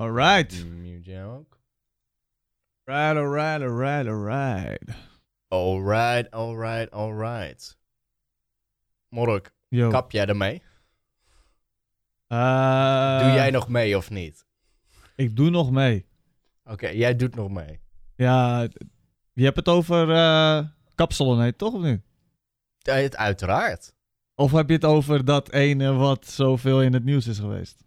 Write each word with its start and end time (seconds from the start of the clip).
Alright. 0.00 0.64
Mute 0.64 1.22
ook. 1.22 1.58
Alright, 2.86 3.16
alright, 3.16 3.62
alright, 3.62 4.06
alright. 4.06 4.82
Alright, 5.52 6.30
alright, 6.32 6.92
alright. 6.92 7.76
Mork, 9.08 9.52
Yo. 9.68 9.90
kap 9.90 10.10
jij 10.12 10.26
ermee? 10.26 10.62
Eh, 12.26 13.18
Doe 13.20 13.32
jij 13.32 13.50
nog 13.50 13.68
mee 13.68 13.96
of 13.96 14.10
niet? 14.10 14.44
Ik 15.16 15.36
doe 15.36 15.50
nog 15.50 15.70
mee. 15.70 16.06
Oké, 16.64 16.88
jij 16.88 17.16
doet 17.16 17.34
nog 17.34 17.50
mee. 17.50 17.80
Ja, 18.16 18.68
je 19.32 19.44
hebt 19.44 19.56
het 19.56 19.68
over 19.68 20.10
eh 20.10 20.64
kapselen, 20.94 21.38
nee, 21.38 21.56
toch 21.56 21.74
of 21.74 21.82
niet? 21.82 22.00
Ja, 22.78 22.94
het- 22.94 23.16
uiteraard. 23.16 23.92
Of 24.34 24.52
heb 24.52 24.68
je 24.68 24.74
het 24.74 24.84
over 24.84 25.24
dat 25.24 25.52
ene 25.52 25.92
wat 25.92 26.26
zoveel 26.26 26.82
in 26.82 26.92
het 26.92 27.04
nieuws 27.04 27.26
is 27.26 27.38
geweest? 27.38 27.84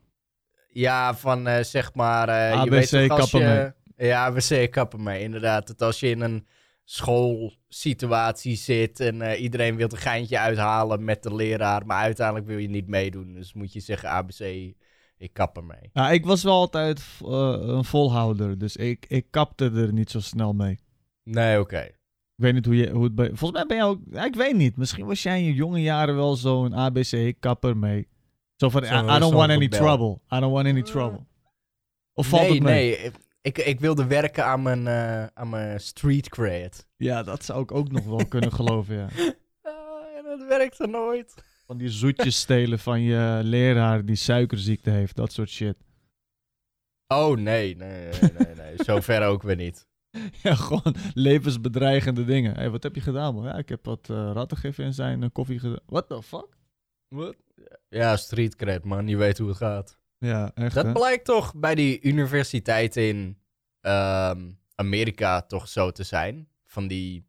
Ja, 0.74 1.16
van 1.16 1.48
eh, 1.48 1.64
zeg 1.64 1.94
maar... 1.94 2.30
eh, 2.30 2.50
je 2.50 2.56
ABC 2.56 2.70
weet 2.70 2.90
toch 2.90 3.20
als 3.20 3.32
kappen 3.32 3.50
je... 3.50 3.74
Ja, 4.06 4.26
ABC 4.26 4.72
kappen 4.72 5.04
mee, 5.04 5.22
inderdaad. 5.22 5.68
Dat 5.68 5.82
als 5.82 6.00
je 6.00 6.10
in 6.10 6.22
een 6.22 6.48
schoolsituatie 6.84 8.56
zit 8.56 9.00
en 9.00 9.22
eh, 9.22 9.42
iedereen 9.42 9.76
wil 9.76 9.88
een 9.92 9.98
geintje 9.98 10.40
uithalen 10.40 11.04
met 11.04 11.24
de 11.24 11.36
leraar, 11.36 11.86
maar 11.86 11.98
uiteindelijk 11.98 12.48
wil 12.48 12.58
je 12.58 12.70
niet 12.70 12.88
meedoen. 12.88 13.34
Dus 13.34 13.54
moet 13.54 13.74
je 13.74 13.80
zeggen 13.80 14.10
ABC, 14.10 14.40
ik 15.18 15.34
kap 15.34 15.58
ermee. 15.58 15.90
Ja, 15.94 16.10
ik 16.10 16.26
was 16.26 16.44
wel 16.44 16.54
altijd 16.54 17.04
een 17.22 17.84
volhouder, 17.84 18.58
dus 18.58 18.76
ik, 18.76 19.06
ik 19.08 19.26
kapte 19.30 19.72
er 19.76 19.94
niet 19.94 20.12
zo 20.12 20.20
snel 20.20 20.54
mee. 20.54 20.80
Nee, 21.24 21.60
oké. 21.60 21.90
Ik 22.36 22.44
weet 22.44 22.54
niet 22.54 22.66
hoe 22.66 22.76
je 22.76 22.90
hoe 22.90 23.04
het 23.04 23.16
bij. 23.16 23.28
Volgens 23.28 23.52
mij 23.52 23.66
ben 23.66 23.78
je 23.78 23.84
ook. 23.84 24.00
Ja, 24.12 24.26
ik 24.26 24.36
weet 24.36 24.56
niet. 24.56 24.78
Misschien 24.78 25.06
was 25.06 25.24
jij 25.24 25.40
in 25.40 25.46
je 25.46 25.54
jonge 25.54 25.82
jaren 25.82 26.16
wel 26.16 26.36
zo'n 26.36 26.76
ABC-kapper 26.76 27.78
mee. 27.78 28.08
Zo 28.64 28.70
van: 28.70 28.86
Zo- 28.86 28.94
I, 28.94 29.16
I 29.16 29.20
don't 29.20 29.34
want 29.34 29.52
any 29.52 29.68
trouble. 29.68 30.22
I 30.32 30.40
don't 30.40 30.54
want 30.54 30.68
any 30.68 30.82
trouble. 30.82 31.26
Of 32.14 32.28
valt 32.28 32.42
nee, 32.42 32.54
het 32.54 32.64
mee? 32.64 33.00
nee. 33.00 33.12
Ik, 33.42 33.58
ik 33.58 33.80
wilde 33.80 34.06
werken 34.06 34.46
aan 34.46 34.62
mijn, 34.62 34.88
eh, 34.88 35.26
aan 35.34 35.50
mijn 35.50 35.80
street 35.80 36.30
cred. 36.30 36.88
Ja, 36.98 37.24
dat 37.24 37.44
zou 37.44 37.62
ik 37.62 37.72
ook 37.72 37.92
nog 37.92 38.06
wel 38.06 38.26
kunnen 38.28 38.52
geloven. 38.52 38.96
Ja. 38.96 39.08
Ah, 39.62 40.18
en 40.18 40.24
dat 40.24 40.48
werkte 40.48 40.88
nooit. 40.88 41.34
Van 41.66 41.78
die 41.78 41.90
zoetjes 41.90 42.40
stelen 42.40 42.80
van 42.80 43.02
je 43.02 43.40
leraar 43.44 44.06
die 44.06 44.16
suikerziekte 44.16 44.90
heeft. 44.90 45.16
Dat 45.16 45.32
soort 45.32 45.50
shit. 45.50 45.76
Oh, 47.08 47.38
nee, 47.38 47.76
nee, 47.76 48.10
nee, 48.22 48.32
nee. 48.38 48.56
nee. 48.56 48.74
Zover 48.86 49.26
ook 49.26 49.44
weer 49.44 49.56
niet. 49.56 49.88
Ja, 50.42 50.56
gewoon 50.56 50.96
levensbedreigende 51.14 52.26
dingen. 52.26 52.54
Hé, 52.54 52.60
hey, 52.60 52.70
wat 52.70 52.84
heb 52.84 52.96
je 52.96 53.02
gedaan, 53.02 53.36
man? 53.36 53.44
Ja, 53.44 53.58
ik 53.58 53.70
heb 53.70 53.86
wat 53.86 54.10
eh 54.10 54.32
rattengif 54.34 54.78
in 54.78 54.94
zijn 54.94 55.24
eh, 55.24 55.30
koffie 55.32 55.60
gedaan. 55.60 55.80
What 55.86 56.08
the 56.08 56.24
fuck? 56.24 56.48
Wat? 57.14 57.36
Ja, 57.90 58.18
street 58.18 58.56
cred, 58.56 58.84
man. 58.84 59.08
Je 59.08 59.18
weet 59.18 59.38
hoe 59.38 59.48
het 59.48 59.58
gaat. 59.58 59.98
Ja, 60.18 60.52
echt. 60.54 60.76
Dat 60.76 60.86
hè? 60.86 60.92
blijkt 60.92 61.26
toch 61.26 61.56
bij 61.56 61.76
die 61.76 62.02
universiteit 62.02 62.96
in 62.96 63.38
ehm, 63.82 64.52
Amerika 64.76 65.42
toch 65.42 65.68
zo 65.68 65.92
te 65.92 66.04
zijn. 66.04 66.48
Van 66.66 66.88
die 66.88 67.28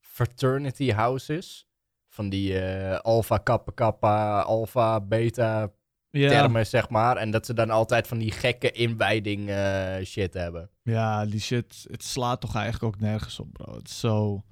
fraternity 0.00 0.90
houses. 0.90 1.66
Van 2.08 2.28
die 2.28 2.60
eh 2.60 2.98
alpha, 2.98 3.38
kappa, 3.38 3.72
kappa, 3.74 4.40
alpha, 4.40 5.00
beta 5.00 5.72
ja. 6.10 6.28
termen, 6.28 6.66
zeg 6.66 6.88
maar. 6.88 7.16
En 7.16 7.30
dat 7.30 7.46
ze 7.46 7.54
dan 7.54 7.70
altijd 7.70 8.06
van 8.06 8.18
die 8.18 8.30
gekke 8.30 8.70
inwijding 8.70 9.48
eh, 9.48 10.04
shit 10.04 10.34
hebben. 10.34 10.70
Ja, 10.82 11.26
die 11.26 11.40
shit, 11.40 11.86
het 11.90 12.02
slaat 12.02 12.40
toch 12.40 12.54
eigenlijk 12.54 12.94
ook 12.94 13.00
nergens 13.00 13.38
op, 13.38 13.52
bro. 13.52 13.74
Het 13.74 13.88
is 13.88 14.00
zo... 14.00 14.44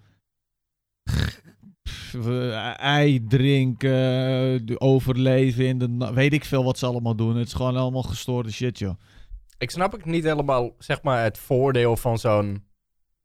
Pff, 1.91 2.13
we- 2.13 2.51
Ei 2.77 3.25
drinken, 3.27 4.67
de 4.67 4.81
overleven 4.81 5.65
in 5.67 5.79
de... 5.79 6.11
Weet 6.15 6.33
ik 6.33 6.45
veel 6.45 6.65
wat 6.65 6.79
ze 6.79 6.87
allemaal 6.87 7.15
doen. 7.17 7.37
Het 7.37 7.47
is 7.47 7.53
gewoon 7.53 7.77
allemaal 7.77 8.03
gestoorde 8.03 8.53
shit, 8.53 8.79
joh. 8.79 8.95
Ik 9.59 9.71
snap 9.71 9.95
ook 9.95 10.05
niet 10.05 10.25
helemaal, 10.25 10.75
zeg 10.79 11.03
maar, 11.03 11.23
het 11.23 11.39
voordeel 11.39 11.97
van 11.97 12.19
zo'n 12.19 12.65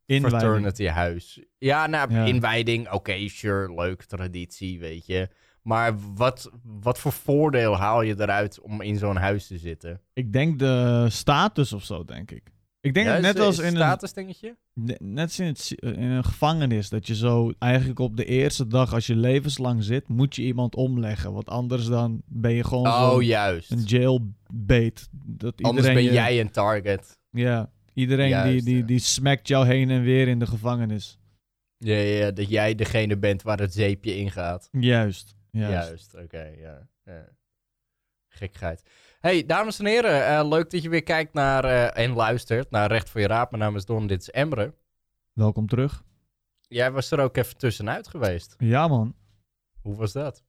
fraternity 0.08 0.86
huis. 0.88 1.44
Ja, 1.58 1.88
nou, 1.88 2.14
Ja. 2.14 2.24
inwijding, 2.26 2.92
oké, 2.92 3.28
sure, 3.28 3.74
leuk, 3.74 4.04
traditie, 4.04 4.80
weet 4.80 5.06
je. 5.06 5.30
Maar 5.62 5.96
wat, 6.16 6.52
wat 6.64 7.00
voor 7.00 7.12
voordeel 7.12 7.76
haal 7.78 8.02
je 8.02 8.16
eruit 8.18 8.60
om 8.62 8.82
in 8.82 8.98
zo'n 8.98 9.16
huis 9.16 9.48
te 9.48 9.58
zitten? 9.58 10.02
Ik 10.14 10.34
denk 10.34 10.60
de 10.60 11.06
status 11.10 11.74
of 11.74 11.84
zo, 11.84 12.04
denk 12.06 12.32
ik. 12.32 12.54
Ik 12.86 12.94
denk 12.94 13.08
dat 13.08 13.22
net 13.22 13.40
als 13.40 13.60
in 13.60 13.76
een, 13.76 13.98
dingetje? 14.14 14.56
net 15.00 15.24
als 15.24 15.40
in, 15.40 15.46
het, 15.46 15.72
in 15.80 16.02
een 16.02 16.24
gevangenis, 16.24 16.90
dat 16.90 17.08
je 17.08 17.16
zo 17.16 17.52
eigenlijk 17.60 18.00
op 18.00 18.18
de 18.18 18.26
eerste 18.26 18.68
dag, 18.68 18.94
als 18.94 19.08
je 19.08 19.16
levenslang 19.16 19.84
zit, 19.84 20.08
moet 20.08 20.36
je 20.36 20.42
iemand 20.42 20.76
omleggen. 20.76 21.34
Want 21.34 21.50
anders 21.50 21.86
dan 21.86 22.22
ben 22.26 22.52
je 22.54 22.64
gewoon 22.64 22.88
Oh, 22.88 23.24
juist. 23.24 23.72
een 23.72 23.84
jailbait. 23.84 25.08
Dat 25.12 25.62
Anders 25.62 25.88
ben 25.88 26.04
je- 26.04 26.12
jij 26.12 26.40
een 26.40 26.52
target. 26.52 27.20
Ja, 27.30 27.72
iedereen 27.94 28.26
die, 28.26 28.36
Juist, 28.36 28.66
die, 28.66 28.78
ja. 28.78 28.86
die 28.86 29.00
smakt 29.00 29.48
jou 29.48 29.66
heen 29.66 29.90
en 29.90 30.02
weer 30.02 30.28
in 30.28 30.40
de 30.40 30.48
gevangenis. 30.48 31.20
Ja, 31.78 31.96
ja, 31.96 32.32
dat 32.32 32.50
jij 32.50 32.76
degene 32.76 33.18
bent 33.18 33.42
waar 33.42 33.60
het 33.60 33.74
zeepje 33.74 34.16
ingaat. 34.18 34.70
Juist, 34.72 35.36
juist. 35.52 35.88
Juist, 35.88 36.16
oké, 36.16 36.52
ja. 36.58 36.88
ja. 37.06 37.26
Gekheid. 38.28 38.82
Hey, 39.26 39.46
dames 39.46 39.80
en 39.80 39.86
heren, 39.86 40.28
eh, 40.28 40.48
leuk 40.48 40.70
dat 40.70 40.84
je 40.84 40.90
weer 40.90 41.04
kijkt 41.04 41.34
naar 41.34 41.64
eh, 41.64 42.04
en 42.04 42.14
luistert 42.14 42.72
naar 42.72 42.92
Recht 42.92 43.10
voor 43.10 43.22
je 43.22 43.28
Raad. 43.28 43.52
Mijn 43.52 43.64
naam 43.64 43.76
is 43.76 43.86
Don, 43.86 44.08
dit 44.08 44.22
is 44.22 44.30
Emre. 44.30 44.74
Welkom 45.34 45.68
terug. 45.68 46.04
Jij 46.62 46.92
was 46.92 47.12
er 47.12 47.20
ook 47.20 47.38
even 47.38 47.58
tussenuit 47.58 48.08
geweest. 48.08 48.56
Ja 48.58 48.88
man, 48.88 49.16
Hoe 49.82 49.96
was 49.96 50.12
dat? 50.12 50.44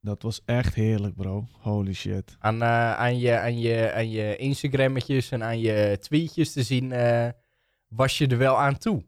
dat 0.00 0.22
was 0.22 0.42
echt 0.44 0.74
heerlijk 0.74 1.16
bro. 1.16 1.46
Holy 1.52 1.92
shit. 1.92 2.36
Aan, 2.38 2.62
eh, 2.62 2.94
aan, 2.94 3.18
je, 3.18 3.38
aan, 3.38 3.58
je, 3.58 3.92
aan 3.92 4.10
je 4.10 4.36
Instagrammetjes 4.36 5.30
en 5.30 5.44
aan 5.44 5.58
je 5.58 5.96
tweetjes 6.00 6.52
te 6.52 6.62
zien, 6.62 6.88
was 7.88 8.18
je 8.18 8.26
er 8.26 8.38
wel 8.38 8.58
aan 8.58 8.78
toe? 8.78 9.04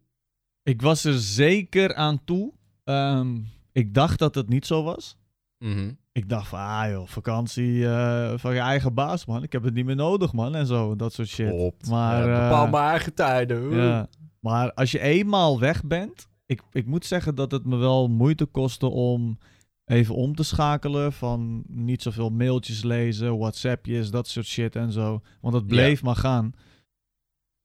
Ik 0.62 0.82
was 0.82 1.04
er 1.04 1.18
zeker 1.18 1.94
aan 1.94 2.24
toe. 2.24 2.52
Ehm, 2.84 3.38
ik 3.72 3.94
dacht 3.94 4.18
dat 4.18 4.34
het 4.34 4.48
niet 4.48 4.66
zo 4.66 4.82
was. 4.82 5.16
Mhm. 5.58 5.92
Ik 6.18 6.28
dacht 6.28 6.48
van, 6.48 6.58
ah 6.58 6.90
joh, 6.90 7.06
vakantie 7.06 7.88
eh, 7.88 8.32
van 8.36 8.54
je 8.54 8.60
eigen 8.60 8.94
baas 8.94 9.26
man. 9.26 9.42
Ik 9.42 9.52
heb 9.52 9.62
het 9.62 9.74
niet 9.74 9.84
meer 9.84 9.96
nodig 9.96 10.32
man 10.32 10.54
en 10.54 10.66
zo, 10.66 10.96
dat 10.96 11.12
soort 11.12 11.28
shit. 11.28 11.48
Klopt. 11.48 11.88
Maar, 11.88 12.28
Ja, 12.28 12.34
eh, 12.34 12.48
bepaal 12.48 12.68
mijn 12.68 12.84
eigen 12.84 13.14
tijden. 13.14 13.76
Ja. 13.76 14.08
Maar 14.40 14.72
als 14.72 14.90
je 14.90 15.00
eenmaal 15.00 15.60
weg 15.60 15.84
bent, 15.84 16.28
ik, 16.46 16.62
ik 16.72 16.86
moet 16.86 17.04
zeggen 17.04 17.34
dat 17.34 17.50
het 17.50 17.64
me 17.64 17.76
wel 17.76 18.08
moeite 18.08 18.44
kostte 18.44 18.86
om 18.86 19.38
even 19.84 20.14
om 20.14 20.34
te 20.34 20.42
schakelen 20.42 21.12
van 21.12 21.62
niet 21.66 22.02
zoveel 22.02 22.30
mailtjes 22.30 22.82
lezen, 22.82 23.38
WhatsAppjes, 23.38 24.10
dat 24.10 24.28
soort 24.28 24.46
shit 24.46 24.76
en 24.76 24.92
zo. 24.92 25.20
Want 25.40 25.54
het 25.54 25.66
bleef 25.66 26.02
maar 26.02 26.16
gaan. 26.16 26.52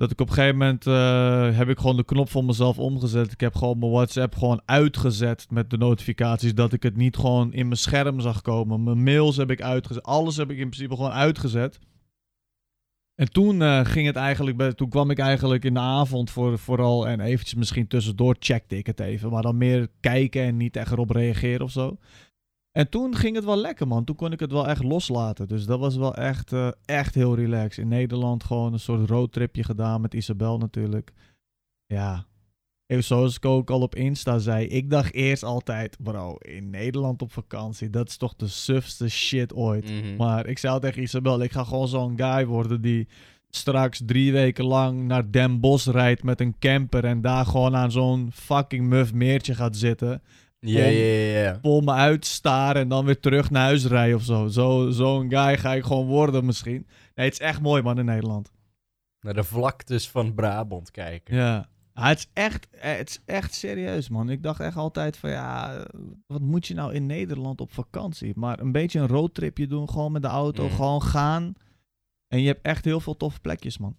Dat 0.03 0.11
ik 0.11 0.21
op 0.21 0.27
een 0.27 0.33
gegeven 0.33 0.57
moment 0.57 0.87
eh, 0.87 1.57
heb 1.57 1.69
ik 1.69 1.79
gewoon 1.79 1.95
de 1.95 2.05
knop 2.05 2.29
van 2.29 2.45
mezelf 2.45 2.79
omgezet. 2.79 3.31
Ik 3.31 3.39
heb 3.39 3.55
gewoon 3.55 3.79
mijn 3.79 3.91
WhatsApp 3.91 4.35
gewoon 4.35 4.61
uitgezet 4.65 5.47
met 5.49 5.69
de 5.69 5.77
notificaties. 5.77 6.53
Dat 6.53 6.73
ik 6.73 6.83
het 6.83 6.95
niet 6.95 7.15
gewoon 7.15 7.53
in 7.53 7.65
mijn 7.67 7.79
scherm 7.79 8.19
zag 8.19 8.41
komen. 8.41 8.83
Mijn 8.83 9.03
mails 9.03 9.37
heb 9.37 9.51
ik 9.51 9.61
uitgezet. 9.61 10.03
Alles 10.03 10.37
heb 10.37 10.51
ik 10.51 10.57
in 10.57 10.69
principe 10.69 10.95
gewoon 10.95 11.11
uitgezet. 11.11 11.79
En 13.15 13.31
toen 13.31 13.61
eh, 13.61 13.85
ging 13.85 14.07
het 14.07 14.15
eigenlijk 14.15 14.71
toen 14.71 14.89
kwam 14.89 15.09
ik 15.09 15.19
eigenlijk 15.19 15.65
in 15.65 15.73
de 15.73 15.79
avond 15.79 16.31
voor, 16.31 16.59
vooral 16.59 17.07
en 17.07 17.19
eventjes 17.19 17.55
misschien 17.55 17.87
tussendoor 17.87 18.35
checkte 18.39 18.77
ik 18.77 18.85
het 18.85 18.99
even, 18.99 19.29
maar 19.29 19.41
dan 19.41 19.57
meer 19.57 19.87
kijken 19.99 20.43
en 20.43 20.57
niet 20.57 20.75
echt 20.75 20.91
erop 20.91 21.09
reageren 21.09 21.65
of 21.65 21.71
zo. 21.71 21.97
En 22.73 22.89
toen 22.89 23.15
ging 23.15 23.35
het 23.35 23.45
wel 23.45 23.57
lekker 23.57 23.87
man, 23.87 24.03
toen 24.03 24.15
kon 24.15 24.31
ik 24.31 24.39
het 24.39 24.51
wel 24.51 24.67
echt 24.67 24.83
loslaten. 24.83 25.47
Dus 25.47 25.65
dat 25.65 25.79
was 25.79 25.95
wel 25.95 26.15
echt, 26.15 26.53
eh, 26.53 26.67
echt 26.85 27.15
heel 27.15 27.35
relaxed. 27.35 27.83
In 27.83 27.87
Nederland 27.87 28.43
gewoon 28.43 28.73
een 28.73 28.79
soort 28.79 29.09
roadtripje 29.09 29.63
gedaan 29.63 30.01
met 30.01 30.13
Isabel 30.13 30.57
natuurlijk. 30.57 31.11
Ja, 31.85 32.25
even 32.85 33.03
zoals 33.03 33.35
ik 33.35 33.45
ook 33.45 33.69
al 33.69 33.81
op 33.81 33.95
Insta 33.95 34.37
zei, 34.37 34.65
ik 34.67 34.89
dacht 34.89 35.13
eerst 35.13 35.43
altijd, 35.43 35.97
bro, 35.99 36.35
in 36.35 36.69
Nederland 36.69 37.21
op 37.21 37.31
vakantie, 37.31 37.89
dat 37.89 38.09
is 38.09 38.17
toch 38.17 38.35
de 38.35 38.47
sufste 38.47 39.09
shit 39.09 39.53
ooit. 39.53 39.89
Mhm. 39.89 40.15
Maar 40.15 40.47
ik 40.47 40.57
zei 40.57 40.79
tegen 40.79 41.01
Isabel, 41.01 41.41
ik 41.41 41.51
ga 41.51 41.63
gewoon 41.63 41.87
zo'n 41.87 42.17
guy 42.17 42.45
worden 42.45 42.81
die 42.81 43.07
straks 43.49 44.01
drie 44.05 44.31
weken 44.31 44.65
lang 44.65 45.03
naar 45.03 45.31
Den 45.31 45.59
Bosch 45.59 45.87
rijdt 45.87 46.23
met 46.23 46.41
een 46.41 46.55
camper 46.59 47.05
en 47.05 47.21
daar 47.21 47.45
gewoon 47.45 47.75
aan 47.75 47.91
zo'n 47.91 48.29
fucking 48.31 48.87
muf 48.87 49.13
meertje 49.13 49.55
gaat 49.55 49.75
zitten. 49.77 50.21
Ja, 50.65 50.85
ja, 50.85 51.39
ja. 51.41 51.59
Vol 51.61 51.81
me 51.81 51.91
uitstaren 51.91 52.81
en 52.81 52.87
dan 52.87 53.05
weer 53.05 53.19
terug 53.19 53.49
naar 53.49 53.63
huis 53.63 53.85
rijden 53.85 54.15
of 54.15 54.23
zo. 54.23 54.47
zo 54.47 54.89
zo'n 54.89 55.29
guy 55.29 55.57
ga 55.57 55.73
ik 55.73 55.83
gewoon 55.83 56.05
worden 56.05 56.45
misschien. 56.45 56.87
Nee, 57.15 57.25
het 57.25 57.33
is 57.33 57.39
echt 57.39 57.61
mooi 57.61 57.81
man 57.81 57.99
in 57.99 58.05
Nederland. 58.05 58.51
Naar 59.19 59.33
de 59.33 59.43
vlaktes 59.43 60.09
van 60.09 60.33
Brabant 60.33 60.91
kijken. 60.91 61.35
Ja. 61.35 61.67
Ah, 61.93 62.07
het, 62.07 62.17
is 62.17 62.27
echt, 62.33 62.67
eh, 62.69 62.95
het 62.97 63.09
is 63.09 63.19
echt 63.25 63.53
serieus, 63.53 64.09
man. 64.09 64.29
Ik 64.29 64.43
dacht 64.43 64.59
echt 64.59 64.75
altijd 64.77 65.17
van, 65.17 65.29
ja, 65.29 65.85
wat 66.27 66.41
moet 66.41 66.67
je 66.67 66.73
nou 66.73 66.93
in 66.93 67.05
Nederland 67.05 67.61
op 67.61 67.71
vakantie? 67.71 68.31
Maar 68.35 68.59
een 68.59 68.71
beetje 68.71 68.99
een 68.99 69.07
roadtripje 69.07 69.67
doen, 69.67 69.89
gewoon 69.89 70.11
met 70.11 70.21
de 70.21 70.27
auto, 70.27 70.65
Mhm. 70.65 70.75
gewoon 70.75 71.01
gaan. 71.01 71.53
En 72.27 72.41
je 72.41 72.47
hebt 72.47 72.65
echt 72.65 72.85
heel 72.85 72.99
veel 72.99 73.17
toffe 73.17 73.39
plekjes, 73.39 73.77
man. 73.77 73.95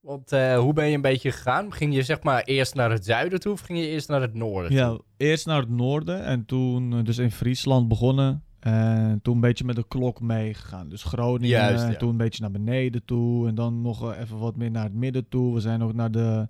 Want 0.00 0.32
eh, 0.32 0.58
hoe 0.58 0.72
ben 0.72 0.86
je 0.88 0.94
een 0.94 1.00
beetje 1.00 1.32
gegaan? 1.32 1.72
Ging 1.72 1.94
je 1.94 2.02
zeg 2.02 2.22
maar 2.22 2.42
eerst 2.42 2.74
naar 2.74 2.90
het 2.90 3.04
zuiden 3.04 3.40
toe 3.40 3.52
of 3.52 3.60
ging 3.60 3.78
je 3.78 3.86
eerst 3.86 4.08
naar 4.08 4.20
het 4.20 4.34
noorden 4.34 4.72
Ja, 4.72 4.98
eerst 5.16 5.46
naar 5.46 5.60
het 5.60 5.68
noorden 5.70 6.24
en 6.24 6.44
toen 6.44 6.92
eh, 6.92 7.04
dus 7.04 7.18
in 7.18 7.30
Friesland 7.30 7.88
begonnen. 7.88 8.44
En 8.60 9.20
toen 9.22 9.34
een 9.34 9.40
beetje 9.40 9.64
met 9.64 9.76
de 9.76 9.84
klok 9.88 10.20
meegegaan. 10.20 10.88
Dus 10.88 11.02
Groningen, 11.02 11.48
Juist, 11.48 11.82
ja. 11.82 11.88
en 11.88 11.98
toen 11.98 12.08
een 12.08 12.16
beetje 12.16 12.40
naar 12.40 12.50
beneden 12.50 13.04
toe. 13.04 13.48
En 13.48 13.54
dan 13.54 13.82
nog 13.82 14.12
eh, 14.12 14.20
even 14.20 14.38
wat 14.38 14.56
meer 14.56 14.70
naar 14.70 14.84
het 14.84 14.94
midden 14.94 15.28
toe. 15.28 15.54
We 15.54 15.60
zijn 15.60 15.82
ook 15.82 15.94
naar 15.94 16.10
de, 16.10 16.48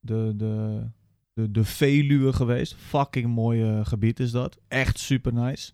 de, 0.00 0.32
de, 0.36 0.84
de, 1.32 1.50
de 1.50 1.64
Veluwe 1.64 2.32
geweest. 2.32 2.74
Fucking 2.74 3.26
mooi 3.26 3.62
eh, 3.62 3.80
gebied 3.86 4.20
is 4.20 4.30
dat. 4.30 4.58
Echt 4.68 4.98
super 4.98 5.32
nice. 5.32 5.72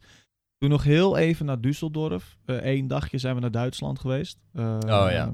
Toen 0.58 0.70
nog 0.70 0.84
heel 0.84 1.17
even 1.17 1.46
naar 1.46 1.58
Düsseldorf. 1.61 2.37
Eén 2.46 2.88
dagje 2.88 3.19
zijn 3.19 3.34
we 3.34 3.40
naar 3.40 3.50
Duitsland 3.50 3.99
geweest. 3.99 4.38
Eh, 4.52 4.76
Oh, 4.81 5.06
ja. 5.11 5.32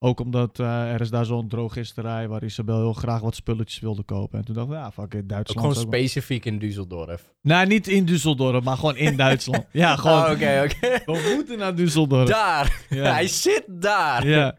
Ook 0.00 0.20
omdat 0.20 0.58
eh, 0.58 0.92
er 0.92 1.00
is 1.00 1.10
daar 1.10 1.24
zo'n 1.24 1.48
drogisterij 1.48 2.28
waar 2.28 2.44
Isabel 2.44 2.76
heel 2.78 2.92
graag 2.92 3.20
wat 3.20 3.34
spulletjes 3.34 3.80
wilde 3.80 4.02
kopen. 4.02 4.38
En 4.38 4.44
toen 4.44 4.54
dacht 4.54 4.68
ik, 4.68 4.74
ja, 4.74 4.90
fuck 4.90 5.14
it, 5.14 5.20
Ook 5.22 5.28
Duitsland. 5.28 5.60
gewoon 5.60 5.68
ook 5.84 5.90
wel- 5.90 6.00
specifiek 6.00 6.44
in 6.44 6.58
Düsseldorf. 6.60 7.22
Nee, 7.42 7.66
niet 7.66 7.88
in 7.88 8.06
Düsseldorf, 8.08 8.62
maar 8.64 8.76
gewoon 8.76 8.96
in 8.96 9.16
Duitsland. 9.26 9.64
Ja, 9.72 9.96
gewoon. 9.96 10.24
Oh, 10.24 10.30
Oké, 10.30 10.62
oké. 10.64 11.02
We 11.12 11.32
moeten 11.36 11.58
naar 11.58 11.72
Düsseldorf. 11.76 12.26
Daar. 12.28 12.84
Ja. 12.88 13.12
Hij 13.12 13.28
zit 13.28 13.64
daar. 13.68 14.26
Ja. 14.28 14.56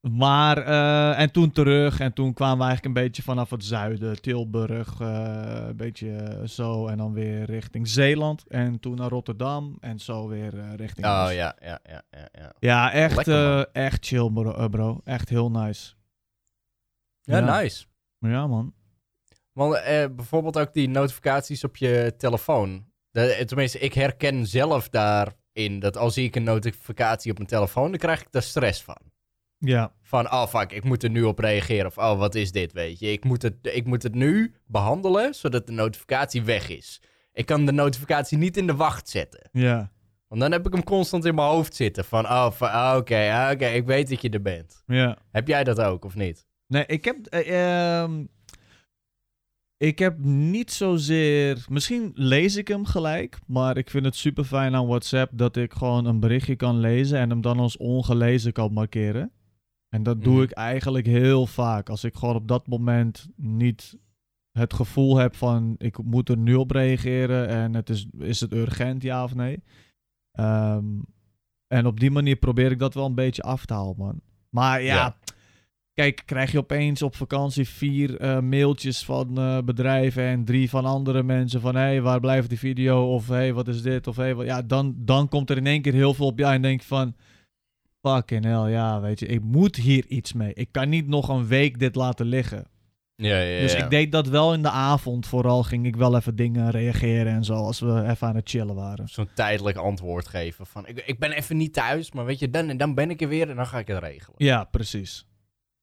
Maar, 0.00 0.58
eh, 0.58 1.20
en 1.20 1.32
toen 1.32 1.50
terug. 1.50 2.00
En 2.00 2.12
toen 2.12 2.32
kwamen 2.32 2.58
we 2.58 2.64
eigenlijk 2.64 2.96
een 2.96 3.02
beetje 3.04 3.22
vanaf 3.22 3.50
het 3.50 3.64
zuiden. 3.64 4.20
Tilburg, 4.22 5.00
eh, 5.00 5.64
een 5.68 5.76
beetje 5.76 6.16
eh, 6.16 6.46
zo. 6.46 6.86
En 6.86 6.96
dan 6.96 7.12
weer 7.12 7.44
richting 7.44 7.88
Zeeland. 7.88 8.44
En 8.48 8.80
toen 8.80 8.96
naar 8.96 9.08
Rotterdam. 9.08 9.76
En 9.80 9.98
zo 9.98 10.28
weer 10.28 10.58
eh, 10.58 10.74
richting 10.74 11.06
Oh 11.06 11.12
huis. 11.12 11.34
ja, 11.34 11.56
ja, 11.60 11.80
ja, 11.84 12.02
ja. 12.10 12.28
ja. 12.32 12.52
Ja, 12.58 12.92
echt, 12.92 13.16
Lekker, 13.16 13.58
eh, 13.72 13.84
echt 13.84 14.06
chill, 14.06 14.30
bro, 14.30 14.68
bro. 14.68 15.00
Echt 15.04 15.28
heel 15.28 15.50
nice. 15.50 15.94
Ja, 17.20 17.38
Ja. 17.38 17.60
nice. 17.60 17.84
Ja, 18.18 18.46
man. 18.46 18.74
Want 19.52 19.74
eh, 19.74 20.04
bijvoorbeeld 20.16 20.58
ook 20.58 20.72
die 20.72 20.88
notificaties 20.88 21.64
op 21.64 21.76
je 21.76 22.14
telefoon. 22.18 22.86
De, 23.10 23.42
tenminste, 23.46 23.78
ik 23.78 23.92
herken 23.94 24.46
zelf 24.46 24.88
daarin 24.88 25.78
dat 25.80 25.96
als 25.96 26.16
ik 26.16 26.36
een 26.36 26.42
notificatie 26.42 27.30
op 27.30 27.36
mijn 27.36 27.48
telefoon, 27.50 27.90
dan 27.90 27.98
krijg 28.00 28.20
ik 28.20 28.26
daar 28.32 28.42
stress 28.42 28.82
van. 28.82 28.96
Ja, 29.58 29.92
Van, 30.02 30.32
oh 30.32 30.46
fuck, 30.46 30.72
ik 30.72 30.84
moet 30.84 31.02
er 31.02 31.10
nu 31.10 31.22
op 31.22 31.38
reageren. 31.38 31.86
Of, 31.86 31.98
oh, 31.98 32.18
wat 32.18 32.34
is 32.34 32.52
dit, 32.52 32.72
weet 32.72 32.98
je. 32.98 33.12
Ik 33.12 33.24
moet 33.24 33.42
het, 33.42 33.54
ik 33.62 33.86
moet 33.86 34.02
het 34.02 34.14
nu 34.14 34.54
behandelen, 34.66 35.34
zodat 35.34 35.66
de 35.66 35.72
notificatie 35.72 36.42
weg 36.42 36.68
is. 36.68 37.02
Ik 37.32 37.46
kan 37.46 37.66
de 37.66 37.72
notificatie 37.72 38.38
niet 38.38 38.56
in 38.56 38.66
de 38.66 38.74
wacht 38.74 39.08
zetten. 39.08 39.48
ja, 39.52 39.92
Want 40.28 40.40
dan 40.40 40.52
heb 40.52 40.66
ik 40.66 40.72
hem 40.72 40.84
constant 40.84 41.24
in 41.24 41.34
mijn 41.34 41.48
hoofd 41.48 41.74
zitten. 41.74 42.04
Van, 42.04 42.24
oh, 42.24 42.50
van, 42.50 42.70
ah, 42.70 42.96
oké, 42.96 43.30
ah, 43.32 43.50
oké, 43.52 43.66
ik 43.66 43.86
weet 43.86 44.08
dat 44.08 44.22
je 44.22 44.30
er 44.30 44.42
bent. 44.42 44.82
ja. 44.86 45.18
Heb 45.30 45.48
jij 45.48 45.64
dat 45.64 45.80
ook, 45.80 46.04
of 46.04 46.14
niet? 46.14 46.46
Nee, 46.66 46.86
ik 46.86 47.04
heb. 47.04 47.26
eh, 47.26 48.00
ehm, 48.02 48.24
ik 49.76 49.98
heb 49.98 50.18
niet 50.24 50.72
zozeer. 50.72 51.64
Misschien 51.68 52.10
lees 52.14 52.56
ik 52.56 52.68
hem 52.68 52.84
gelijk. 52.84 53.38
Maar 53.46 53.76
ik 53.76 53.90
vind 53.90 54.04
het 54.04 54.16
super 54.16 54.44
fijn 54.44 54.74
aan 54.74 54.86
WhatsApp 54.86 55.30
dat 55.34 55.56
ik 55.56 55.72
gewoon 55.72 56.04
een 56.06 56.20
berichtje 56.20 56.56
kan 56.56 56.78
lezen. 56.78 57.18
En 57.18 57.30
hem 57.30 57.40
dan 57.40 57.58
als 57.58 57.76
ongelezen 57.76 58.52
kan 58.52 58.72
markeren. 58.72 59.32
En 59.88 60.02
dat 60.02 60.22
doe 60.22 60.34
Mhm. 60.34 60.42
ik 60.42 60.50
eigenlijk 60.50 61.06
heel 61.06 61.46
vaak. 61.46 61.88
Als 61.88 62.04
ik 62.04 62.14
gewoon 62.14 62.34
op 62.34 62.48
dat 62.48 62.66
moment 62.66 63.28
niet 63.36 63.98
het 64.52 64.72
gevoel 64.74 65.16
heb 65.16 65.34
van. 65.36 65.74
Ik 65.78 66.02
moet 66.02 66.28
er 66.28 66.36
nu 66.36 66.54
op 66.54 66.70
reageren. 66.70 67.48
En 67.48 67.74
het 67.74 67.90
is, 67.90 68.06
is 68.18 68.40
het 68.40 68.52
urgent, 68.52 69.02
ja 69.02 69.24
of 69.24 69.34
nee? 69.34 69.62
Ehm, 70.32 70.84
en 71.66 71.86
op 71.86 72.00
die 72.00 72.10
manier 72.10 72.36
probeer 72.36 72.70
ik 72.70 72.78
dat 72.78 72.94
wel 72.94 73.06
een 73.06 73.14
beetje 73.14 73.42
af 73.42 73.64
te 73.66 73.74
halen, 73.74 73.94
man. 73.98 74.20
Maar 74.50 74.82
ja, 74.82 74.94
Ja. 74.94 75.16
Kijk, 75.92 76.22
krijg 76.24 76.52
je 76.52 76.58
opeens 76.58 77.02
op 77.02 77.16
vakantie 77.16 77.68
vier 77.68 78.16
eh, 78.20 78.40
mailtjes 78.40 79.04
van 79.04 79.38
eh, 79.38 79.58
bedrijven 79.64 80.22
en 80.22 80.44
drie 80.44 80.70
van 80.70 80.84
andere 80.84 81.22
mensen 81.22 81.60
van 81.60 81.74
hé, 81.74 81.80
hey, 81.80 82.02
waar 82.02 82.20
blijft 82.20 82.48
die 82.48 82.58
video? 82.58 83.12
Of 83.14 83.28
hé, 83.28 83.34
hey, 83.34 83.52
wat 83.52 83.68
is 83.68 83.82
dit? 83.82 84.06
Of 84.06 84.16
hé, 84.16 84.34
wat... 84.34 84.46
ja, 84.46 84.62
dan, 84.62 84.94
dan 84.98 85.28
komt 85.28 85.50
er 85.50 85.56
in 85.56 85.66
één 85.66 85.82
keer 85.82 85.92
heel 85.92 86.14
veel 86.14 86.26
op 86.26 86.38
jou 86.38 86.54
en 86.54 86.62
denk 86.62 86.80
je 86.80 86.86
van 86.86 87.14
fucking 88.02 88.44
hell, 88.44 88.70
ja, 88.70 89.00
weet 89.00 89.20
je, 89.20 89.26
ik 89.26 89.42
moet 89.42 89.76
hier 89.76 90.06
iets 90.06 90.32
mee. 90.32 90.54
Ik 90.54 90.68
kan 90.70 90.88
niet 90.88 91.06
nog 91.06 91.28
een 91.28 91.46
week 91.46 91.78
dit 91.78 91.94
laten 91.94 92.26
liggen. 92.26 92.66
Ja, 93.14 93.40
ja, 93.40 93.60
Dus 93.60 93.72
ja. 93.72 93.84
ik 93.84 93.90
deed 93.90 94.12
dat 94.12 94.28
wel 94.28 94.54
in 94.54 94.62
de 94.62 94.70
avond, 94.70 95.26
vooral 95.26 95.62
ging 95.62 95.86
ik 95.86 95.96
wel 95.96 96.16
even 96.16 96.36
dingen 96.36 96.70
reageren 96.70 97.32
en 97.32 97.44
zo, 97.44 97.54
als 97.54 97.80
we 97.80 98.04
even 98.08 98.28
aan 98.28 98.36
het 98.36 98.48
chillen 98.48 98.74
waren. 98.74 99.08
Zo'n 99.08 99.28
tijdelijk 99.34 99.76
antwoord 99.76 100.28
geven 100.28 100.66
van, 100.66 100.86
ik, 100.86 101.02
ik 101.06 101.18
ben 101.18 101.32
even 101.32 101.56
niet 101.56 101.72
thuis, 101.72 102.12
maar 102.12 102.24
weet 102.24 102.38
je, 102.38 102.50
dan 102.50 102.68
en 102.68 102.76
dan 102.76 102.94
ben 102.94 103.10
ik 103.10 103.20
er 103.20 103.28
weer 103.28 103.50
en 103.50 103.56
dan 103.56 103.66
ga 103.66 103.78
ik 103.78 103.86
het 103.86 103.98
regelen. 103.98 104.34
Ja, 104.44 104.64
precies. 104.64 105.26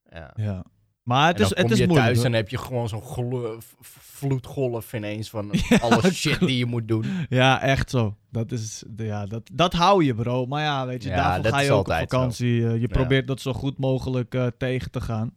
Ja. 0.10 0.34
Ja. 0.36 0.64
Maar 1.10 1.28
het 1.28 1.36
en 1.38 1.42
is, 1.44 1.48
dan 1.50 1.58
kom 1.58 1.64
het 1.64 1.74
is 1.74 1.80
je 1.80 1.88
moeilijk. 1.88 2.08
thuis 2.14 2.26
en 2.26 2.32
dan 2.32 2.42
heb 2.42 2.50
je 2.50 2.58
gewoon 2.58 2.90
zo'n 2.90 3.62
vloedgolf 3.82 4.94
ineens 4.94 5.30
van 5.30 5.52
alle 5.82 6.12
shit 6.12 6.40
die 6.40 6.58
je 6.58 6.66
moet 6.66 6.88
doen. 6.88 7.06
Ja, 7.30 7.62
echt 7.62 7.90
zo. 7.90 8.16
Dat 8.32 8.52
is, 8.52 8.84
ja, 8.98 9.26
dat, 9.26 9.50
dat 9.54 9.74
hou 9.74 10.04
je, 10.04 10.16
bro. 10.16 10.46
Maar 10.46 10.62
ja, 10.64 10.86
weet 10.86 11.04
je, 11.04 11.10
Ja, 11.10 11.16
daarvoor 11.16 11.52
ga 11.52 11.60
is 11.60 11.66
je 11.66 11.72
ook 11.72 11.88
op 11.88 11.94
zo. 11.94 12.00
vakantie. 12.00 12.68
eh, 12.68 12.82
je 12.82 12.88
probeert 12.88 13.28
dat 13.28 13.40
zo 13.42 13.54
goed 13.54 13.78
mogelijk 13.78 14.34
eh, 14.34 14.48
tegen 14.58 14.92
te 14.92 15.02
gaan. 15.02 15.34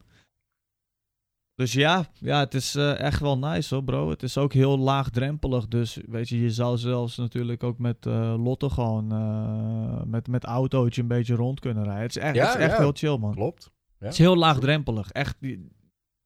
Dus 1.55 1.73
ja, 1.73 2.07
ja, 2.15 2.39
het 2.39 2.55
is 2.55 2.75
eh, 2.75 2.99
echt 3.01 3.21
wel 3.21 3.39
nice 3.39 3.75
hoor, 3.75 3.85
bro. 3.85 4.11
Het 4.11 4.23
is 4.23 4.39
ook 4.39 4.53
heel 4.53 4.79
laagdrempelig. 4.79 5.69
Dus 5.69 5.99
weet 6.07 6.29
je, 6.29 6.41
je 6.41 6.51
zou 6.51 6.77
zelfs 6.79 7.17
natuurlijk 7.17 7.63
ook 7.63 7.79
met 7.79 8.05
Lotte 8.39 8.71
gewoon 8.71 9.07
met, 10.11 10.29
met 10.29 10.45
autootje 10.45 11.03
een 11.03 11.09
beetje 11.09 11.35
rond 11.35 11.61
kunnen 11.61 11.85
rijden. 11.85 12.03
Het 12.03 12.17
is 12.17 12.23
echt, 12.23 12.39
het 12.39 12.49
is 12.49 12.55
echt 12.55 12.79
heel 12.79 12.93
chill, 12.95 13.19
man. 13.19 13.35
Klopt. 13.35 13.71
Het 13.99 14.13
is 14.13 14.19
heel 14.19 14.37
laagdrempelig. 14.37 15.11
Echt, 15.11 15.37
je, 15.41 15.67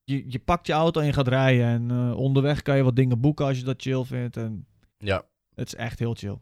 je, 0.04 0.30
je 0.30 0.38
pakt 0.38 0.66
je 0.66 0.72
auto 0.72 1.00
en 1.00 1.06
je 1.06 1.12
gaat 1.12 1.28
rijden. 1.28 1.66
En 1.66 1.90
eh, 1.90 2.16
onderweg 2.16 2.62
kan 2.62 2.76
je 2.76 2.82
wat 2.82 2.96
dingen 2.96 3.20
boeken 3.20 3.46
als 3.46 3.58
je 3.58 3.64
dat 3.64 3.82
chill 3.82 4.04
vindt. 4.04 4.36
En 4.36 4.66
Ja, 4.98 5.24
het 5.54 5.66
is 5.66 5.74
echt 5.74 5.98
heel 5.98 6.14
chill. 6.14 6.38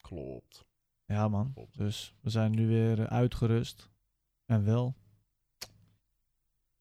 klopt. 0.00 0.64
Ja, 1.06 1.28
man. 1.28 1.52
Klopt. 1.54 1.78
Dus 1.78 2.14
we 2.20 2.30
zijn 2.30 2.50
nu 2.50 2.66
weer 2.66 3.00
eh, 3.00 3.04
uitgerust. 3.04 3.88
En 4.46 4.64
wel. 4.64 4.94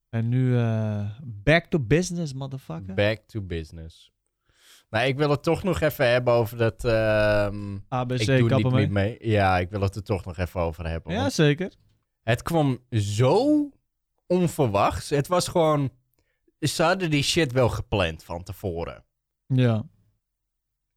En 0.09 0.29
nu 0.29 0.57
eh, 0.57 1.09
back 1.23 1.65
to 1.65 1.79
business, 1.79 2.33
motherfucker. 2.33 2.93
Back 2.93 3.21
to 3.25 3.41
business. 3.41 4.11
Maar 4.89 5.07
ik 5.07 5.17
wil 5.17 5.29
het 5.29 5.43
toch 5.43 5.63
nog 5.63 5.81
even 5.81 6.11
hebben 6.11 6.33
over 6.33 6.57
dat... 6.57 6.85
ehm, 6.85 7.77
ABC 7.87 8.19
ik 8.19 8.47
doe 8.49 8.55
niet, 8.55 8.71
mee. 8.71 8.81
niet 8.81 8.91
mee. 8.91 9.17
Ja, 9.21 9.57
ik 9.57 9.69
wil 9.69 9.81
het 9.81 9.95
er 9.95 10.03
toch 10.03 10.25
nog 10.25 10.37
even 10.37 10.61
over 10.61 10.87
hebben. 10.87 11.13
Ja, 11.13 11.19
want 11.19 11.33
zeker. 11.33 11.73
Het 12.29 12.41
kwam 12.41 12.79
zo 12.89 13.69
onverwachts. 14.27 15.09
Het 15.09 15.27
was 15.27 15.47
gewoon... 15.47 15.91
Ze 16.59 16.83
hadden 16.83 17.09
die 17.09 17.23
shit 17.23 17.51
wel 17.51 17.69
gepland 17.69 18.23
van 18.23 18.43
tevoren. 18.43 19.05
Ja. 19.45 19.83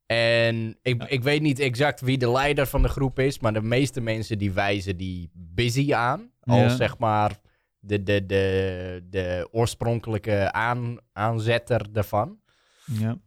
En 0.07 0.79
ik, 0.83 1.05
ik 1.05 1.23
weet 1.23 1.43
niet 1.43 1.59
exact 1.59 2.01
wie 2.01 2.19
de 2.19 2.31
leider 2.31 2.67
van 2.67 2.83
de 2.83 2.89
groep 2.89 3.19
is, 3.19 3.39
maar 3.39 3.53
de 3.53 3.63
meeste 3.63 4.01
mensen 4.01 4.39
die 4.39 4.53
wijzen 4.53 4.97
die 4.97 5.31
Busy 5.35 5.95
aan. 5.95 6.31
Als 6.41 6.61
Ja. 6.61 6.77
zeg 6.77 6.99
maar 6.99 7.41
de, 7.79 8.03
de, 8.03 8.27
de, 8.27 9.07
de 9.11 9.49
oorspronkelijke 9.51 10.53
aan, 10.53 10.99
aanzetter 11.13 11.93
daarvan. 11.93 12.41
Ja. 12.85 13.19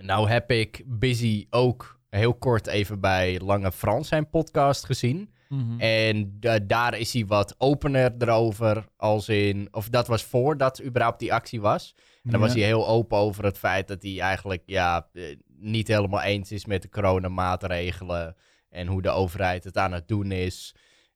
Nou 0.00 0.28
heb 0.28 0.50
ik 0.50 0.82
Busy 0.86 1.46
ook 1.50 2.00
heel 2.08 2.34
kort 2.34 2.66
even 2.66 3.00
bij 3.00 3.40
Lange 3.40 3.72
Frans 3.72 4.08
zijn 4.08 4.30
podcast 4.30 4.84
gezien. 4.84 5.34
Mhm. 5.48 5.80
En 5.80 6.36
da- 6.40 6.58
daar 6.58 6.98
is 6.98 7.12
hij 7.12 7.26
wat 7.26 7.54
opener 7.58 8.14
erover, 8.18 8.88
als 8.96 9.28
in... 9.28 9.68
Of 9.70 9.88
dat 9.88 10.06
was 10.06 10.22
voordat 10.24 10.82
überhaupt 10.82 11.18
die 11.18 11.32
actie 11.32 11.60
was. 11.60 11.94
En 12.24 12.30
dan 12.30 12.40
was 12.40 12.52
hij 12.54 12.62
heel 12.62 12.88
open 12.88 13.18
over 13.18 13.44
het 13.44 13.58
feit 13.58 13.88
dat 13.88 14.02
hij 14.02 14.20
eigenlijk 14.20 14.62
ja, 14.66 15.08
eh, 15.12 15.22
niet 15.58 15.88
helemaal 15.88 16.22
eens 16.22 16.52
is 16.52 16.64
met 16.66 16.82
de 16.82 16.88
coronamaatregelen. 16.88 18.36
En 18.68 18.86
hoe 18.86 19.02
de 19.02 19.10
overheid 19.10 19.64
het 19.64 19.76
aan 19.76 19.92
het 19.92 20.08
doen 20.08 20.32
is. 20.32 20.74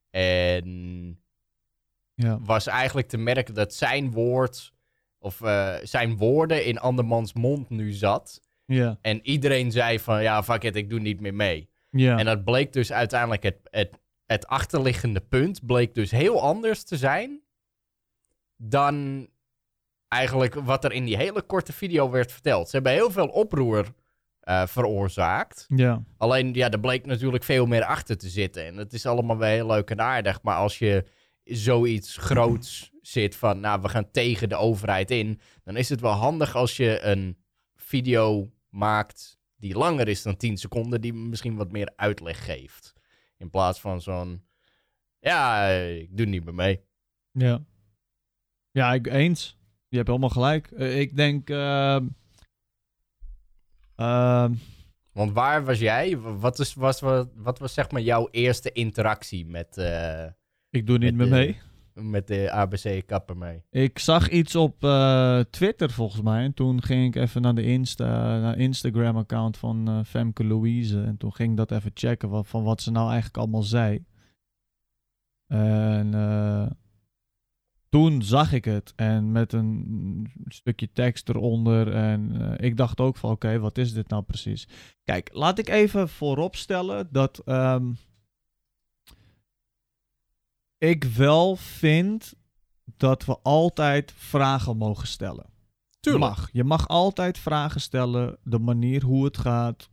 En 0.09 1.19
Ja. 2.15 2.39
was 2.41 2.67
eigenlijk 2.67 3.07
te 3.07 3.17
merken 3.17 3.53
dat 3.53 3.73
zijn 3.73 4.11
woord, 4.11 4.73
of 5.19 5.41
eh, 5.41 5.73
zijn 5.83 6.17
woorden 6.17 6.65
in 6.65 6.79
andermans 6.79 7.33
mond 7.33 7.69
nu 7.69 7.91
zat. 7.91 8.41
Ja. 8.65 8.97
En 9.01 9.19
iedereen 9.23 9.71
zei 9.71 9.99
van, 9.99 10.21
ja, 10.23 10.43
fuck 10.43 10.63
it, 10.63 10.75
ik 10.75 10.89
doe 10.89 10.99
niet 10.99 11.19
meer 11.19 11.33
mee. 11.33 11.69
Ja. 11.89 12.17
En 12.17 12.25
dat 12.25 12.43
bleek 12.43 12.73
dus 12.73 12.91
uiteindelijk 12.91 13.43
het, 13.43 13.57
het, 13.63 13.99
het 14.31 14.47
achterliggende 14.47 15.21
punt, 15.21 15.65
bleek 15.65 15.95
dus 15.95 16.11
heel 16.11 16.41
anders 16.41 16.83
te 16.83 16.97
zijn 16.97 17.41
dan 18.57 19.27
eigenlijk 20.07 20.53
wat 20.53 20.83
er 20.83 20.91
in 20.91 21.05
die 21.05 21.17
hele 21.17 21.41
korte 21.41 21.73
video 21.73 22.09
werd 22.09 22.31
verteld. 22.31 22.69
Ze 22.69 22.75
hebben 22.75 22.91
heel 22.91 23.11
veel 23.11 23.27
oproer 23.27 23.93
eh, 24.39 24.67
veroorzaakt. 24.67 25.65
ja. 25.75 26.03
Alleen, 26.17 26.53
ja, 26.53 26.69
er 26.69 26.79
bleek 26.79 27.05
natuurlijk 27.05 27.43
veel 27.43 27.65
meer 27.65 27.83
achter 27.83 28.17
te 28.17 28.29
zitten. 28.29 28.65
En 28.65 28.77
het 28.77 28.93
is 28.93 29.05
allemaal 29.05 29.37
wel 29.37 29.49
heel 29.49 29.67
leuk 29.67 29.89
en 29.89 30.01
aardig. 30.01 30.41
Maar 30.41 30.55
als 30.55 30.79
je 30.79 31.05
zoiets 31.43 32.17
groots 32.17 32.91
zit 33.01 33.35
van, 33.35 33.59
nou, 33.59 33.81
we 33.81 33.89
gaan 33.89 34.11
tegen 34.11 34.49
de 34.49 34.55
overheid 34.55 35.11
in. 35.11 35.39
Dan 35.63 35.77
is 35.77 35.89
het 35.89 36.01
wel 36.01 36.11
handig 36.11 36.55
als 36.55 36.77
je 36.77 37.01
een 37.01 37.37
video 37.75 38.51
maakt 38.69 39.39
die 39.55 39.77
langer 39.77 40.07
is 40.07 40.21
dan 40.21 40.37
10 40.37 40.57
seconden. 40.57 41.01
Die 41.01 41.13
misschien 41.13 41.55
wat 41.55 41.71
meer 41.71 41.91
uitleg 41.95 42.45
geeft. 42.45 42.93
In 43.41 43.49
plaats 43.49 43.79
van 43.79 44.01
zo'n, 44.01 44.45
ja, 45.19 45.67
ik 45.69 46.17
doe 46.17 46.25
niet 46.25 46.43
meer 46.45 46.53
mee. 46.53 46.83
Ja. 47.31 47.63
Ja, 48.71 48.93
ik 48.93 49.07
eens. 49.07 49.57
Je 49.87 49.95
hebt 49.95 50.07
helemaal 50.07 50.29
gelijk. 50.29 50.71
Eh, 50.71 50.99
ik 50.99 51.15
denk. 51.15 51.49
ehm, 51.49 52.07
ehm, 53.95 54.53
Want 55.13 55.31
waar 55.31 55.65
was 55.65 55.79
jij? 55.79 56.17
Wat, 56.17 56.59
is, 56.59 56.73
was, 56.73 56.99
wat, 56.99 57.29
wat 57.35 57.59
was 57.59 57.73
zeg 57.73 57.91
maar 57.91 58.01
jouw 58.01 58.27
eerste 58.31 58.71
interactie 58.71 59.45
met, 59.45 59.77
eh, 59.77 60.25
Ik 60.69 60.87
doe 60.87 60.97
niet 60.97 61.15
Met 61.15 61.29
meer 61.29 61.39
de- 61.39 61.45
mee. 61.45 61.61
Met 61.93 62.27
de 62.27 62.51
ABC-kapper 62.51 63.37
mee? 63.37 63.63
Ik 63.69 63.99
zag 63.99 64.29
iets 64.29 64.55
op 64.55 64.83
eh, 64.83 65.39
Twitter 65.39 65.91
volgens 65.91 66.21
mij. 66.21 66.43
En 66.43 66.53
toen 66.53 66.81
ging 66.83 67.15
ik 67.15 67.21
even 67.21 67.41
naar 67.41 67.55
de 67.55 67.63
Insta, 67.63 68.39
naar 68.39 68.57
Instagram-account 68.57 69.57
van 69.57 69.87
eh, 69.87 69.99
Femke 70.05 70.43
Louise. 70.43 71.01
En 71.01 71.17
toen 71.17 71.33
ging 71.33 71.51
ik 71.51 71.57
dat 71.57 71.71
even 71.71 71.91
checken 71.93 72.29
wat, 72.29 72.47
van 72.47 72.63
wat 72.63 72.81
ze 72.81 72.91
nou 72.91 73.05
eigenlijk 73.05 73.37
allemaal 73.37 73.63
zei. 73.63 74.05
En 75.47 76.13
eh, 76.13 76.65
toen 77.89 78.21
zag 78.21 78.53
ik 78.53 78.65
het. 78.65 78.93
En 78.95 79.31
met 79.31 79.53
een 79.53 80.31
stukje 80.47 80.91
tekst 80.91 81.29
eronder. 81.29 81.93
En 81.93 82.55
ik 82.57 82.77
dacht 82.77 82.99
ook 82.99 83.17
van 83.17 83.31
oké, 83.31 83.59
wat 83.59 83.77
is 83.77 83.93
dit 83.93 84.09
nou 84.09 84.23
precies? 84.23 84.67
Kijk, 85.03 85.29
laat 85.33 85.59
ik 85.59 85.69
even 85.69 86.09
vooropstellen 86.09 87.07
dat 87.11 87.41
ehm, 87.45 87.91
ik 90.81 91.03
wel 91.03 91.55
vind 91.55 92.33
dat 92.97 93.25
we 93.25 93.37
altijd 93.41 94.13
vragen 94.15 94.77
mogen 94.77 95.07
stellen. 95.07 95.45
Mag. 96.19 96.49
Je 96.51 96.63
mag 96.63 96.87
altijd 96.87 97.37
vragen 97.37 97.81
stellen. 97.81 98.37
De 98.43 98.59
manier 98.59 99.03
hoe 99.03 99.25
het 99.25 99.37
gaat. 99.37 99.89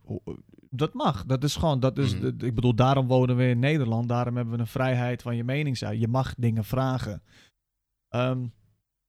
Dat 0.71 0.95
mag. 0.95 1.25
Dat 1.27 1.45
is 1.45 1.57
gewoon. 1.57 1.81
Dat 1.81 1.99
is, 1.99 2.15
Mhm. 2.15 2.27
Ik 2.27 2.55
bedoel, 2.55 2.75
daarom 2.75 3.07
wonen 3.07 3.37
we 3.37 3.49
in 3.49 3.59
Nederland. 3.59 4.09
Daarom 4.09 4.37
hebben 4.37 4.55
we 4.55 4.61
een 4.61 4.67
vrijheid 4.67 5.23
van 5.23 5.37
je 5.37 5.45
mening 5.45 5.79
zijn. 5.79 5.99
Je 5.99 6.09
mag 6.09 6.35
dingen 6.35 6.65
vragen. 6.65 7.23
Ehm, 8.09 8.47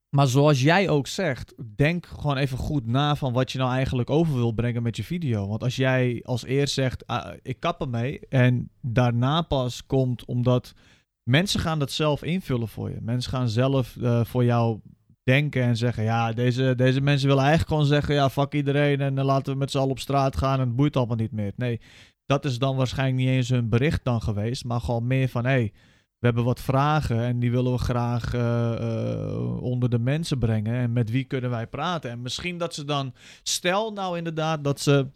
maar 0.10 0.28
zoals 0.28 0.62
jij 0.62 0.90
ook 0.90 1.08
zegt, 1.08 1.54
denk 1.76 2.06
gewoon 2.06 2.38
even 2.38 2.58
goed 2.58 2.86
na 2.86 3.16
van 3.16 3.34
wat 3.34 3.52
je 3.52 3.58
nou 3.58 3.72
eigenlijk 3.72 4.10
over 4.10 4.34
wil 4.34 4.52
brengen 4.52 4.84
met 4.84 4.96
je 4.98 5.04
video. 5.04 5.48
Want 5.48 5.64
als 5.64 5.76
jij 5.76 6.20
als 6.24 6.44
eerst 6.44 6.74
zegt, 6.74 7.08
ah, 7.08 7.34
ik 7.42 7.60
kap 7.60 7.82
ermee. 7.82 8.20
En 8.28 8.70
daarna 8.82 9.42
pas 9.42 9.86
komt 9.86 10.26
omdat 10.26 10.74
mensen 11.30 11.60
gaan 11.60 11.80
dat 11.80 11.92
zelf 11.92 12.24
invullen 12.24 12.68
voor 12.68 12.90
je. 12.90 12.98
Mensen 13.02 13.32
gaan 13.32 13.50
zelf 13.50 13.98
eh, 13.98 14.24
voor 14.24 14.44
jou 14.44 14.80
denken 15.24 15.64
en 15.64 15.78
zeggen, 15.78 16.04
ja, 16.04 16.32
deze, 16.34 16.74
deze 16.76 17.02
mensen 17.02 17.28
willen 17.28 17.44
eigenlijk 17.44 17.72
gewoon 17.72 17.88
zeggen, 17.88 18.16
ja, 18.16 18.30
fuck 18.30 18.54
iedereen 18.54 19.02
en 19.02 19.16
dan 19.16 19.26
laten 19.26 19.54
we 19.54 19.60
met 19.60 19.72
z'n 19.72 19.78
allen 19.78 19.90
op 19.90 20.00
straat 20.00 20.38
gaan 20.38 20.60
en 20.60 20.68
het 20.68 20.76
boeit 20.76 20.96
allemaal 20.96 21.16
niet 21.16 21.32
meer. 21.32 21.52
Nee, 21.56 21.82
dat 22.26 22.46
is 22.46 22.60
dan 22.60 22.76
waarschijnlijk 22.76 23.18
niet 23.18 23.28
eens 23.28 23.50
hun 23.50 23.70
bericht 23.70 24.04
dan 24.04 24.22
geweest, 24.22 24.66
maar 24.66 24.82
gewoon 24.82 25.08
meer 25.08 25.30
van, 25.30 25.46
hé, 25.46 25.52
hey, 25.52 25.72
we 26.20 26.26
hebben 26.26 26.44
wat 26.44 26.62
vragen 26.62 27.24
en 27.24 27.40
die 27.40 27.52
willen 27.52 27.72
we 27.72 27.78
graag 27.78 28.34
eh, 28.34 28.74
eh, 28.74 29.62
onder 29.62 29.90
de 29.90 30.00
mensen 30.00 30.40
brengen. 30.40 30.74
En 30.76 30.94
met 30.94 31.10
wie 31.10 31.24
kunnen 31.24 31.50
wij 31.50 31.68
praten? 31.68 32.12
En 32.12 32.22
misschien 32.22 32.58
dat 32.58 32.74
ze 32.74 32.86
dan, 32.86 33.14
stel 33.44 33.92
nou 33.92 34.18
inderdaad 34.18 34.64
dat 34.64 34.80
ze 34.80 35.08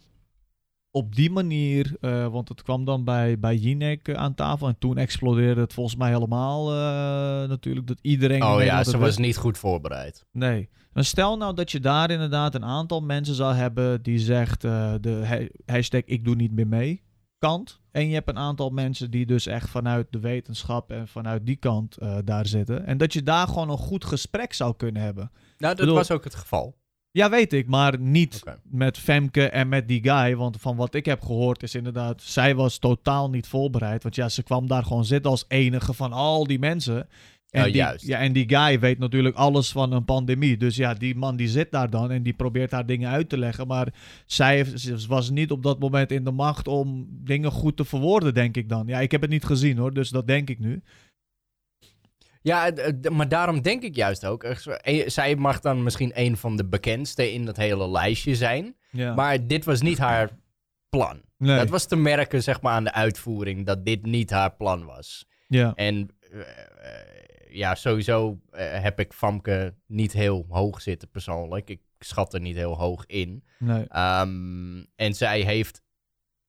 op 0.96 1.16
die 1.16 1.32
manier, 1.32 1.96
eh, 2.00 2.28
want 2.28 2.50
het 2.50 2.62
kwam 2.64 2.86
dan 2.86 3.04
bij, 3.04 3.40
bij 3.40 3.56
Jinek 3.56 4.08
eh, 4.08 4.16
aan 4.16 4.34
tafel 4.36 4.68
en 4.68 4.76
toen 4.80 4.98
explodeerde 4.98 5.62
het 5.62 5.74
volgens 5.74 5.96
mij 5.96 6.10
helemaal 6.12 6.70
eh, 6.72 7.50
natuurlijk. 7.50 7.88
Dat 7.88 8.00
iedereen 8.02 8.44
Oh 8.44 8.64
ja, 8.64 8.84
ze 8.84 8.98
was 8.98 9.18
niet 9.18 9.38
goed 9.38 9.58
voorbereid. 9.58 10.26
Nee. 10.32 10.70
Maar 10.94 11.04
stel 11.04 11.38
nou 11.38 11.56
dat 11.56 11.72
je 11.72 11.80
daar 11.80 12.12
inderdaad 12.12 12.56
een 12.56 12.66
aantal 12.66 13.02
mensen 13.02 13.36
zou 13.36 13.54
hebben 13.54 14.02
die 14.04 14.20
zegt 14.20 14.64
eh, 14.64 14.94
de 15.02 15.22
ha- 15.26 15.74
hashtag 15.76 16.02
ik 16.06 16.26
doe 16.26 16.36
niet 16.36 16.52
meer 16.52 16.68
mee 16.68 17.04
kant. 17.38 17.82
En 17.92 18.08
je 18.08 18.14
hebt 18.14 18.30
een 18.30 18.38
aantal 18.38 18.70
mensen 18.70 19.12
die 19.12 19.26
dus 19.26 19.46
echt 19.46 19.70
vanuit 19.70 20.08
de 20.10 20.20
wetenschap 20.20 20.92
en 20.92 21.08
vanuit 21.08 21.46
die 21.46 21.56
kant 21.56 21.98
eh, 21.98 22.18
daar 22.24 22.46
zitten. 22.46 22.86
En 22.86 22.98
dat 22.98 23.14
je 23.14 23.24
daar 23.24 23.48
gewoon 23.48 23.70
een 23.70 23.78
goed 23.78 24.06
gesprek 24.06 24.54
zou 24.54 24.76
kunnen 24.76 25.02
hebben. 25.02 25.32
Nou, 25.34 25.42
dat 25.58 25.76
Bedoel- 25.76 25.96
was 25.96 26.12
ook 26.12 26.24
het 26.24 26.36
geval. 26.36 26.76
Ja, 27.13 27.29
weet 27.29 27.53
ik, 27.53 27.67
maar 27.67 28.00
niet 28.00 28.43
met 28.63 28.98
Femke 28.98 29.50
en 29.50 29.70
met 29.70 29.88
die 29.88 30.03
guy. 30.03 30.36
Want 30.36 30.62
van 30.62 30.75
wat 30.75 30.93
ik 30.96 31.05
heb 31.05 31.22
gehoord 31.22 31.63
is 31.63 31.75
inderdaad, 31.75 32.22
zij 32.22 32.55
was 32.55 32.77
totaal 32.77 33.29
niet 33.29 33.48
voorbereid. 33.48 34.03
Want 34.03 34.15
ja, 34.15 34.29
ze 34.29 34.43
kwam 34.43 34.67
daar 34.67 34.84
gewoon 34.84 35.05
zitten 35.05 35.32
als 35.32 35.46
enige 35.48 35.93
van 35.93 36.13
al 36.13 36.48
die 36.48 36.60
mensen. 36.60 37.08
En, 37.50 37.65
Oh, 37.65 37.72
die. 37.72 38.08
Ja, 38.10 38.20
en 38.20 38.34
die 38.34 38.50
guy 38.50 38.79
weet 38.79 39.00
natuurlijk 39.00 39.36
alles 39.36 39.72
van 39.72 39.91
een 39.91 40.05
pandemie. 40.05 40.58
Dus 40.58 40.75
ja, 40.75 40.93
die 40.93 41.15
man 41.15 41.36
die 41.36 41.48
zit 41.48 41.72
daar 41.72 41.89
dan 41.89 42.12
en 42.12 42.24
die 42.24 42.34
probeert 42.34 42.72
haar 42.72 42.86
dingen 42.86 43.10
uit 43.10 43.29
te 43.29 43.38
leggen. 43.38 43.67
Maar 43.67 43.93
zij 44.25 44.65
was 45.08 45.29
niet 45.29 45.51
op 45.51 45.63
dat 45.63 45.79
moment 45.79 46.12
in 46.12 46.24
de 46.24 46.32
macht 46.32 46.67
om 46.67 47.08
dingen 47.10 47.51
goed 47.51 47.77
te 47.77 47.86
verwoorden, 47.86 48.34
denk 48.34 48.58
ik 48.58 48.70
dan. 48.70 48.88
Ja, 48.88 49.00
ik 49.00 49.12
heb 49.12 49.22
het 49.22 49.29
niet 49.29 49.46
gezien 49.46 49.77
hoor, 49.77 49.93
dus 49.93 50.10
dat 50.10 50.27
denk 50.27 50.50
ik 50.50 50.60
nu. 50.60 50.82
Ja, 52.44 52.72
d- 52.72 52.94
d- 53.04 53.10
maar 53.10 53.28
daarom 53.28 53.62
denk 53.62 53.84
ik 53.84 53.96
juist 53.96 54.26
ook. 54.26 54.44
eh, 54.44 55.08
Zij 55.10 55.36
mag 55.36 55.60
dan 55.60 55.84
misschien 55.84 56.12
een 56.14 56.38
van 56.38 56.56
de 56.58 56.66
bekendste 56.66 57.34
in 57.34 57.46
dat 57.46 57.58
hele 57.58 57.90
lijstje 57.90 58.36
zijn. 58.36 58.76
Ja. 58.90 59.14
Maar 59.14 59.48
dit 59.48 59.66
was 59.66 59.82
niet 59.82 59.98
haar 59.98 60.30
plan. 60.90 61.22
nee. 61.38 61.58
Dat 61.58 61.70
was 61.70 61.86
te 61.88 61.96
merken, 61.96 62.44
zeg 62.44 62.62
maar, 62.62 62.74
aan 62.74 62.84
de 62.84 62.94
uitvoering, 62.94 63.66
dat 63.66 63.86
dit 63.86 64.06
niet 64.06 64.30
haar 64.30 64.56
plan 64.56 64.86
was. 64.86 65.26
ja. 65.48 65.74
En 65.76 66.10
eh, 66.32 66.40
eh, 66.40 66.46
ja, 67.50 67.76
sowieso 67.76 68.40
eh, 68.52 68.82
heb 68.82 69.00
ik 69.00 69.14
Famke 69.14 69.74
niet 69.88 70.12
heel 70.14 70.46
hoog 70.50 70.82
zitten 70.82 71.10
persoonlijk. 71.10 71.70
Ik 71.70 71.82
schat 72.00 72.34
er 72.34 72.40
niet 72.42 72.56
heel 72.56 72.78
hoog 72.78 73.06
in. 73.06 73.44
Nee. 73.60 73.86
Ehm, 73.88 74.84
en 74.96 75.14
zij 75.14 75.42
heeft... 75.42 75.82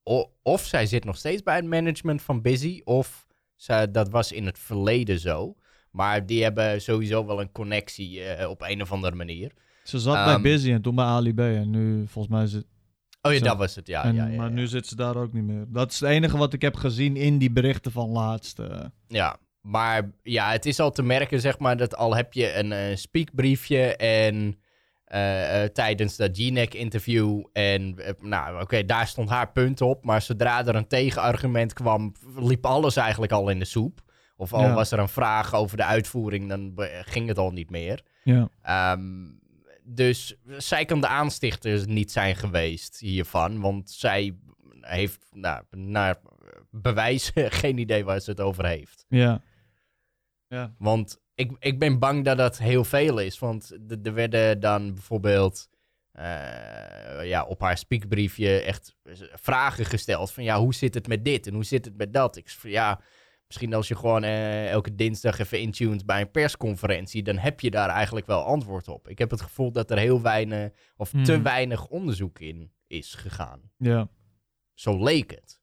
o- 0.03 0.33
of 0.43 0.65
zij 0.65 0.87
zit 0.87 1.05
nog 1.05 1.17
steeds 1.17 1.43
bij 1.43 1.57
het 1.57 1.65
management 1.65 2.23
van 2.23 2.43
Busy, 2.43 2.81
of 2.85 3.27
zij, 3.55 3.91
dat 3.91 4.09
was 4.09 4.33
in 4.33 4.47
het 4.47 4.59
verleden 4.59 5.19
zo. 5.19 5.55
Maar 5.95 6.27
die 6.27 6.43
hebben 6.43 6.81
sowieso 6.83 7.27
wel 7.27 7.41
een 7.41 7.53
connectie 7.53 8.23
eh, 8.25 8.51
op 8.51 8.63
een 8.63 8.83
of 8.83 8.93
andere 8.93 9.15
manier. 9.15 9.53
Ze 9.85 9.99
zat 9.99 10.15
Ehm, 10.17 10.25
bij 10.25 10.41
Busy 10.41 10.73
en 10.73 10.83
toen 10.83 10.95
bij 10.95 11.05
Ali 11.05 11.35
B. 11.35 11.39
En 11.39 11.71
nu 11.71 12.07
volgens 12.07 12.35
mij 12.35 12.47
zit 12.47 12.65
Oh 13.23 13.33
ja, 13.33 13.39
dat 13.41 13.57
was 13.57 13.75
het, 13.75 13.87
ja. 13.87 14.05
en, 14.05 14.15
ja, 14.15 14.27
ja, 14.27 14.37
maar 14.37 14.51
nu 14.51 14.67
zit 14.67 14.87
ze 14.87 14.97
daar 14.97 15.17
ook 15.17 15.33
niet 15.33 15.43
meer. 15.45 15.65
Dat 15.69 15.93
is 15.93 16.01
het 16.01 16.09
enige 16.09 16.37
wat 16.37 16.53
ik 16.53 16.63
heb 16.63 16.77
gezien 16.77 17.17
in 17.17 17.39
die 17.39 17.51
berichten 17.53 17.93
van 17.93 18.09
laatst. 18.09 18.59
eh. 18.59 18.81
Ja, 19.07 19.37
maar 19.61 20.11
ja, 20.23 20.51
het 20.51 20.67
is 20.67 20.81
al 20.81 20.91
te 20.91 21.03
merken, 21.03 21.41
zeg 21.41 21.59
maar, 21.59 21.77
dat 21.77 21.97
al 21.97 22.17
heb 22.17 22.33
je 22.33 22.55
een 22.55 22.73
eh, 22.73 22.97
speakbriefje 22.97 23.97
en 23.97 24.59
tijdens 25.73 26.17
dat 26.17 26.31
GNEC-interview 26.39 27.45
en, 27.53 27.97
nou, 28.21 28.61
oké, 28.63 28.85
daar 28.85 29.07
stond 29.07 29.29
haar 29.29 29.53
punt 29.53 29.81
op, 29.81 30.05
maar 30.05 30.23
zodra 30.23 30.67
er 30.67 30.75
een 30.75 30.87
tegenargument 30.87 31.73
kwam, 31.73 32.13
liep 32.37 32.67
alles 32.67 32.97
eigenlijk 32.97 33.33
al 33.33 33.49
in 33.49 33.59
de 33.59 33.65
soep. 33.65 34.04
Of 34.37 34.53
al 34.53 34.61
Ja. 34.63 34.75
was 34.75 34.91
er 34.91 34.99
een 34.99 35.09
vraag 35.09 35.55
over 35.55 35.77
de 35.77 35.85
uitvoering, 35.85 36.49
dan 36.49 36.73
ging 37.05 37.29
het 37.29 37.39
al 37.39 37.51
niet 37.51 37.71
meer. 37.71 38.03
ja. 38.23 38.49
Ehm, 38.63 39.33
dus 39.87 40.37
zij 40.47 40.85
kan 40.85 41.01
de 41.01 41.07
aanstichter 41.07 41.89
niet 41.89 42.13
zijn 42.13 42.37
geweest 42.37 42.99
hiervan, 42.99 43.61
want 43.61 43.91
zij 43.91 44.37
heeft, 44.81 45.27
nou, 45.33 45.63
naar 45.71 46.17
bewijs 46.71 47.31
geen 47.61 47.79
idee 47.79 48.05
waar 48.05 48.21
ze 48.21 48.31
het 48.31 48.41
over 48.41 48.67
heeft. 48.67 49.05
Ja. 49.09 49.41
Ja. 50.49 50.75
Want 50.79 51.21
ik, 51.35 51.53
ik 51.59 51.79
ben 51.79 51.99
bang 51.99 52.25
dat 52.25 52.37
dat 52.37 52.59
heel 52.59 52.85
veel 52.85 53.19
is. 53.19 53.39
Want 53.39 53.77
er 54.03 54.15
werden 54.15 54.61
dan 54.61 54.95
bijvoorbeeld 54.95 55.69
eh, 56.13 57.25
ja, 57.29 57.45
op 57.45 57.61
haar 57.61 57.79
speakbriefje 57.79 58.61
echt 58.61 58.97
vragen 59.33 59.85
gesteld. 59.85 60.33
Van 60.33 60.45
ja, 60.45 60.59
hoe 60.59 60.75
zit 60.75 60.95
het 60.95 61.09
met 61.09 61.25
dit 61.25 61.47
en 61.47 61.55
hoe 61.55 61.65
zit 61.65 61.85
het 61.85 61.97
met 61.97 62.13
dat? 62.13 62.37
Ik 62.37 62.49
ja, 62.63 63.01
misschien 63.55 63.75
als 63.75 63.89
je 63.89 63.97
gewoon 63.97 64.23
eh, 64.25 64.71
elke 64.71 64.95
dinsdag 64.95 65.39
even 65.39 65.61
intuned 65.61 66.07
bij 66.07 66.21
een 66.21 66.31
persconferentie, 66.31 67.23
dan 67.23 67.37
heb 67.39 67.61
je 67.61 67.71
daar 67.71 67.89
eigenlijk 67.89 68.27
wel 68.27 68.45
antwoord 68.45 68.89
op. 68.89 69.09
Ik 69.09 69.19
heb 69.19 69.31
het 69.31 69.41
gevoel 69.41 69.73
dat 69.73 69.91
er 69.91 69.99
heel 69.99 70.23
weinig 70.23 70.71
of 70.97 71.11
te 71.11 71.17
Mhm. 71.33 71.43
weinig 71.43 71.87
onderzoek 71.87 72.39
in 72.39 72.73
is 72.87 73.15
gegaan. 73.15 73.61
Ja. 73.79 74.09
Zo 74.75 75.03
leek 75.05 75.31
het. 75.31 75.61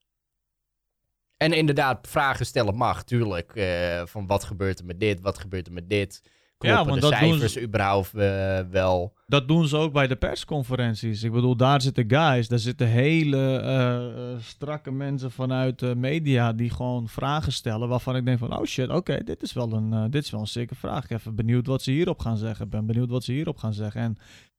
En 1.38 1.54
inderdaad, 1.54 2.08
vragen 2.08 2.46
stellen 2.46 2.76
mag, 2.76 3.04
tuurlijk. 3.04 3.56
eh, 3.56 4.06
van 4.06 4.28
wat 4.28 4.44
gebeurt 4.44 4.80
er 4.80 4.86
met 4.86 5.00
dit, 5.00 5.22
wat 5.22 5.38
gebeurt 5.38 5.68
er 5.68 5.74
met 5.74 5.90
dit? 5.90 6.22
Kloppen 6.68 6.88
want 6.88 7.02
de 7.02 7.10
dat 7.10 7.20
doen 7.20 7.30
cijfers 7.30 7.54
ze- 7.54 7.62
überhaupt 7.62 8.14
eh, 8.14 8.60
wel? 8.72 9.14
Dat 9.28 9.48
doen 9.48 9.68
ze 9.68 9.78
ook 9.78 9.94
bij 9.94 10.08
de 10.08 10.16
persconferenties. 10.16 11.24
Ik 11.24 11.32
bedoel, 11.32 11.56
daar 11.56 11.82
zitten 11.82 12.06
guys, 12.08 12.48
daar 12.48 12.60
zitten 12.60 12.88
hele 12.88 13.58
eh, 13.60 13.96
eh, 13.96 14.38
strakke 14.40 14.92
mensen 14.92 15.32
vanuit 15.32 15.80
de 15.80 15.96
media 15.96 16.54
die 16.54 16.70
gewoon 16.70 17.08
vragen 17.08 17.52
stellen 17.52 17.88
waarvan 17.88 18.16
ik 18.16 18.26
denk 18.26 18.40
van, 18.40 18.58
oh 18.58 18.66
shit, 18.66 18.90
oké, 18.90 19.24
dit 19.24 19.42
is 19.42 19.54
wel 19.54 19.72
een, 19.74 20.12
dit 20.12 20.24
is 20.24 20.30
wel 20.32 20.40
een 20.42 20.48
zeker 20.48 20.76
vraag. 20.76 21.04
Ik 21.04 21.10
even 21.12 21.36
benieuwd 21.36 21.68
wat 21.68 21.82
ze 21.82 21.92
hierop 21.92 22.20
gaan 22.20 22.38
zeggen. 22.38 22.66
Ik 22.66 22.72
ben 22.72 22.86
benieuwd 22.86 23.10
wat 23.10 23.24
ze 23.24 23.32
hierop 23.32 23.58
gaan 23.58 23.74
zeggen. 23.74 24.02
En 24.02 24.18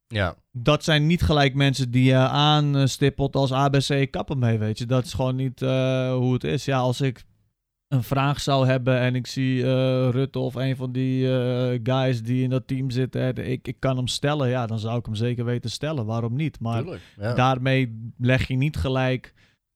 Ja. 0.08 0.34
dat 0.52 0.84
zijn 0.84 1.06
niet 1.06 1.22
gelijk 1.22 1.54
mensen 1.54 1.90
die 1.90 2.04
je 2.04 2.16
aanstippelt 2.16 3.36
als 3.36 3.52
ABC 3.52 4.10
kappen 4.10 4.38
mee, 4.38 4.58
weet 4.58 4.78
je. 4.78 4.86
Dat 4.86 5.04
is 5.04 5.12
gewoon 5.12 5.36
niet 5.36 5.60
hoe 5.60 6.32
het 6.32 6.44
is. 6.44 6.64
Ja, 6.64 6.78
als 6.78 7.00
ik 7.00 7.24
een 7.92 8.02
vraag 8.02 8.40
zou 8.40 8.66
hebben 8.66 8.98
en 8.98 9.14
ik 9.14 9.26
zie 9.26 9.62
eh, 9.62 10.08
Rutte 10.10 10.38
of 10.38 10.54
een 10.54 10.76
van 10.76 10.92
die 10.92 11.38
eh, 11.38 11.80
guys 11.82 12.22
die 12.22 12.42
in 12.42 12.50
dat 12.50 12.66
team 12.66 12.90
zitten, 12.90 13.20
en 13.36 13.50
ik, 13.50 13.68
ik 13.68 13.76
kan 13.80 13.96
hem 13.96 14.06
stellen, 14.06 14.48
ja, 14.48 14.66
dan 14.66 14.78
zou 14.78 14.98
ik 14.98 15.04
hem 15.04 15.14
zeker 15.14 15.44
weten 15.44 15.70
stellen. 15.70 16.06
Waarom 16.06 16.34
niet? 16.36 16.60
Maar 16.60 16.80
tuurlijk. 16.82 17.02
Ja. 17.16 17.34
daarmee 17.34 18.12
leg 18.18 18.48
je 18.48 18.56
niet 18.56 18.76
gelijk 18.76 19.34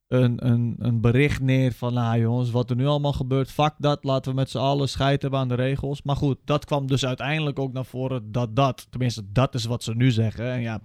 een, 0.09 0.47
een, 0.47 0.75
een 0.79 1.01
bericht 1.01 1.41
neer 1.41 1.73
van, 1.73 1.95
nou 1.95 2.21
jongens, 2.21 2.51
wat 2.51 2.71
er 2.71 2.77
nu 2.77 2.87
allemaal 2.87 3.13
gebeurt, 3.13 3.51
fuck 3.51 3.75
dat, 3.79 4.05
laten 4.05 4.31
we 4.31 4.37
met 4.37 4.51
z'n 4.51 4.59
allen 4.59 4.89
scheid 4.89 5.23
hebben 5.23 5.41
aan 5.41 5.49
de 5.49 5.55
regels. 5.55 6.03
Maar 6.03 6.17
goed, 6.17 6.39
dat 6.45 6.65
kwam 6.65 6.87
dus 6.87 7.07
uiteindelijk 7.07 7.59
ook 7.59 7.73
naar 7.73 7.85
voren 7.85 8.33
dat 8.33 8.57
dat, 8.57 8.87
tenminste 8.91 9.23
dat 9.33 9.55
is 9.55 9.65
wat 9.65 9.83
ze 9.83 9.95
nu 9.95 10.11
zeggen. 10.11 10.53
En 10.53 10.61
ja, 10.61 10.81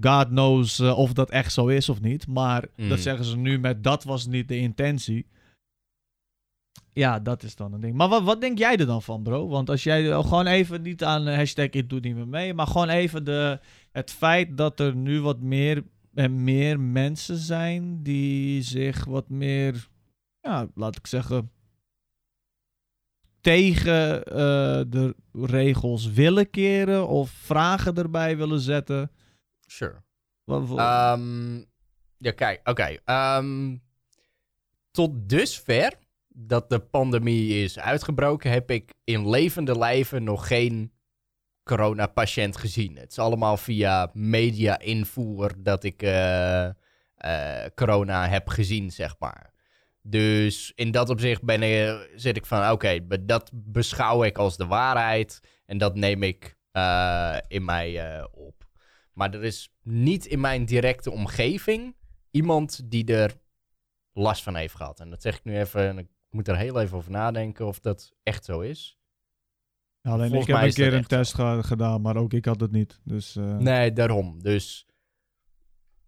God 0.00 0.28
knows 0.28 0.78
eh, 0.78 0.98
of 0.98 1.12
dat 1.12 1.30
echt 1.30 1.52
zo 1.52 1.66
is 1.66 1.88
of 1.88 2.00
niet. 2.00 2.26
Maar 2.26 2.64
Mm. 2.76 2.88
dat 2.88 3.00
zeggen 3.00 3.24
ze 3.24 3.36
nu 3.36 3.58
met 3.58 3.84
dat 3.84 4.04
was 4.04 4.26
niet 4.26 4.48
de 4.48 4.58
intentie. 4.58 5.26
Ja, 6.92 7.18
dat 7.20 7.42
is 7.42 7.56
dan 7.56 7.72
een 7.72 7.80
ding. 7.80 7.94
Maar 7.94 8.08
wat, 8.08 8.22
wat 8.22 8.40
denk 8.40 8.58
jij 8.58 8.76
er 8.76 8.86
dan 8.86 9.02
van, 9.02 9.22
bro? 9.22 9.48
Want 9.48 9.70
als 9.70 9.82
jij 9.82 10.10
eh, 10.10 10.20
gewoon 10.20 10.46
even 10.46 10.82
niet 10.82 11.04
aan 11.04 11.26
eh, 11.28 11.36
hashtag 11.36 11.68
ik 11.70 11.88
doe 11.90 12.00
niet 12.00 12.14
meer 12.14 12.28
mee, 12.28 12.54
maar 12.54 12.66
gewoon 12.66 12.88
even 12.88 13.24
de, 13.24 13.60
het 13.92 14.10
feit 14.10 14.56
dat 14.56 14.80
er 14.80 14.94
nu 14.96 15.20
wat 15.20 15.40
meer 15.40 15.84
en 16.14 16.44
meer 16.44 16.80
mensen 16.80 17.36
zijn 17.36 18.02
die 18.02 18.62
zich 18.62 19.04
wat 19.04 19.28
meer, 19.28 19.88
ja, 20.40 20.68
laat 20.74 20.96
ik 20.96 21.06
zeggen, 21.06 21.50
tegen 23.40 24.24
eh, 24.24 24.80
de 24.88 25.14
regels 25.32 26.06
willen 26.06 26.50
keren 26.50 27.08
of 27.08 27.30
vragen 27.30 27.94
erbij 27.94 28.36
willen 28.36 28.60
zetten. 28.60 29.10
Sure. 29.66 30.02
Wat, 30.44 30.66
voor- 30.66 30.78
Ehm, 30.78 31.56
ja, 32.16 32.30
kijk, 32.34 32.68
oké. 32.68 32.96
ehm, 33.04 33.76
tot 34.90 35.28
dusver 35.28 35.98
dat 36.40 36.70
de 36.70 36.78
pandemie 36.78 37.64
is 37.64 37.78
uitgebroken, 37.78 38.50
heb 38.50 38.70
ik 38.70 38.94
in 39.04 39.30
levende 39.30 39.78
lijven 39.78 40.24
nog 40.24 40.46
geen 40.46 40.92
coronapatiënt 41.64 42.56
gezien. 42.56 42.96
Het 42.96 43.10
is 43.10 43.18
allemaal 43.18 43.56
via 43.56 44.10
media-invoer 44.12 45.52
dat 45.58 45.84
ik 45.84 46.02
eh, 46.02 46.64
eh, 47.14 47.70
corona 47.74 48.28
heb 48.28 48.48
gezien, 48.48 48.90
zeg 48.90 49.14
maar. 49.18 49.52
Dus 50.02 50.72
in 50.74 50.90
dat 50.90 51.08
opzicht 51.08 51.42
ben 51.42 51.62
ik, 51.62 52.10
zit 52.14 52.36
ik 52.36 52.46
van, 52.46 52.70
oké, 52.70 53.00
be- 53.00 53.24
dat 53.24 53.50
beschouw 53.54 54.24
ik 54.24 54.38
als 54.38 54.56
de 54.56 54.66
waarheid 54.66 55.40
en 55.66 55.78
dat 55.78 55.94
neem 55.94 56.22
ik 56.22 56.56
eh, 56.72 57.36
in 57.48 57.64
mij 57.64 58.22
op. 58.32 58.68
Maar 59.12 59.34
er 59.34 59.44
is 59.44 59.72
niet 59.82 60.26
in 60.26 60.40
mijn 60.40 60.64
directe 60.64 61.10
omgeving 61.10 61.96
iemand 62.30 62.90
die 62.90 63.14
er 63.14 63.36
last 64.12 64.42
van 64.42 64.54
heeft 64.54 64.74
gehad. 64.74 65.00
En 65.00 65.10
dat 65.10 65.22
zeg 65.22 65.36
ik 65.36 65.44
nu 65.44 65.58
even, 65.58 66.08
moet 66.30 66.48
er 66.48 66.56
heel 66.56 66.80
even 66.80 66.96
over 66.96 67.10
nadenken 67.10 67.66
of 67.66 67.80
dat 67.80 68.12
echt 68.22 68.44
zo 68.44 68.60
is. 68.60 68.98
Ja, 70.00 70.10
alleen 70.10 70.28
volgens 70.28 70.48
ik 70.48 70.54
heb 70.56 70.64
een 70.64 70.72
keer 70.74 70.92
een 70.94 71.02
zo. 71.02 71.08
test 71.08 71.34
ge- 71.34 71.60
gedaan, 71.62 72.00
maar 72.00 72.16
ook 72.16 72.32
ik 72.32 72.44
had 72.44 72.60
het 72.60 72.70
niet. 72.70 73.00
Dus 73.04 73.36
eh, 73.36 73.56
Nee, 73.56 73.92
daarom. 73.92 74.42
Dus 74.42 74.86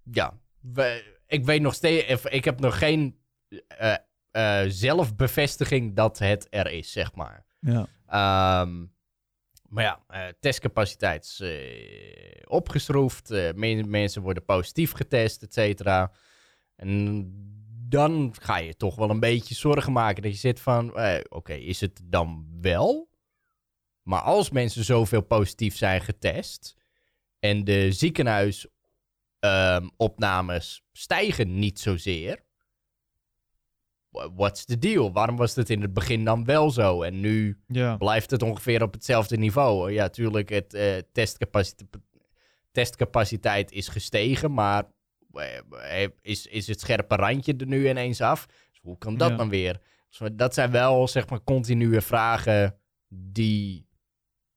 ja, 0.03 0.39
we- 0.61 1.19
ik 1.27 1.45
weet 1.45 1.61
nog 1.61 1.75
steeds, 1.75 2.25
ik 2.25 2.45
heb 2.45 2.61
nog 2.61 2.79
geen 2.79 3.19
eh, 3.69 3.95
eh, 4.31 4.65
zelfbevestiging 4.69 5.97
dat 5.97 6.19
het 6.19 6.47
er 6.51 6.71
is, 6.71 6.93
zeg 6.93 7.15
maar. 7.15 7.45
ja. 7.59 7.87
Ehm, 8.07 8.87
maar 9.69 9.85
ja, 9.85 10.05
eh, 10.07 10.27
testcapaciteit 10.41 11.25
is 11.25 11.43
opgeschroefd. 12.45 13.29
men- 13.55 13.91
mensen 13.91 14.23
worden 14.23 14.45
positief 14.45 14.93
getest, 14.93 15.43
et 15.43 15.53
cetera. 15.53 16.13
En 16.77 17.60
dan 17.91 18.35
ga 18.41 18.59
je 18.59 18.77
toch 18.77 18.97
wel 18.97 19.11
een 19.11 19.21
beetje 19.21 19.55
zorgen 19.55 19.93
maken. 19.93 20.23
Dat 20.23 20.33
je 20.33 20.39
zit 20.39 20.61
van, 20.61 20.97
eh, 20.97 21.21
oké, 21.29 21.53
is 21.53 21.81
het 21.81 22.01
dan 22.05 22.47
wel? 22.61 23.09
Maar 24.03 24.21
als 24.21 24.51
mensen 24.51 24.85
zoveel 24.85 25.23
positief 25.23 25.77
zijn 25.77 26.01
getest... 26.01 26.77
en 27.39 27.65
de 27.65 27.93
ziekenhuisopnames 27.93 30.83
stijgen 30.93 31.59
niet 31.59 31.81
zozeer... 31.81 32.45
wha- 34.09 34.33
What's 34.33 34.65
the 34.65 34.79
deal? 34.79 35.13
Waarom 35.13 35.37
was 35.37 35.55
het 35.55 35.71
in 35.71 35.83
het 35.83 35.93
begin 35.93 36.25
dan 36.25 36.45
wel 36.45 36.71
zo? 36.71 37.03
En 37.03 37.21
nu 37.21 37.61
ja. 37.67 37.97
blijft 37.97 38.31
het 38.31 38.43
ongeveer 38.43 38.83
op 38.83 38.93
hetzelfde 38.93 39.37
niveau. 39.37 39.93
Ja, 39.93 40.09
tuurlijk, 40.09 40.49
het 40.49 40.75
eh, 40.75 40.97
testcapaciteit, 41.13 42.03
testcapaciteit 42.73 43.73
is 43.73 43.89
gestegen, 43.89 44.53
maar 44.53 44.85
is, 46.23 46.47
is 46.47 46.67
het 46.67 46.81
scherpe 46.81 47.17
randje 47.17 47.55
er 47.57 47.67
nu 47.67 47.89
ineens 47.89 48.21
af? 48.21 48.47
Dus 48.47 48.81
hoe 48.83 48.99
kan 48.99 49.17
dat 49.17 49.31
Ja. 49.31 49.37
dan 49.37 49.49
weer? 49.49 49.81
Dus 50.09 50.29
dat 50.33 50.55
zijn 50.55 50.71
wel, 50.71 51.09
zeg 51.09 51.29
maar, 51.29 51.45
continue 51.45 52.01
vragen 52.01 52.79
die 53.09 53.89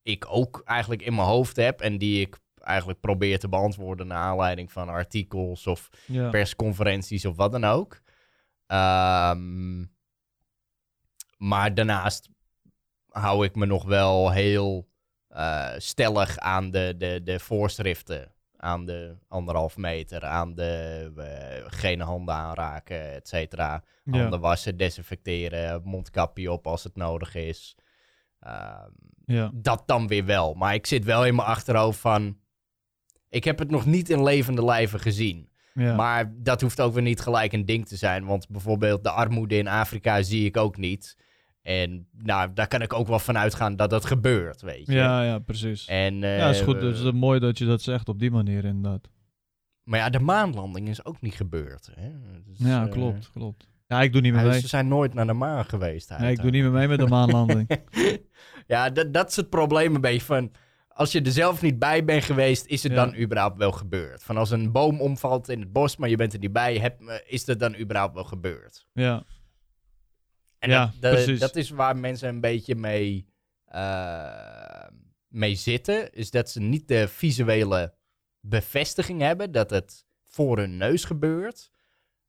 ik 0.01 0.25
ook 0.27 0.61
eigenlijk 0.65 1.01
in 1.01 1.15
mijn 1.15 1.27
hoofd 1.27 1.55
heb 1.55 1.81
en 1.81 1.97
die 1.97 2.21
ik 2.21 2.37
eigenlijk 2.57 2.99
probeer 2.99 3.39
te 3.39 3.49
beantwoorden 3.49 4.07
naar 4.07 4.17
aanleiding 4.17 4.71
van 4.71 4.89
artikels 4.89 5.67
of 5.67 5.89
ja. 6.07 6.29
persconferenties 6.29 7.25
of 7.25 7.35
wat 7.35 7.51
dan 7.51 7.63
ook. 7.63 8.01
Ehm, 8.67 9.85
maar 11.37 11.73
daarnaast 11.73 12.29
hou 13.09 13.45
ik 13.45 13.55
me 13.55 13.65
nog 13.65 13.85
wel 13.85 14.31
heel 14.31 14.91
eh, 15.27 15.71
stellig 15.77 16.37
aan 16.37 16.71
de, 16.71 16.93
de, 16.97 17.21
de 17.23 17.39
voorschriften. 17.39 18.32
Aan 18.63 18.85
de 18.85 19.15
anderhalf 19.27 19.77
meter, 19.77 20.25
aan 20.25 20.55
de 20.55 21.11
eh, 21.17 21.63
geen 21.65 21.99
handen 21.99 22.35
aanraken, 22.35 23.13
et 23.13 23.27
cetera. 23.27 23.83
Ja. 24.03 24.19
Handen 24.19 24.39
wassen, 24.39 24.77
desinfecteren, 24.77 25.81
mondkapje 25.83 26.51
op 26.51 26.67
als 26.67 26.83
het 26.83 26.95
nodig 26.95 27.35
is. 27.35 27.75
Ehm, 28.39 28.89
ja. 29.25 29.51
dat 29.53 29.83
dan 29.85 30.07
weer 30.07 30.25
wel. 30.25 30.53
Maar 30.53 30.73
ik 30.73 30.85
zit 30.85 31.03
wel 31.03 31.25
in 31.25 31.35
mijn 31.35 31.47
achterhoofd 31.47 31.99
van... 31.99 32.37
Ik 33.29 33.43
heb 33.43 33.59
het 33.59 33.69
nog 33.69 33.85
niet 33.85 34.09
in 34.09 34.23
levende 34.23 34.63
lijven 34.63 34.99
gezien. 34.99 35.49
ja. 35.73 35.95
Maar 35.95 36.33
dat 36.35 36.61
hoeft 36.61 36.81
ook 36.81 36.93
weer 36.93 37.03
niet 37.03 37.21
gelijk 37.21 37.53
een 37.53 37.65
ding 37.65 37.87
te 37.87 37.95
zijn. 37.95 38.25
Want 38.25 38.49
bijvoorbeeld 38.49 39.03
de 39.03 39.09
armoede 39.09 39.57
in 39.57 39.67
Afrika 39.67 40.21
zie 40.21 40.45
ik 40.45 40.57
ook 40.57 40.77
niet. 40.77 41.17
En 41.63 42.07
nou, 42.11 42.53
daar 42.53 42.67
kan 42.67 42.81
ik 42.81 42.93
ook 42.93 43.07
wel 43.07 43.19
van 43.19 43.37
uitgaan 43.37 43.75
dat 43.75 43.89
dat 43.89 44.05
gebeurt, 44.05 44.61
weet 44.61 44.85
je. 44.85 44.93
ja, 44.93 45.23
ja, 45.23 45.39
precies. 45.39 45.85
En, 45.87 46.23
eh, 46.23 46.37
ja, 46.37 46.49
is 46.49 46.61
goed. 46.61 46.79
Dus 46.79 46.97
het 46.97 47.13
is 47.13 47.19
mooi 47.19 47.39
dat 47.39 47.57
je 47.57 47.65
dat 47.65 47.81
zegt 47.81 48.09
op 48.09 48.19
die 48.19 48.31
manier 48.31 48.65
inderdaad. 48.65 49.09
Maar 49.83 49.99
ja, 49.99 50.09
de 50.09 50.19
maanlanding 50.19 50.87
is 50.89 51.05
ook 51.05 51.21
niet 51.21 51.33
gebeurd. 51.33 51.89
Hè? 51.95 52.09
Dus, 52.45 52.57
Ja, 52.57 52.85
eh, 52.85 52.91
klopt, 52.91 53.29
klopt. 53.31 53.67
Ja, 53.87 54.01
ik 54.01 54.11
doe 54.11 54.21
niet 54.21 54.31
meer 54.33 54.41
hij- 54.41 54.49
mee. 54.49 54.59
Ze 54.59 54.67
zijn 54.67 54.87
nooit 54.87 55.13
naar 55.13 55.27
de 55.27 55.33
maan 55.33 55.65
geweest. 55.65 56.17
Nee, 56.17 56.31
ik 56.31 56.41
doe 56.41 56.51
niet 56.51 56.61
meer 56.61 56.71
mee 56.71 56.87
met 56.87 56.99
de 56.99 57.07
maanlanding. 57.07 57.69
ja, 58.67 58.89
dat, 58.89 59.13
dat 59.13 59.29
is 59.29 59.35
het 59.35 59.49
probleem 59.49 59.95
een 59.95 60.01
beetje 60.01 60.25
van... 60.25 60.51
Als 60.87 61.11
je 61.11 61.21
er 61.21 61.31
zelf 61.31 61.61
niet 61.61 61.79
bij 61.79 62.05
bent 62.05 62.23
geweest, 62.23 62.65
is 62.65 62.83
het 62.83 62.91
Ja. 62.91 63.05
dan 63.05 63.15
überhaupt 63.15 63.57
wel 63.57 63.71
gebeurd? 63.71 64.23
Van 64.23 64.37
als 64.37 64.51
een 64.51 64.71
boom 64.71 65.01
omvalt 65.01 65.49
in 65.49 65.59
het 65.59 65.71
bos, 65.73 65.97
maar 65.97 66.09
je 66.09 66.15
bent 66.15 66.33
er 66.33 66.39
niet 66.39 66.53
bij, 66.53 66.77
heb, 66.77 67.01
eh, 67.01 67.15
is 67.25 67.45
dat 67.45 67.59
dan 67.59 67.75
überhaupt 67.79 68.13
wel 68.13 68.23
gebeurd? 68.23 68.87
ja, 68.93 69.23
En 70.63 70.69
Ja, 70.69 70.93
dat, 70.99 71.39
dat, 71.39 71.55
is 71.55 71.69
waar 71.69 71.97
mensen 71.97 72.29
een 72.29 72.41
beetje 72.41 72.75
mee, 72.75 73.25
eh, 73.65 74.87
mee 75.27 75.55
zitten. 75.55 76.13
Is 76.13 76.31
dat 76.31 76.49
ze 76.49 76.59
niet 76.59 76.87
de 76.87 77.07
visuele 77.07 77.93
bevestiging 78.39 79.21
hebben 79.21 79.51
dat 79.51 79.69
het 79.69 80.05
voor 80.23 80.57
hun 80.57 80.77
neus 80.77 81.03
gebeurt. 81.03 81.71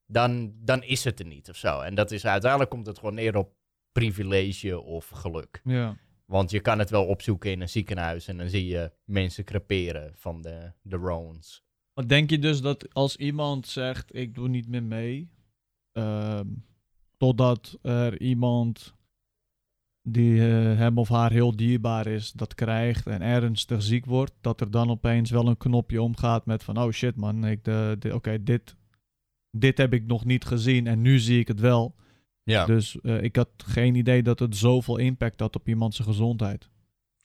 Dan, 0.07 0.55
dan 0.57 0.83
is 0.83 1.05
het 1.05 1.21
er 1.21 1.27
niet 1.27 1.49
of 1.49 1.57
zo. 1.57 1.81
En 1.81 1.95
dat 1.95 2.11
is 2.11 2.27
uiteindelijk 2.27 2.71
komt 2.71 2.87
het 2.87 2.99
gewoon 2.99 3.15
neer 3.15 3.37
op 3.37 3.55
privilege 3.93 4.81
of 4.81 5.09
geluk. 5.09 5.61
ja. 5.65 5.97
Want 6.25 6.51
je 6.51 6.61
kan 6.61 6.79
het 6.79 6.91
wel 6.91 7.07
opzoeken 7.07 7.51
in 7.51 7.61
een 7.61 7.69
ziekenhuis 7.69 8.29
en 8.29 8.37
dan 8.37 8.49
zie 8.49 8.67
je 8.67 8.93
mensen 9.05 9.45
creperen 9.45 10.13
van 10.15 10.43
de, 10.43 10.73
de 10.83 10.97
Roans. 10.97 11.65
Maar 11.95 12.09
denk 12.09 12.31
je 12.31 12.39
dus 12.39 12.61
dat 12.61 12.95
als 12.95 13.17
iemand 13.17 13.67
zegt, 13.67 14.15
ik 14.15 14.35
doe 14.35 14.49
niet 14.49 14.69
meer 14.69 14.83
mee, 14.83 15.31
ehm, 15.93 16.47
totdat 17.17 17.79
er 17.83 18.21
iemand 18.21 18.95
die 20.09 20.41
eh, 20.41 20.77
hem 20.77 20.99
of 20.99 21.09
haar 21.09 21.33
heel 21.33 21.57
dierbaar 21.57 22.07
is, 22.07 22.33
dat 22.33 22.55
krijgt 22.55 23.07
en 23.07 23.23
ernstig 23.23 23.83
ziek 23.83 24.07
wordt, 24.07 24.33
dat 24.41 24.61
er 24.61 24.71
dan 24.71 24.91
opeens 24.91 25.31
wel 25.31 25.49
een 25.49 25.57
knopje 25.57 26.03
omgaat 26.03 26.47
met 26.47 26.65
van, 26.65 26.79
oh 26.79 26.91
shit 26.91 27.17
man, 27.17 27.47
ik, 27.47 27.65
de, 27.65 27.97
de, 27.99 28.15
oké, 28.15 28.43
dit, 28.43 28.77
dit 29.51 29.79
heb 29.79 29.93
ik 29.93 30.07
nog 30.07 30.25
niet 30.25 30.45
gezien 30.45 30.87
en 30.87 31.03
nu 31.03 31.19
zie 31.19 31.39
ik 31.39 31.49
het 31.49 31.61
wel. 31.61 31.95
Ja. 32.43 32.67
Dus 32.67 33.01
eh, 33.01 33.23
ik 33.23 33.37
had 33.37 33.49
geen 33.57 33.95
idee 33.95 34.23
dat 34.23 34.39
het 34.39 34.57
zoveel 34.57 34.97
impact 34.97 35.41
had 35.41 35.57
op 35.57 35.69
iemands 35.69 35.99
gezondheid. 35.99 36.69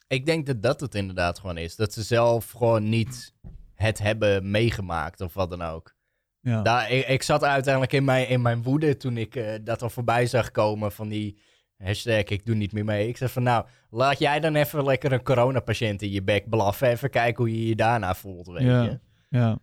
Ik 0.08 0.26
denk 0.26 0.46
dat 0.46 0.64
dat 0.64 0.80
het 0.80 0.96
inderdaad 0.96 1.40
gewoon 1.40 1.58
is. 1.58 1.76
Dat 1.76 1.94
ze 1.94 2.04
zelf 2.04 2.52
gewoon 2.52 2.90
niet 2.90 3.34
het 3.76 4.00
hebben 4.00 4.52
meegemaakt 4.52 5.22
of 5.22 5.34
wat 5.34 5.50
dan 5.50 5.62
ook. 5.62 5.96
Ja, 6.42 6.62
Daar, 6.62 6.92
ik, 6.92 7.08
ik 7.08 7.24
zat 7.24 7.44
uiteindelijk 7.44 7.94
in 7.94 8.04
mijn, 8.04 8.28
in 8.28 8.42
mijn 8.42 8.64
woede 8.64 8.98
toen 8.98 9.18
ik 9.18 9.36
eh, 9.36 9.54
dat 9.62 9.82
al 9.82 9.90
voorbij 9.90 10.26
zag 10.26 10.52
komen 10.52 10.92
van 10.92 11.08
die 11.10 11.40
hashtag 11.78 12.24
ik 12.24 12.46
doe 12.46 12.56
niet 12.56 12.72
meer 12.72 12.86
mee. 12.86 13.08
Ik 13.08 13.18
zei 13.18 13.30
van 13.30 13.44
nou, 13.44 13.66
laat 13.90 14.20
jij 14.20 14.40
dan 14.40 14.56
even 14.56 14.84
lekker 14.84 15.12
een 15.12 15.24
coronapatiënt 15.24 16.02
in 16.02 16.12
je 16.12 16.24
bek 16.24 16.50
blaffen. 16.50 16.88
Even 16.90 17.10
kijken 17.10 17.44
hoe 17.44 17.54
je 17.60 17.68
je 17.68 17.76
daarna 17.76 18.14
voelt, 18.16 18.48
weet 18.48 18.62
Ja. 18.62 18.84
je. 18.84 19.00
ja, 19.30 19.60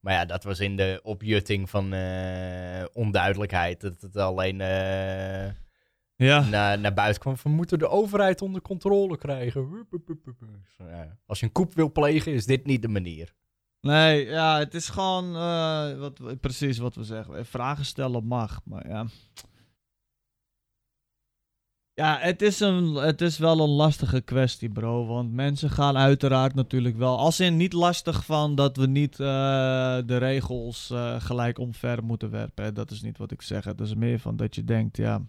Maar 0.00 0.12
ja, 0.12 0.24
dat 0.24 0.44
was 0.44 0.60
in 0.60 0.76
de 0.76 1.00
opjutting 1.02 1.70
van 1.70 1.92
eh, 1.92 2.84
onduidelijkheid. 2.92 3.80
Dat 3.80 4.00
het 4.00 4.16
alleen 4.16 4.60
eh, 4.60 5.50
ja. 6.16 6.40
naar, 6.50 6.78
naar 6.78 6.94
buiten 6.94 7.20
kwam 7.20 7.36
van... 7.36 7.50
we 7.50 7.56
moeten 7.56 7.78
de 7.78 7.88
overheid 7.88 8.42
onder 8.42 8.62
controle 8.62 9.18
krijgen. 9.18 9.86
Als 11.26 11.40
je 11.40 11.46
een 11.46 11.52
koep 11.52 11.74
wil 11.74 11.92
plegen, 11.92 12.32
is 12.32 12.46
dit 12.46 12.66
niet 12.66 12.82
de 12.82 12.88
manier. 12.88 13.34
Nee, 13.84 14.26
ja, 14.26 14.58
het 14.58 14.74
is 14.74 14.88
gewoon 14.88 15.36
eh, 15.36 15.98
wat, 15.98 16.40
precies 16.40 16.78
wat 16.78 16.94
we 16.94 17.04
zeggen. 17.04 17.46
Vragen 17.46 17.84
stellen 17.84 18.26
mag, 18.26 18.60
maar 18.64 18.88
ja. 18.88 19.06
Ja, 21.94 22.18
het 22.18 22.42
is, 22.42 22.60
een, 22.60 22.94
het 22.94 23.20
is 23.20 23.38
wel 23.38 23.60
een 23.60 23.70
lastige 23.70 24.20
kwestie, 24.20 24.68
bro. 24.68 25.06
Want 25.06 25.32
mensen 25.32 25.70
gaan 25.70 25.96
uiteraard 25.96 26.54
natuurlijk 26.54 26.96
wel. 26.96 27.18
Als 27.18 27.40
in 27.40 27.56
niet 27.56 27.72
lastig 27.72 28.24
van 28.24 28.54
dat 28.54 28.76
we 28.76 28.86
niet 28.86 29.12
eh, 29.12 29.98
de 30.06 30.16
regels 30.16 30.90
eh, 30.90 31.20
gelijk 31.20 31.58
omver 31.58 32.04
moeten 32.04 32.30
werpen. 32.30 32.74
Dat 32.74 32.90
is 32.90 33.02
niet 33.02 33.18
wat 33.18 33.30
ik 33.30 33.42
zeg. 33.42 33.64
Het 33.64 33.80
is 33.80 33.94
meer 33.94 34.18
van 34.18 34.36
dat 34.36 34.54
je 34.54 34.64
denkt, 34.64 34.96
ja. 34.96 35.22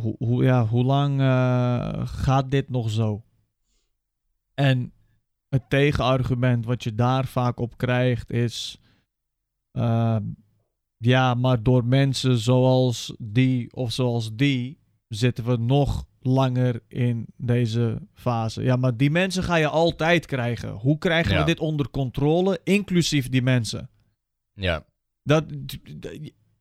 Hoe, 0.00 0.14
hoe, 0.18 0.44
ja, 0.44 0.66
hoe 0.66 0.84
lang 0.84 1.20
eh, 1.20 2.06
gaat 2.06 2.50
dit 2.50 2.68
nog 2.70 2.90
zo? 2.90 3.22
En 4.54 4.92
het 5.54 5.70
tegenargument 5.70 6.64
wat 6.64 6.84
je 6.84 6.94
daar 6.94 7.26
vaak 7.26 7.58
op 7.60 7.76
krijgt 7.76 8.30
is. 8.30 8.78
ehm, 9.72 10.22
ja, 10.96 11.34
maar 11.34 11.62
door 11.62 11.84
mensen 11.84 12.38
zoals 12.38 13.14
die 13.18 13.72
of 13.74 13.92
zoals 13.92 14.30
die 14.34 14.78
zitten 15.08 15.44
we 15.44 15.56
nog 15.56 16.04
langer 16.20 16.82
in 16.88 17.26
deze 17.36 18.02
fase. 18.14 18.62
Ja, 18.62 18.76
maar 18.76 18.96
die 18.96 19.10
mensen 19.10 19.42
ga 19.42 19.56
je 19.56 19.68
altijd 19.68 20.26
krijgen. 20.26 20.70
Hoe 20.70 20.98
krijgen 20.98 21.32
Ja. 21.32 21.38
we 21.40 21.44
dit 21.46 21.60
onder 21.60 21.90
controle, 21.90 22.60
inclusief 22.64 23.28
die 23.28 23.42
mensen? 23.42 23.90
Ja. 24.52 24.84
Dat, 25.22 25.44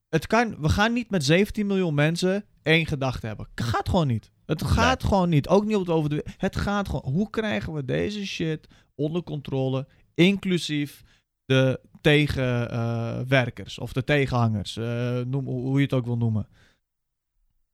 het 0.09 0.27
kan, 0.27 0.55
we 0.61 0.69
gaan 0.69 0.93
niet 0.93 1.09
met 1.09 1.23
17 1.23 1.67
miljoen 1.67 1.93
mensen 1.93 2.45
één 2.63 2.85
gedachte 2.85 3.27
hebben. 3.27 3.47
Gaat 3.55 3.89
gewoon 3.89 4.07
niet. 4.07 4.31
Het 4.45 4.63
gaat 4.63 5.03
gewoon 5.03 5.29
niet. 5.29 5.47
Ook 5.47 5.65
niet 5.65 5.75
op 5.75 5.85
het 5.85 5.95
over 5.95 6.09
de. 6.09 6.25
Het 6.37 6.55
gaat 6.55 6.89
gewoon. 6.89 7.13
Hoe 7.13 7.29
krijgen 7.29 7.73
we 7.73 7.85
deze 7.85 8.25
shit 8.25 8.67
onder 8.95 9.23
controle, 9.23 9.87
inclusief 10.13 11.03
de 11.45 11.79
tegenwerkers 12.01 13.79
of 13.79 13.93
de 13.93 14.03
tegenhangers, 14.03 14.77
eh, 14.77 15.19
noem 15.19 15.45
hoe 15.45 15.77
je 15.77 15.83
het 15.83 15.93
ook 15.93 16.05
wil 16.05 16.17
noemen. 16.17 16.47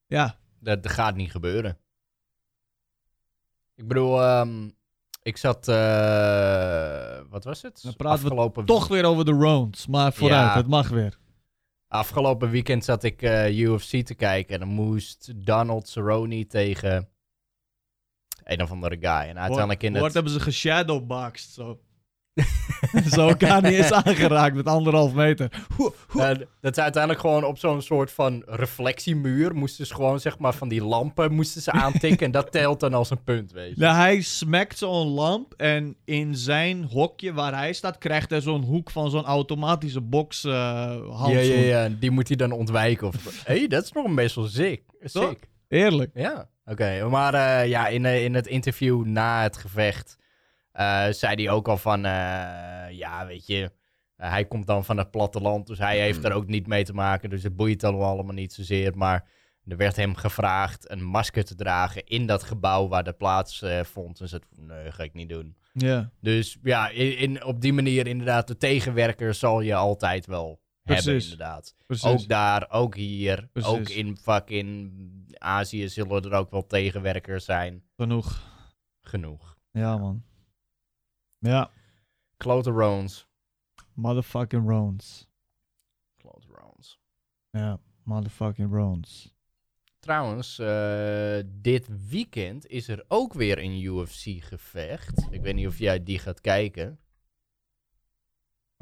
Ja, 0.08 0.38
Dat, 0.60 0.84
dat 0.84 0.92
gaat 0.92 1.16
niet 1.16 1.32
gebeuren. 1.32 1.78
Ik 3.76 3.88
bedoel, 3.88 4.22
ehm, 4.22 4.70
ik 5.24 5.38
zat, 5.38 5.68
eh, 5.68 7.20
wat 7.30 7.44
was 7.44 7.62
het? 7.62 7.80
Dan 7.84 7.96
praten 7.96 8.24
we 8.24 8.30
afgelopen, 8.30 8.66
toch 8.66 8.88
weer 8.88 9.04
over 9.06 9.26
de 9.26 9.32
rounds, 9.34 9.88
maar 9.88 10.14
vooruit, 10.14 10.52
Ja. 10.52 10.56
het 10.58 10.68
mag 10.68 10.90
weer. 10.90 11.18
afgelopen 11.88 12.50
weekend 12.50 12.84
zat 12.86 13.04
ik 13.04 13.22
eh, 13.22 13.60
UFC 13.60 14.06
te 14.06 14.14
kijken 14.16 14.54
en 14.54 14.60
dan 14.60 14.70
moest 14.70 15.32
Donald 15.46 15.88
Cerrone 15.88 16.48
tegen 16.48 17.10
een 18.50 18.62
of 18.62 18.72
andere 18.72 18.98
guy. 19.00 19.30
En 19.30 19.40
uiteindelijk 19.40 19.84
in 19.84 19.92
Woord 19.92 20.04
het... 20.04 20.14
hebben 20.14 20.32
ze 20.32 20.40
geshadowboxed, 20.40 21.50
zo. 21.52 21.80
zo 23.16 23.28
elkaar 23.28 23.62
niet 23.62 23.74
eens 23.74 23.92
aangeraakt 23.92 24.56
met 24.56 24.66
anderhalf 24.66 25.14
meter. 25.14 25.66
Hoe- 25.76 25.94
hoe- 26.08 26.48
dat 26.62 26.78
is 26.78 26.84
uiteindelijk 26.84 27.22
gewoon 27.22 27.44
op 27.44 27.58
zo'n 27.58 27.82
soort 27.82 28.12
van 28.12 28.44
reflectiemuur. 28.46 29.56
Moesten 29.56 29.86
ze 29.86 29.96
gewoon, 29.96 30.20
zeg 30.20 30.38
maar, 30.38 30.54
van 30.54 30.68
die 30.68 30.84
lampen 30.84 31.34
moesten 31.34 31.62
ze 31.62 31.72
aantikken. 31.72 32.26
en 32.26 32.32
dat 32.32 32.52
telt 32.62 32.80
dan 32.80 32.94
als 32.94 33.10
een 33.10 33.24
punt, 33.24 33.52
weet 33.52 33.76
je. 33.76 33.82
Nou, 33.82 33.96
hij 33.96 34.22
smekt 34.22 34.78
zo'n 34.78 35.08
lamp 35.08 35.54
en 35.54 35.96
in 36.06 36.36
zijn 36.36 36.84
hokje 36.84 37.34
waar 37.34 37.56
hij 37.56 37.74
staat 37.74 37.98
krijgt 37.98 38.30
hij 38.30 38.42
zo'n 38.42 38.64
hoek 38.64 38.90
van 38.92 39.10
zo'n 39.10 39.26
automatische 39.26 40.02
box 40.02 40.44
eh 40.44 40.52
ja, 40.52 41.28
ja, 41.28 41.40
ja. 41.60 41.90
Die 42.00 42.12
moet 42.12 42.28
hij 42.28 42.38
dan 42.38 42.52
ontwijken. 42.52 43.08
Of... 43.08 43.44
Hé, 43.46 43.54
hey, 43.58 43.68
dat 43.68 43.84
is 43.84 43.92
nog 43.92 44.06
een 44.06 44.16
best 44.16 44.36
wel 44.36 44.48
sick. 44.48 44.82
Toch? 45.12 45.28
sick. 45.30 45.48
Eerlijk. 45.70 46.12
Ja, 46.14 46.50
oké. 46.66 47.08
Maar 47.10 47.34
eh, 47.34 47.68
ja, 47.68 47.88
in, 47.88 48.06
eh, 48.06 48.24
in 48.24 48.34
het 48.34 48.48
interview 48.48 49.06
na 49.06 49.42
het 49.42 49.58
gevecht 49.58 50.18
eh, 50.72 51.08
zei 51.10 51.44
hij 51.44 51.50
ook 51.54 51.68
al 51.68 51.78
van, 51.78 52.02
ja, 52.92 53.26
weet 53.28 53.48
je, 53.48 53.72
hij 54.16 54.46
komt 54.46 54.68
dan 54.68 54.86
van 54.86 54.98
het 54.98 55.12
platteland, 55.12 55.68
dus 55.68 55.78
hij 55.78 56.00
heeft 56.00 56.24
er 56.24 56.34
ook 56.34 56.48
niet 56.48 56.68
mee 56.68 56.84
te 56.84 56.94
maken, 56.94 57.30
dus 57.30 57.44
het 57.44 57.56
boeit 57.56 57.80
dan 57.80 58.00
allemaal 58.02 58.34
niet 58.34 58.54
zozeer. 58.54 58.98
Maar 58.98 59.28
er 59.68 59.78
werd 59.78 59.96
hem 59.96 60.16
gevraagd 60.16 60.92
een 60.92 61.04
masker 61.04 61.46
te 61.46 61.56
dragen 61.56 62.04
in 62.06 62.26
dat 62.26 62.44
gebouw 62.44 62.88
waar 62.88 63.04
de 63.04 63.14
plaats 63.14 63.64
vond. 63.84 64.20
En 64.20 64.28
ze 64.28 64.40
zei, 64.56 64.66
nee, 64.68 64.92
ga 64.92 65.04
ik 65.04 65.14
niet 65.14 65.30
doen. 65.30 65.58
Ja, 65.74 66.12
Dus 66.22 66.58
ja, 66.64 66.90
in, 66.90 67.18
in- 67.18 67.44
op 67.44 67.62
die 67.62 67.74
manier 67.74 68.08
inderdaad, 68.08 68.48
de 68.48 68.58
tegenwerker 68.58 69.34
zal 69.34 69.62
je 69.62 69.76
altijd 69.76 70.26
wel 70.26 70.60
hebben, 70.96 71.14
Precies. 71.14 71.32
inderdaad. 71.32 71.76
precies. 71.86 72.06
Ook 72.24 72.28
daar, 72.28 72.70
ook 72.72 72.96
hier, 72.96 73.48
Precies. 73.52 73.72
ook 73.72 73.90
in 73.90 74.18
fucking 74.18 74.92
Azië 75.38 75.90
zullen 75.90 76.24
er 76.24 76.34
ook 76.34 76.52
wel 76.52 76.66
tegenwerkers 76.66 77.46
zijn. 77.46 77.84
Genoeg. 77.96 78.42
Genoeg. 79.02 79.58
Ja, 79.72 79.98
man. 79.98 80.24
Ja, 81.40 81.72
Klote 82.38 82.70
Roans. 82.72 83.28
motherfucking 83.94 84.70
Rones. 84.70 85.28
Klote 86.18 86.48
Roans. 86.52 87.00
Ja, 87.50 87.80
motherfucking 88.04 88.72
Rones. 88.74 89.34
Trouwens, 90.00 90.60
eh, 90.60 91.40
dit 91.46 92.08
weekend 92.10 92.68
is 92.68 92.88
er 92.88 93.06
ook 93.08 93.34
weer 93.34 93.58
een 93.58 93.82
UFC-gevecht. 93.84 95.28
Ik 95.32 95.42
weet 95.42 95.56
niet 95.56 95.68
of 95.68 95.78
jij 95.78 96.04
die 96.04 96.20
gaat 96.20 96.42
kijken. 96.42 97.00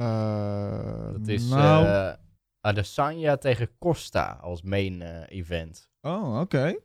Eh, 0.01 1.11
Dat 1.11 1.27
is 1.27 1.49
nou... 1.49 1.85
eh 1.85 2.13
Adesanya 2.61 3.37
tegen 3.37 3.69
Costa 3.79 4.37
als 4.41 4.61
main 4.61 5.01
eh, 5.01 5.37
event. 5.39 5.89
oh, 6.01 6.39
oké. 6.39 6.75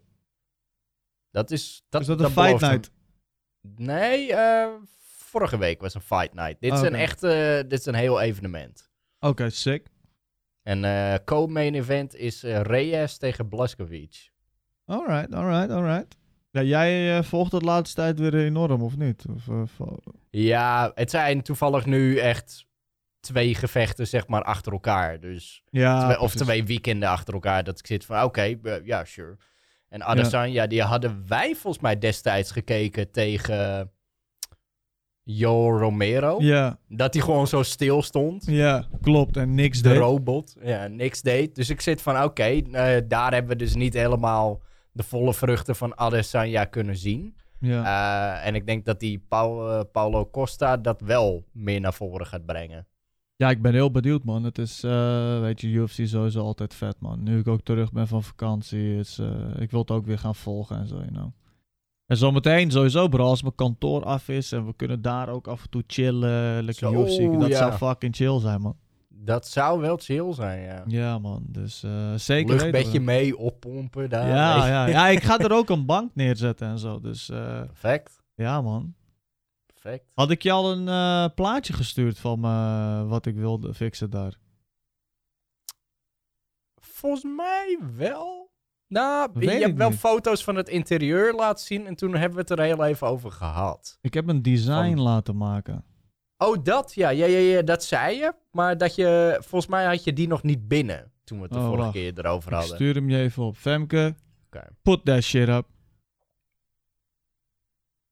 Dat 1.30 1.50
is... 1.50 1.84
Dat, 1.88 2.00
Is 2.00 2.06
dat 2.06 2.20
een 2.20 2.30
fight 2.30 2.62
een- 2.62 2.68
night? 2.68 2.90
Nee, 3.76 4.34
vorige 5.06 5.58
week 5.58 5.80
was 5.80 5.94
een 5.94 6.00
fight 6.00 6.34
night. 6.34 6.60
Dit 6.60 6.72
is 6.72 6.78
Oké. 6.78 6.86
een 6.88 6.94
echt... 6.94 7.22
eh, 7.22 7.56
dit 7.56 7.72
is 7.72 7.86
een 7.86 7.94
heel 7.94 8.20
evenement. 8.20 8.90
Oké, 9.20 9.50
sick. 9.50 9.86
En 10.62 10.80
co-main 11.24 11.74
event 11.74 12.14
is 12.14 12.42
Reyes 12.42 13.16
tegen 13.18 13.48
Blazkowicz. 13.48 14.28
Alright, 14.84 15.34
alright, 15.34 15.70
alright. 15.70 16.16
Ja, 16.50 16.62
jij 16.62 17.22
volgt 17.22 17.52
het 17.52 17.62
laatste 17.62 17.94
tijd 17.96 18.18
weer 18.18 18.34
enorm, 18.34 18.82
of 18.82 18.96
niet? 18.96 19.24
Of, 19.48 19.78
Ja, 20.30 20.92
het 20.94 21.10
zijn 21.10 21.42
toevallig 21.42 21.86
nu 21.86 22.18
echt 22.18 22.66
twee 23.22 23.54
gevechten, 23.54 24.06
zeg 24.06 24.26
maar, 24.26 24.42
achter 24.42 24.72
elkaar. 24.72 25.20
Dus, 25.20 25.62
ja, 25.70 26.04
twee- 26.04 26.18
of 26.18 26.34
twee 26.34 26.64
weekenden 26.64 27.08
achter 27.08 27.34
elkaar. 27.34 27.64
Dat 27.64 27.78
ik 27.78 27.86
zit 27.86 28.04
van, 28.04 28.22
oké, 28.22 28.40
eh, 28.42 28.74
ja, 28.84 29.04
sure. 29.04 29.36
En 29.88 30.02
Adesanya, 30.02 30.66
die 30.66 30.82
hadden 30.82 31.24
wij 31.28 31.54
volgens 31.54 31.82
mij 31.82 31.98
destijds 31.98 32.50
gekeken 32.50 33.10
tegen 33.10 33.90
Jo 35.22 35.78
Romero. 35.78 36.36
Ja, 36.40 36.78
Dat 36.88 37.14
hij 37.14 37.22
gewoon 37.22 37.46
zo 37.46 37.62
stil 37.62 38.02
stond. 38.02 38.44
ja, 38.46 38.84
klopt. 39.00 39.36
En 39.36 39.54
niks 39.54 39.82
De 39.82 39.88
deed. 39.88 39.98
robot. 39.98 40.56
Ja, 40.62 40.86
niks 40.86 41.22
deed. 41.22 41.54
Dus 41.54 41.70
ik 41.70 41.80
zit 41.80 42.02
van, 42.02 42.22
oké, 42.22 42.42
eh, 42.44 43.00
daar 43.08 43.32
hebben 43.32 43.50
we 43.50 43.56
dus 43.64 43.74
niet 43.74 43.94
helemaal 43.94 44.62
de 44.92 45.02
volle 45.02 45.34
vruchten 45.34 45.76
van 45.76 45.98
Adesanya 45.98 46.64
kunnen 46.64 46.96
zien. 46.96 47.36
Ja. 47.60 47.84
Eh, 48.40 48.46
en 48.46 48.54
ik 48.54 48.66
denk 48.66 48.84
dat 48.84 49.00
die 49.00 49.24
Paulo 49.92 50.28
Costa 50.30 50.76
dat 50.76 51.00
wel 51.00 51.44
meer 51.52 51.80
naar 51.80 51.94
voren 51.94 52.26
gaat 52.26 52.46
brengen. 52.46 52.86
Ja, 53.42 53.50
ik 53.50 53.62
ben 53.62 53.72
heel 53.72 53.90
benieuwd, 53.90 54.24
man. 54.24 54.44
Het 54.44 54.58
is, 54.58 54.82
eh, 54.82 55.40
weet 55.40 55.60
je, 55.60 55.68
UFC 55.68 55.98
is 55.98 56.10
sowieso 56.10 56.40
altijd 56.40 56.74
vet, 56.74 56.96
man. 56.98 57.22
Nu 57.22 57.38
ik 57.38 57.48
ook 57.48 57.60
terug 57.60 57.92
ben 57.92 58.08
van 58.08 58.22
vakantie, 58.22 58.96
is, 58.96 59.18
eh, 59.18 59.60
ik 59.60 59.70
wil 59.70 59.80
het 59.80 59.90
ook 59.90 60.06
weer 60.06 60.18
gaan 60.18 60.34
volgen 60.34 60.76
en 60.76 60.86
zo, 60.86 60.94
you 60.94 61.08
know. 61.08 61.30
En 62.06 62.16
zometeen 62.16 62.70
sowieso, 62.70 63.08
bro, 63.08 63.24
als 63.24 63.42
mijn 63.42 63.54
kantoor 63.54 64.04
af 64.04 64.28
is 64.28 64.52
en 64.52 64.66
we 64.66 64.74
kunnen 64.76 65.02
daar 65.02 65.28
ook 65.28 65.46
af 65.46 65.62
en 65.62 65.70
toe 65.70 65.84
chillen, 65.86 66.64
lekker 66.64 66.88
Zo, 66.88 67.02
UFC, 67.02 67.40
dat 67.40 67.48
ja. 67.48 67.56
zou 67.56 67.72
fucking 67.72 68.16
chill 68.16 68.40
zijn, 68.40 68.60
man. 68.60 68.76
Dat 69.08 69.46
zou 69.48 69.80
wel 69.80 69.96
chill 69.96 70.32
zijn, 70.32 70.62
ja. 70.62 70.82
Ja, 70.86 71.18
man. 71.18 71.42
Dus 71.48 71.82
eh, 71.82 72.14
zeker 72.14 72.54
Luchtbedje 72.54 72.98
we. 72.98 73.04
mee 73.04 73.38
oppompen 73.38 74.10
daar. 74.10 74.28
Ja, 74.28 74.66
ja, 74.66 74.86
ja, 74.86 75.08
ik 75.08 75.22
ga 75.22 75.38
er 75.38 75.52
ook 75.52 75.70
een 75.70 75.86
bank 75.86 76.10
neerzetten 76.14 76.68
en 76.68 76.78
zo. 76.78 77.00
Dus 77.00 77.26
Perfect, 77.26 78.22
ja, 78.34 78.60
man. 78.60 78.94
Perfect. 79.82 80.10
Had 80.14 80.30
ik 80.30 80.42
je 80.42 80.50
al 80.52 80.72
een 80.72 80.88
eh, 80.88 81.34
plaatje 81.34 81.72
gestuurd 81.72 82.18
van 82.18 82.44
eh, 82.44 83.08
wat 83.08 83.26
ik 83.26 83.34
wilde 83.36 83.74
fixen 83.74 84.10
daar? 84.10 84.38
Volgens 86.80 87.24
mij 87.36 87.78
wel. 87.96 88.50
Nou, 88.86 89.30
Weet 89.34 89.50
je 89.52 89.64
hebt 89.64 89.76
wel 89.76 89.90
niet. 89.90 89.98
foto's 89.98 90.44
van 90.44 90.56
het 90.56 90.68
interieur 90.68 91.34
laten 91.34 91.64
zien 91.66 91.86
en 91.86 91.94
toen 91.94 92.10
hebben 92.14 92.32
we 92.34 92.40
het 92.40 92.50
er 92.50 92.60
heel 92.64 92.84
even 92.84 93.06
over 93.06 93.30
gehad. 93.32 93.98
Ik 94.00 94.14
heb 94.14 94.28
een 94.28 94.42
design 94.42 94.94
Van- 94.94 95.00
laten 95.00 95.36
maken. 95.36 95.84
Oh, 96.36 96.64
dat? 96.64 96.94
Ja, 96.94 97.08
ja, 97.08 97.26
ja, 97.26 97.38
ja, 97.38 97.62
dat 97.62 97.84
zei 97.84 98.16
je. 98.18 98.34
Maar 98.50 98.78
dat 98.78 98.94
je, 98.94 99.36
volgens 99.40 99.66
mij 99.70 99.84
had 99.84 100.04
je 100.04 100.12
die 100.12 100.28
nog 100.28 100.42
niet 100.42 100.68
binnen 100.68 101.12
toen 101.24 101.36
we 101.38 101.44
het 101.44 101.52
de 101.52 101.58
Oh, 101.58 101.64
vorige 101.64 101.82
wacht. 101.82 101.92
keer 101.94 102.18
erover 102.18 102.48
Ik 102.52 102.58
hadden. 102.58 102.74
stuur 102.76 102.94
hem 102.94 103.10
je 103.10 103.18
even 103.18 103.42
op. 103.42 103.56
Femke, 103.56 104.14
Oké. 104.46 104.68
put 104.82 105.04
that 105.04 105.22
shit 105.22 105.48
up. 105.48 105.66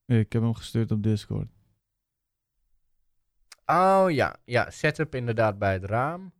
Ik 0.05 0.33
heb 0.33 0.41
hem 0.41 0.53
gestuurd 0.53 0.91
op 0.91 1.03
Discord. 1.03 1.47
Oh 3.71 4.11
ja, 4.11 4.35
ja, 4.45 4.69
setup 4.69 5.15
inderdaad 5.15 5.59
bij 5.59 5.73
het 5.73 5.83
raam. 5.83 6.33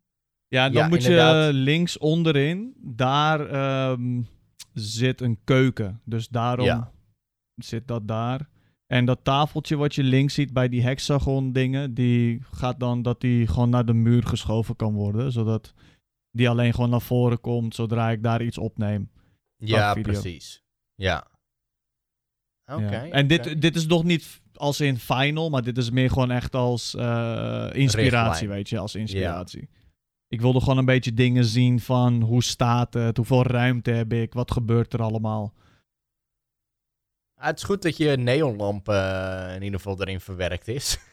Ja, 0.47 0.69
dan 0.69 0.81
Ja, 0.81 0.87
moet 0.87 0.97
inderdaad. 1.03 1.45
je 1.45 1.53
links 1.53 1.97
onderin. 1.97 2.73
Daar 2.77 3.49
ehm, 3.49 4.21
zit 4.73 5.21
een 5.21 5.39
keuken. 5.43 6.01
Dus 6.05 6.27
daarom 6.27 6.65
Ja. 6.65 6.91
zit 7.55 7.87
dat 7.87 8.07
daar. 8.07 8.49
En 8.87 9.05
dat 9.05 9.23
tafeltje 9.23 9.75
wat 9.75 9.95
je 9.95 10.03
links 10.03 10.33
ziet 10.33 10.53
bij 10.53 10.69
die 10.69 10.81
hexagon 10.81 11.51
dingen, 11.53 11.93
die 11.93 12.41
gaat 12.51 12.79
dan 12.79 13.01
dat 13.01 13.21
die 13.21 13.47
gewoon 13.47 13.69
naar 13.69 13.85
de 13.85 13.93
muur 13.93 14.23
geschoven 14.23 14.75
kan 14.75 14.93
worden. 14.93 15.31
Zodat 15.31 15.73
die 16.31 16.49
alleen 16.49 16.73
gewoon 16.73 16.89
naar 16.89 17.01
voren 17.01 17.41
komt 17.41 17.75
zodra 17.75 18.09
ik 18.09 18.23
daar 18.23 18.41
iets 18.41 18.57
opneem. 18.57 19.11
Ja, 19.55 19.93
precies. 19.93 20.63
Ja. 20.95 21.27
Oké. 22.65 23.01
Ja. 23.01 23.09
En 23.09 23.27
dit, 23.27 23.61
dit 23.61 23.75
is 23.75 23.85
nog 23.85 24.03
niet 24.03 24.40
als 24.61 24.79
in 24.79 24.97
final, 24.97 25.49
maar 25.49 25.63
dit 25.63 25.77
is 25.77 25.89
meer 25.89 26.09
gewoon 26.09 26.31
echt 26.31 26.55
als 26.55 26.95
eh, 26.95 27.69
inspiratie, 27.71 28.29
Richtlijn. 28.29 28.49
weet 28.49 28.69
je, 28.69 28.77
als 28.77 28.95
inspiratie. 28.95 29.69
Ik 30.27 30.41
wilde 30.41 30.59
gewoon 30.59 30.77
een 30.77 30.85
beetje 30.85 31.13
dingen 31.13 31.45
zien 31.45 31.79
van 31.79 32.21
hoe 32.21 32.43
staat 32.43 32.93
het, 32.93 33.17
hoeveel 33.17 33.43
ruimte 33.43 33.91
heb 33.91 34.13
ik, 34.13 34.33
wat 34.33 34.51
gebeurt 34.51 34.93
er 34.93 35.01
allemaal. 35.01 35.53
Ah, 37.35 37.45
het 37.45 37.57
is 37.57 37.63
goed 37.63 37.81
dat 37.81 37.97
je 37.97 38.17
neonlamp 38.17 38.89
eh, 38.89 39.51
in 39.55 39.61
ieder 39.61 39.79
geval 39.79 40.01
erin 40.01 40.19
verwerkt 40.19 40.67
is. 40.67 40.97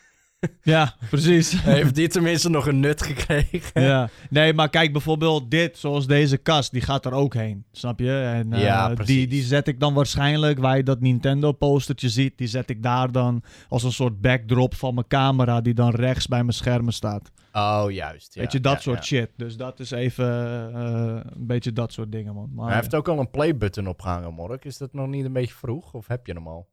Ja, 0.62 0.94
precies. 1.11 1.62
Heeft 1.62 1.94
die 1.94 2.09
tenminste 2.09 2.51
nog 2.51 2.66
een 2.66 2.81
nut 2.81 3.03
gekregen? 3.03 3.83
ja. 3.83 4.09
Nee, 4.31 4.55
maar 4.55 4.68
kijk 4.68 4.92
bijvoorbeeld 4.92 5.51
dit, 5.51 5.79
zoals 5.79 6.07
deze 6.07 6.37
kast, 6.37 6.72
die 6.72 6.81
gaat 6.81 7.05
er 7.05 7.12
ook 7.12 7.35
heen. 7.35 7.64
Snap 7.72 7.98
je? 7.98 8.20
En 8.20 8.53
eh, 8.53 8.62
Ja, 8.62 8.87
die, 8.87 8.96
precies. 8.96 9.29
die 9.29 9.42
zet 9.42 9.68
ik 9.68 9.81
dan 9.81 9.94
waarschijnlijk, 9.94 10.59
waar 10.59 10.77
je 10.77 10.83
dat 10.83 11.01
Nintendo 11.01 11.53
postertje 11.53 12.09
ziet, 12.09 12.38
die 12.38 12.46
zet 12.46 12.70
ik 12.70 12.83
daar 12.83 13.12
dan 13.12 13.42
als 13.68 13.83
een 13.83 13.92
soort 13.92 14.20
backdrop 14.20 14.74
van 14.74 14.94
mijn 14.94 15.07
camera, 15.07 15.61
die 15.61 15.74
dan 15.74 15.90
rechts 15.90 16.27
bij 16.27 16.40
mijn 16.40 16.53
schermen 16.53 16.92
staat. 16.92 17.31
Oh, 17.53 17.85
juist. 17.88 18.35
Ja, 18.35 18.40
Weet 18.40 18.53
je, 18.53 18.61
dat 18.61 18.72
ja, 18.74 18.81
soort 18.81 19.05
shit. 19.05 19.31
Dus 19.37 19.57
dat 19.57 19.81
is 19.81 19.90
even 19.90 20.27
eh, 20.74 21.20
een 21.37 21.46
beetje 21.46 21.72
dat 21.72 21.92
soort 21.92 22.12
dingen, 22.12 22.35
man. 22.35 22.51
Maar 22.55 22.66
Hij 22.66 22.77
heeft 22.77 22.94
ook 22.94 23.09
al 23.09 23.18
een 23.18 23.31
playbutton 23.31 23.87
opgehangen, 23.87 24.35
Mork. 24.35 24.64
Is 24.64 24.79
dat 24.79 24.92
nog 24.92 25.09
niet 25.09 25.24
een 25.24 25.33
beetje 25.33 25.55
vroeg? 25.55 25.94
Of 25.94 26.07
heb 26.07 26.27
je 26.27 26.33
hem 26.33 26.48
al? 26.48 26.68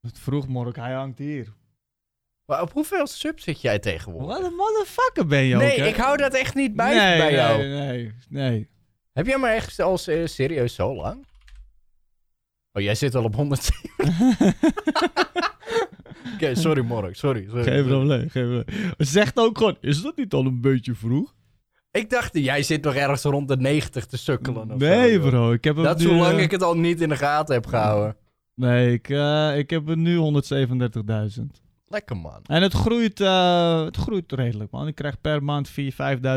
het 0.00 0.18
vroeg 0.18 0.48
morgen, 0.48 0.82
hij 0.82 0.92
hangt 0.94 1.18
hier. 1.18 1.52
Maar 2.50 2.62
op 2.62 2.72
hoeveel 2.72 3.06
subs 3.06 3.44
zit 3.44 3.60
jij 3.60 3.78
tegenwoordig? 3.78 4.38
Wat 4.38 4.46
een 4.46 4.56
motherfucker 4.56 5.26
ben 5.26 5.42
je 5.42 5.54
ook, 5.54 5.60
nee, 5.60 5.80
hè? 5.80 5.86
ik 5.86 5.96
hou 5.96 6.16
dat 6.16 6.34
echt 6.34 6.54
niet 6.54 6.74
bij, 6.74 6.94
nee, 6.96 7.18
bij 7.18 7.32
jou. 7.32 7.58
Nee, 7.58 7.68
nee, 7.68 8.12
nee. 8.28 8.68
Heb 9.12 9.26
jij 9.26 9.38
maar 9.38 9.54
echt 9.54 9.80
al 9.80 9.98
eh, 10.06 10.26
serieus 10.26 10.74
zo 10.74 10.94
lang? 10.94 11.26
Oh, 12.72 12.82
jij 12.82 12.94
zit 12.94 13.14
al 13.14 13.24
op 13.24 13.34
100. 13.34 13.70
Oké, 16.34 16.54
sorry 16.54 16.82
Mork, 16.82 17.16
sorry. 17.16 17.46
sorry. 17.48 17.62
Geen 17.62 17.86
probleem, 17.86 18.28
geen 18.28 18.42
probleem. 18.44 18.94
Zegt 18.98 19.38
ook 19.38 19.58
gewoon, 19.58 19.76
is 19.80 20.02
dat 20.02 20.16
niet 20.16 20.32
al 20.32 20.46
een 20.46 20.60
beetje 20.60 20.94
vroeg? 20.94 21.34
Ik 21.90 22.10
dacht, 22.10 22.38
jij 22.38 22.62
zit 22.62 22.84
nog 22.84 22.94
ergens 22.94 23.22
rond 23.22 23.48
de 23.48 23.56
90 23.56 24.06
te 24.06 24.16
sukkelen. 24.16 24.70
Of 24.70 24.78
Nee, 24.78 25.08
zo, 25.12 25.18
joh. 25.18 25.28
bro. 25.28 25.52
Ik 25.52 25.64
heb 25.64 25.74
hem 25.74 25.84
Dat 25.84 25.98
is 25.98 26.04
nu, 26.04 26.10
hoe 26.10 26.20
lang 26.20 26.36
eh, 26.36 26.42
ik 26.42 26.50
het 26.50 26.62
al 26.62 26.76
niet 26.76 27.00
in 27.00 27.08
de 27.08 27.16
gaten 27.16 27.54
heb 27.54 27.66
gehouden. 27.66 28.16
Nee, 28.54 28.92
ik, 28.92 29.08
eh, 29.08 29.58
ik 29.58 29.70
heb 29.70 29.88
er 29.88 29.96
nu 29.96 30.16
137.000. 30.16 31.68
Lekker 31.92 32.16
man. 32.16 32.42
En 32.44 32.62
het 32.62 32.72
groeit, 32.72 33.20
eh, 33.20 33.84
het 33.84 33.96
groeit 33.96 34.32
redelijk, 34.32 34.70
man. 34.70 34.86
Ik 34.86 34.94
krijg 34.94 35.20
per 35.20 35.42
maand 35.44 35.68
4.000, 35.68 35.74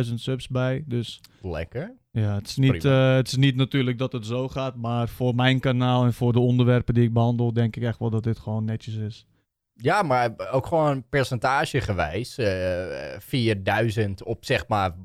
5.000 0.07 0.13
subs 0.19 0.47
bij. 0.47 0.83
Dus 0.87 1.21
Lekker. 1.41 1.95
ja, 2.11 2.35
het 2.35 2.47
is, 2.47 2.55
niet, 2.55 2.85
eh, 2.85 3.15
het 3.15 3.27
is 3.27 3.35
niet 3.35 3.55
natuurlijk 3.55 3.97
dat 3.97 4.11
het 4.11 4.25
zo 4.25 4.47
gaat. 4.49 4.75
Maar 4.75 5.09
voor 5.09 5.35
mijn 5.35 5.59
kanaal 5.59 6.03
en 6.05 6.13
voor 6.13 6.33
de 6.33 6.39
onderwerpen 6.39 6.93
die 6.93 7.03
ik 7.03 7.13
behandel, 7.13 7.53
denk 7.53 7.75
ik 7.75 7.83
echt 7.83 7.99
wel 7.99 8.09
dat 8.09 8.23
dit 8.23 8.39
gewoon 8.39 8.65
netjes 8.65 8.95
is. 8.95 9.25
Ja, 9.73 10.01
maar 10.01 10.51
ook 10.51 10.65
gewoon 10.65 11.09
percentagegewijs. 11.09 12.37
eh 12.37 13.19
4000 13.19 14.23
op 14.23 14.45
zeg 14.45 14.67
maar 14.67 14.95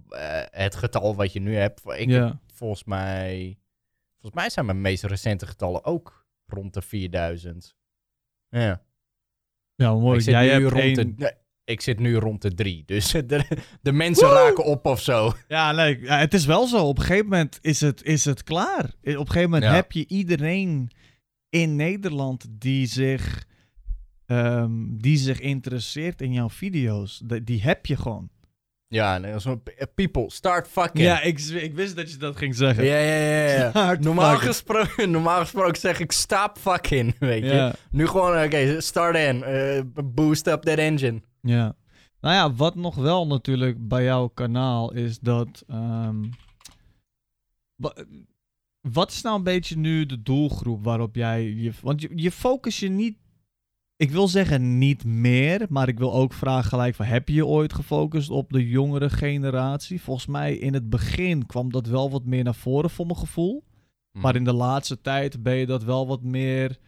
het 0.51 0.75
getal 0.75 1.15
wat 1.17 1.33
je 1.33 1.41
nu 1.41 1.55
hebt. 1.57 1.83
Ik 1.87 2.09
Ja. 2.11 2.25
heb 2.27 2.37
volgens 2.55 2.85
mij... 2.85 3.59
Volgens 4.21 4.41
mij 4.43 4.51
zijn 4.51 4.67
mijn 4.67 4.81
meest 4.81 5.05
recente 5.05 5.47
getallen 5.47 5.85
ook 5.85 6.27
rond 6.47 6.75
de 6.75 6.83
4000. 6.83 7.77
Ja. 8.49 8.83
Ja, 9.79 9.95
mooi. 9.95 10.17
Ik 10.19 10.23
zit, 10.25 10.33
Jij 10.35 10.45
nu 10.45 10.51
hebt 10.51 10.63
rond 10.73 10.95
de, 10.95 11.01
één... 11.01 11.15
nee, 11.17 11.31
ik 11.65 11.81
zit 11.81 11.99
nu 11.99 12.15
rond 12.17 12.43
de 12.43 12.55
drie. 12.55 12.83
Dus 12.87 13.11
de, 13.27 13.45
de 13.83 13.93
mensen 13.93 14.27
Woe! 14.27 14.35
raken 14.37 14.65
op 14.65 14.87
of 14.87 15.01
zo. 15.01 15.33
Ja, 15.49 15.73
nee, 15.73 16.01
ja, 16.01 16.19
het 16.19 16.35
is 16.35 16.45
wel 16.47 16.67
zo. 16.67 16.87
Op 16.87 16.99
een 16.99 17.05
gegeven 17.05 17.29
moment 17.29 17.59
is 17.61 17.81
het, 17.81 18.03
is 18.03 18.25
het 18.25 18.43
klaar. 18.43 18.85
Op 18.85 18.93
een 19.03 19.17
gegeven 19.27 19.43
moment 19.43 19.63
Ja. 19.63 19.75
heb 19.75 19.93
je 19.93 20.05
iedereen 20.09 20.91
in 21.49 21.77
Nederland 21.77 22.47
die 22.51 22.87
zich, 22.87 23.45
ehm, 24.27 24.73
die 24.97 25.17
zich 25.17 25.41
interesseert 25.41 26.23
in 26.23 26.33
jouw 26.33 26.51
video's. 26.51 27.23
De- 27.25 27.45
die 27.45 27.63
heb 27.63 27.87
je 27.87 27.97
gewoon. 27.97 28.31
Ja, 28.89 29.19
nee, 29.19 29.41
zo, 29.41 29.63
people, 29.95 30.31
start 30.31 30.69
fucking. 30.69 31.05
Ja, 31.05 31.21
ik, 31.23 31.39
wist 31.75 31.97
dat 31.97 32.11
je 32.11 32.17
dat 32.17 32.37
ging 32.37 32.55
zeggen. 32.57 32.85
ja, 32.85 32.99
ja, 32.99 33.71
ja. 33.75 33.97
Normaal, 34.01 34.31
fucking. 34.31 34.49
gesproken, 34.51 35.11
normaal 35.17 35.41
gesproken 35.41 35.81
zeg 35.81 36.01
ik 36.01 36.13
stop 36.13 36.59
fucking, 36.59 37.19
weet 37.19 37.43
je. 37.45 37.53
Ja, 37.55 37.75
Nu 37.91 38.07
gewoon, 38.07 38.45
oké, 38.45 38.81
start 38.81 39.17
in. 39.17 39.43
eh, 39.43 39.81
boost 40.05 40.47
up 40.47 40.63
that 40.63 40.79
engine. 40.79 41.21
ja. 41.43 41.77
Nou 42.21 42.35
ja, 42.35 42.53
wat 42.55 42.75
nog 42.75 42.95
wel 42.95 43.27
natuurlijk 43.27 43.89
bij 43.89 44.05
jouw 44.05 44.29
kanaal 44.29 44.93
is 44.93 45.19
dat... 45.19 45.65
wa- 47.77 47.95
wat 48.81 49.11
is 49.11 49.23
nou 49.23 49.37
een 49.37 49.43
beetje 49.43 49.77
nu 49.77 50.07
de 50.07 50.23
doelgroep 50.23 50.85
waarop 50.85 51.15
jij 51.15 51.43
je... 51.43 51.73
Want 51.83 52.01
je, 52.03 52.09
je 52.15 52.31
focus 52.33 52.79
je 52.81 52.89
niet... 52.89 53.17
Ik 53.99 54.11
wil 54.11 54.29
zeggen 54.29 54.79
niet 54.79 55.05
meer, 55.05 55.67
maar 55.69 55.89
ik 55.89 55.99
wil 55.99 56.13
ook 56.13 56.33
vragen 56.33 56.69
gelijk 56.69 56.95
van... 56.95 57.07
Heb 57.07 57.29
je 57.29 57.35
je 57.35 57.47
ooit 57.47 57.73
gefocust 57.73 58.31
op 58.31 58.53
de 58.53 58.69
jongere 58.69 59.11
generatie? 59.11 60.01
Volgens 60.01 60.27
mij 60.27 60.55
in 60.55 60.75
het 60.75 60.91
begin 60.91 61.47
kwam 61.47 61.73
dat 61.73 61.87
wel 61.87 62.11
wat 62.11 62.25
meer 62.25 62.45
naar 62.45 62.55
voren 62.55 62.91
voor 62.91 63.07
mijn 63.07 63.19
gevoel. 63.19 63.65
Hm. 64.13 64.21
Maar 64.21 64.37
in 64.37 64.45
de 64.45 64.53
laatste 64.53 65.01
tijd 65.01 65.43
ben 65.43 65.55
je 65.55 65.67
dat 65.67 65.85
wel 65.85 66.07
wat 66.07 66.23
meer 66.23 66.79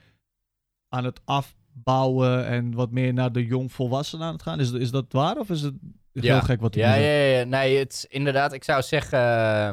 aan 0.89 1.05
het 1.05 1.21
afbouwen... 1.25 2.47
en 2.47 2.75
wat 2.75 2.91
meer 2.91 3.13
naar 3.13 3.33
de 3.33 3.45
jongvolwassenen 3.45 4.27
aan 4.27 4.33
het 4.33 4.43
gaan. 4.43 4.61
Is, 4.61 4.73
is 4.73 4.91
dat 4.91 5.13
waar 5.13 5.37
of 5.37 5.51
is 5.51 5.63
het 5.63 5.75
heel 6.13 6.41
gek 6.41 6.61
wat 6.61 6.75
ik 6.75 6.81
ja, 6.81 6.95
ja, 6.95 7.11
ja, 7.11 7.39
ja. 7.39 7.45
Nee, 7.45 7.79
het 7.79 7.93
is 7.93 8.07
inderdaad, 8.07 8.53
ik 8.53 8.65
zou 8.65 8.83
zeggen, 8.83 9.19
eh, 9.19 9.73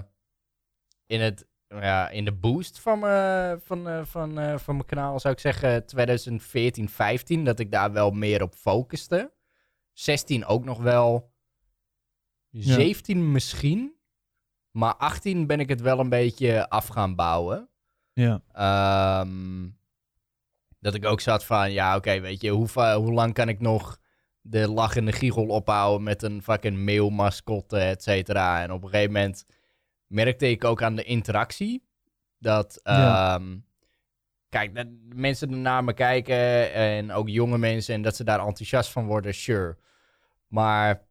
in, 1.06 1.22
het, 1.22 1.48
ja, 1.68 2.10
in 2.10 2.26
de 2.26 2.32
boost 2.32 2.80
van, 2.80 3.00
mijn 3.00 3.62
van, 3.62 3.88
eh, 3.88 4.06
van, 4.06 4.40
eh, 4.40 4.58
van 4.58 4.76
mijn 4.76 4.88
kanaal 4.88 5.20
zou 5.20 5.34
ik 5.34 5.40
zeggen 5.40 5.86
2014, 5.86 6.90
15, 6.90 7.44
dat 7.44 7.60
ik 7.60 7.72
daar 7.72 7.92
wel 7.92 8.12
meer 8.12 8.42
op 8.42 8.56
focuste. 8.56 9.34
16 9.94 10.46
ook 10.46 10.64
nog 10.64 10.82
wel. 10.82 11.36
17 12.52 13.32
misschien. 13.32 13.96
Maar 14.72 14.96
18 14.96 15.48
ben 15.48 15.60
ik 15.60 15.70
het 15.70 15.82
wel 15.82 16.00
een 16.00 16.10
beetje 16.10 16.70
af 16.70 16.88
gaan 16.88 17.16
bouwen. 17.16 17.70
Ja, 18.14 18.42
Ehm, 18.52 19.70
dat 20.80 20.94
ik 20.94 21.06
ook 21.06 21.22
zat 21.22 21.46
van, 21.46 21.72
ja, 21.72 21.96
oké, 21.96 22.20
weet 22.20 22.42
je, 22.42 22.50
hoe, 22.50 22.94
hoe 22.94 23.14
lang 23.14 23.34
kan 23.34 23.50
ik 23.50 23.60
nog 23.60 23.98
de 24.42 24.70
lachende 24.70 25.12
giegel 25.12 25.48
ophouden 25.48 26.04
met 26.04 26.24
een 26.24 26.44
fucking 26.44 26.78
meelmascotte, 26.78 27.78
et 27.78 28.04
cetera. 28.04 28.62
En 28.62 28.72
op 28.72 28.84
een 28.84 28.90
gegeven 28.90 29.12
moment 29.14 29.46
merkte 30.08 30.50
ik 30.50 30.64
ook 30.64 30.82
aan 30.84 30.96
de 30.96 31.04
interactie 31.04 31.84
dat, 32.40 32.80
Ja. 32.84 33.36
ehm, 33.36 33.58
kijk, 34.50 34.76
dat 34.76 34.88
mensen 35.16 35.62
naar 35.62 35.84
me 35.84 35.94
kijken 35.94 36.74
en 36.74 37.12
ook 37.12 37.30
jonge 37.30 37.58
mensen 37.58 37.94
en 37.96 38.02
dat 38.02 38.16
ze 38.16 38.24
daar 38.24 38.40
enthousiast 38.46 38.90
van 38.92 39.06
worden, 39.06 39.34
sure. 39.34 39.78
Maar 40.48 41.06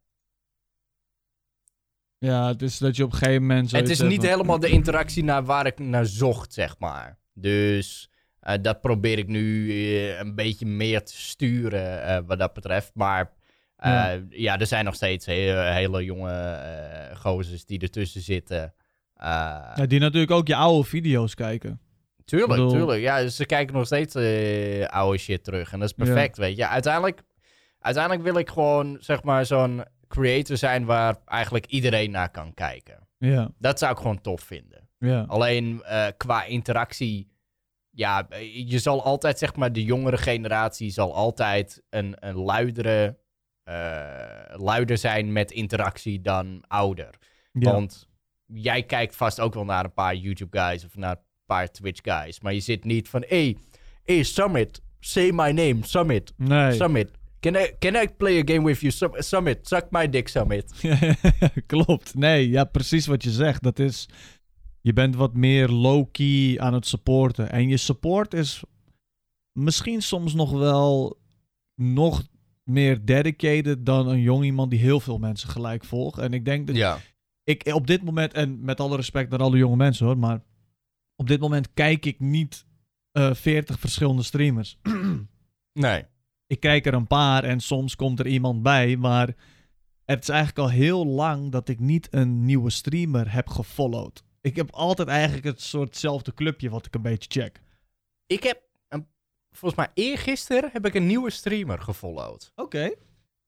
ja, 2.17 2.47
het 2.47 2.61
is 2.61 2.77
dat 2.77 2.95
je 2.95 3.03
op 3.03 3.11
een 3.11 3.17
gegeven 3.17 3.41
moment... 3.41 3.71
het 3.71 3.89
is 3.89 4.01
niet 4.01 4.19
van- 4.19 4.29
helemaal 4.29 4.59
de 4.59 4.69
interactie 4.69 5.23
naar 5.23 5.43
waar 5.43 5.65
ik 5.65 5.79
naar 5.79 6.05
zocht, 6.05 6.53
zeg 6.53 6.79
maar. 6.79 7.17
Dus 7.33 8.09
eh, 8.39 8.55
dat 8.61 8.81
probeer 8.81 9.17
ik 9.17 9.27
nu 9.27 9.69
eh, 9.71 10.17
een 10.19 10.35
beetje 10.35 10.65
meer 10.65 11.03
te 11.03 11.17
sturen 11.17 12.03
eh, 12.03 12.19
wat 12.25 12.39
dat 12.39 12.53
betreft. 12.53 12.91
Maar 12.93 13.31
Ja. 13.77 14.21
ja. 14.29 14.59
er 14.59 14.65
zijn 14.67 14.85
nog 14.85 14.95
steeds 14.95 15.25
hele, 15.25 15.61
hele 15.61 16.03
jonge 16.03 16.61
gozers 17.13 17.65
die 17.65 17.79
ertussen 17.79 18.21
zitten. 18.21 18.73
Eh, 19.17 19.27
Ja, 19.75 19.85
die 19.87 19.99
natuurlijk 19.99 20.31
ook 20.31 20.47
je 20.47 20.55
oude 20.55 20.87
video's 20.87 21.35
kijken. 21.35 21.79
tuurlijk, 22.25 22.51
bedoel- 22.51 22.71
tuurlijk. 22.71 23.01
Ja, 23.01 23.27
ze 23.27 23.45
kijken 23.45 23.75
nog 23.75 23.85
steeds 23.85 24.15
eh, 24.15 24.85
oude 24.85 25.17
shit 25.17 25.43
terug. 25.43 25.71
En 25.73 25.79
dat 25.79 25.89
is 25.89 25.95
Ja. 25.97 26.03
perfect, 26.13 26.37
weet 26.37 26.57
je. 26.57 26.67
Uiteindelijk, 26.67 27.21
uiteindelijk 27.79 28.23
wil 28.23 28.37
ik 28.37 28.49
gewoon, 28.49 28.97
zeg 28.99 29.23
maar, 29.23 29.45
zo'n 29.45 29.83
creator 30.07 30.57
zijn 30.57 30.85
waar 30.85 31.15
eigenlijk 31.25 31.65
iedereen 31.65 32.11
naar 32.11 32.29
kan 32.31 32.53
kijken. 32.53 33.07
Ja, 33.17 33.49
Dat 33.59 33.79
zou 33.79 33.91
ik 33.91 33.97
gewoon 33.97 34.21
tof 34.21 34.41
vinden. 34.41 34.89
ja. 34.97 35.25
Alleen 35.27 35.83
eh, 35.83 36.05
qua 36.17 36.43
interactie, 36.43 37.31
ja, 37.89 38.27
je 38.65 38.79
zal 38.79 39.03
altijd, 39.03 39.37
zeg 39.37 39.55
maar, 39.55 39.71
de 39.73 39.83
jongere 39.83 40.17
generatie 40.17 40.89
zal 40.89 41.13
altijd 41.15 41.81
een, 41.89 42.15
een 42.19 42.35
luidere, 42.35 43.17
luider 44.55 44.97
zijn 44.97 45.31
met 45.31 45.51
interactie 45.51 46.21
dan 46.21 46.63
ouder. 46.67 47.09
ja. 47.51 47.71
Want 47.71 48.06
jij 48.53 48.83
kijkt 48.83 49.15
vast 49.15 49.39
ook 49.39 49.53
wel 49.53 49.65
naar 49.65 49.83
een 49.83 49.93
paar 49.93 50.15
YouTube 50.15 50.59
guys 50.59 50.85
of 50.85 50.95
naar 50.95 51.11
een 51.11 51.23
paar 51.45 51.71
Twitch 51.71 51.99
guys, 52.03 52.39
maar 52.39 52.53
je 52.53 52.59
zit 52.59 52.83
niet 52.83 53.09
van, 53.09 53.23
hey, 53.27 53.57
hey, 54.03 54.23
Summit, 54.23 54.81
say 54.99 55.31
my 55.31 55.51
name, 55.51 55.77
Summit, 55.81 56.33
nee. 56.37 56.71
Summit. 56.73 57.11
Can 57.39 57.55
I, 57.55 57.71
can 57.79 57.95
I 57.95 58.07
play 58.17 58.39
a 58.39 58.41
game 58.45 58.63
with 58.65 58.79
you, 58.79 58.91
Sum- 58.91 59.13
Summit? 59.15 59.67
Suck 59.67 59.85
my 59.89 60.09
dick, 60.09 60.27
Summit. 60.27 60.71
Klopt. 61.65 62.15
Nee, 62.15 62.49
ja, 62.49 62.63
precies 62.63 63.05
wat 63.05 63.23
je 63.23 63.31
zegt. 63.31 63.63
Dat 63.63 63.79
is... 63.79 64.09
Je 64.81 64.93
bent 64.93 65.15
wat 65.15 65.33
meer 65.33 65.67
low-key 65.69 66.59
aan 66.59 66.73
het 66.73 66.85
supporten. 66.87 67.51
En 67.51 67.67
je 67.69 67.77
support 67.77 68.33
is 68.33 68.63
misschien 69.51 70.01
soms 70.01 70.33
nog 70.33 70.51
wel 70.51 71.19
nog 71.75 72.23
meer 72.63 73.05
dedicated 73.05 73.85
dan 73.85 74.07
een 74.07 74.21
jong 74.21 74.43
iemand 74.43 74.71
die 74.71 74.79
heel 74.79 74.99
veel 74.99 75.17
mensen 75.17 75.49
gelijk 75.49 75.83
volgt. 75.85 76.17
En 76.17 76.33
ik 76.33 76.45
denk 76.45 76.67
dat 76.67 76.75
Ja. 76.75 76.99
Ik 77.47 77.73
op 77.73 77.87
dit 77.87 78.03
moment, 78.03 78.33
en 78.33 78.63
met 78.63 78.79
alle 78.79 78.95
respect 78.95 79.29
naar 79.29 79.39
alle 79.39 79.57
jonge 79.57 79.75
mensen 79.75 80.05
hoor, 80.05 80.17
maar 80.17 80.41
op 81.15 81.27
dit 81.27 81.39
moment 81.39 81.73
kijk 81.73 82.05
ik 82.05 82.19
niet 82.19 82.65
eh 83.11 83.33
40 83.33 83.79
verschillende 83.79 84.23
streamers. 84.23 84.77
Nee. 85.71 86.05
ik 86.47 86.59
kijk 86.59 86.85
er 86.85 86.93
een 86.93 87.07
paar 87.07 87.43
en 87.43 87.59
soms 87.59 87.95
komt 87.95 88.19
er 88.19 88.27
iemand 88.27 88.63
bij, 88.63 88.97
maar 88.97 89.35
het 90.05 90.21
is 90.21 90.29
eigenlijk 90.29 90.59
al 90.59 90.69
heel 90.69 91.05
lang 91.05 91.51
dat 91.51 91.69
ik 91.69 91.79
niet 91.79 92.07
een 92.11 92.45
nieuwe 92.45 92.69
streamer 92.69 93.33
heb 93.33 93.47
gefollowed. 93.47 94.23
Ik 94.41 94.55
heb 94.55 94.71
altijd 94.71 95.07
eigenlijk 95.07 95.45
het 95.45 95.61
soortzelfde 95.61 96.33
clubje 96.33 96.69
wat 96.69 96.85
ik 96.85 96.95
een 96.95 97.01
beetje 97.01 97.41
check. 97.41 97.61
Ik 98.25 98.43
heb, 98.43 98.61
een, 98.87 99.07
volgens 99.51 99.85
mij 99.85 99.91
eergisteren 99.93 100.69
heb 100.73 100.85
ik 100.85 100.93
een 100.93 101.07
nieuwe 101.07 101.29
streamer 101.29 101.79
gefollowed. 101.79 102.51
Oké. 102.55 102.91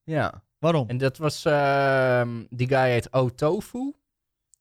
Ja. 0.04 0.44
Waarom? 0.60 0.88
En 0.90 0.98
dat 0.98 1.18
was, 1.18 1.46
ehm, 1.46 2.44
die 2.50 2.68
guy 2.68 2.90
heet 2.90 3.14
Otofu. 3.14 3.94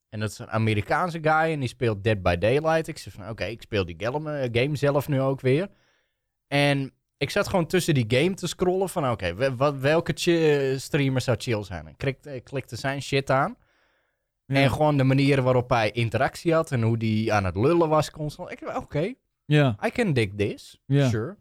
En 0.09 0.21
dat 0.21 0.31
is 0.31 0.39
een 0.39 0.51
Amerikaanse 0.51 1.19
guy 1.23 1.53
en 1.53 1.61
die 1.61 1.69
speelt 1.69 2.05
Dead 2.05 2.23
by 2.23 2.37
Daylight. 2.37 2.89
Ik 2.89 2.99
zei 2.99 3.15
van, 3.15 3.29
oké, 3.29 3.45
ik 3.45 3.63
speel 3.63 3.85
die 3.85 3.97
game, 3.99 4.39
eh, 4.39 4.63
game 4.63 4.77
zelf 4.77 5.09
nu 5.09 5.21
ook 5.21 5.41
weer. 5.41 5.69
En 6.47 6.93
ik 7.17 7.31
zat 7.31 7.49
gewoon 7.49 7.67
tussen 7.67 7.95
die 7.95 8.05
game 8.09 8.35
te 8.35 8.47
scrollen 8.47 8.89
van, 8.89 9.11
oké, 9.11 9.57
welke 9.81 10.13
streamer 10.79 11.21
zou 11.21 11.37
chill 11.41 11.63
zijn? 11.63 11.87
Ik 11.87 11.99
klikte, 11.99 12.35
ik 12.35 12.45
klikte 12.45 12.77
zijn 12.77 13.03
shit 13.03 13.31
aan. 13.31 13.57
En 14.47 14.71
gewoon 14.71 14.97
de 14.97 15.05
manier 15.05 15.43
waarop 15.43 15.71
hij 15.71 15.91
interactie 15.91 16.55
had 16.55 16.73
en 16.73 16.83
hoe 16.83 16.97
die 16.97 17.33
aan 17.33 17.45
het 17.45 17.57
lullen 17.57 17.89
was 17.89 18.11
constant. 18.11 18.51
Ik 18.51 18.61
dacht, 18.61 18.77
oké, 18.77 19.15
Ja. 19.45 19.77
I 19.87 19.91
can 19.91 20.13
dig 20.13 20.31
this. 20.37 20.81
Ja. 20.87 21.09
Sure. 21.09 21.37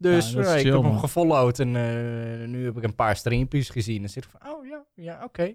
Dus 0.00 0.30
Ja, 0.30 0.38
eh, 0.38 0.54
ik 0.54 0.60
chill, 0.60 0.72
heb 0.72 0.82
hem 0.82 0.98
gefollowed 0.98 1.58
en 1.58 1.76
eh, 1.76 2.48
nu 2.48 2.64
heb 2.64 2.76
ik 2.76 2.82
een 2.82 2.94
paar 2.94 3.16
streampjes 3.16 3.70
gezien. 3.70 4.02
En 4.02 4.10
zit 4.10 4.24
ik 4.24 4.30
van, 4.30 4.52
oh 4.52 4.66
ja, 4.66 4.84
ja, 4.94 5.24
oké. 5.24 5.54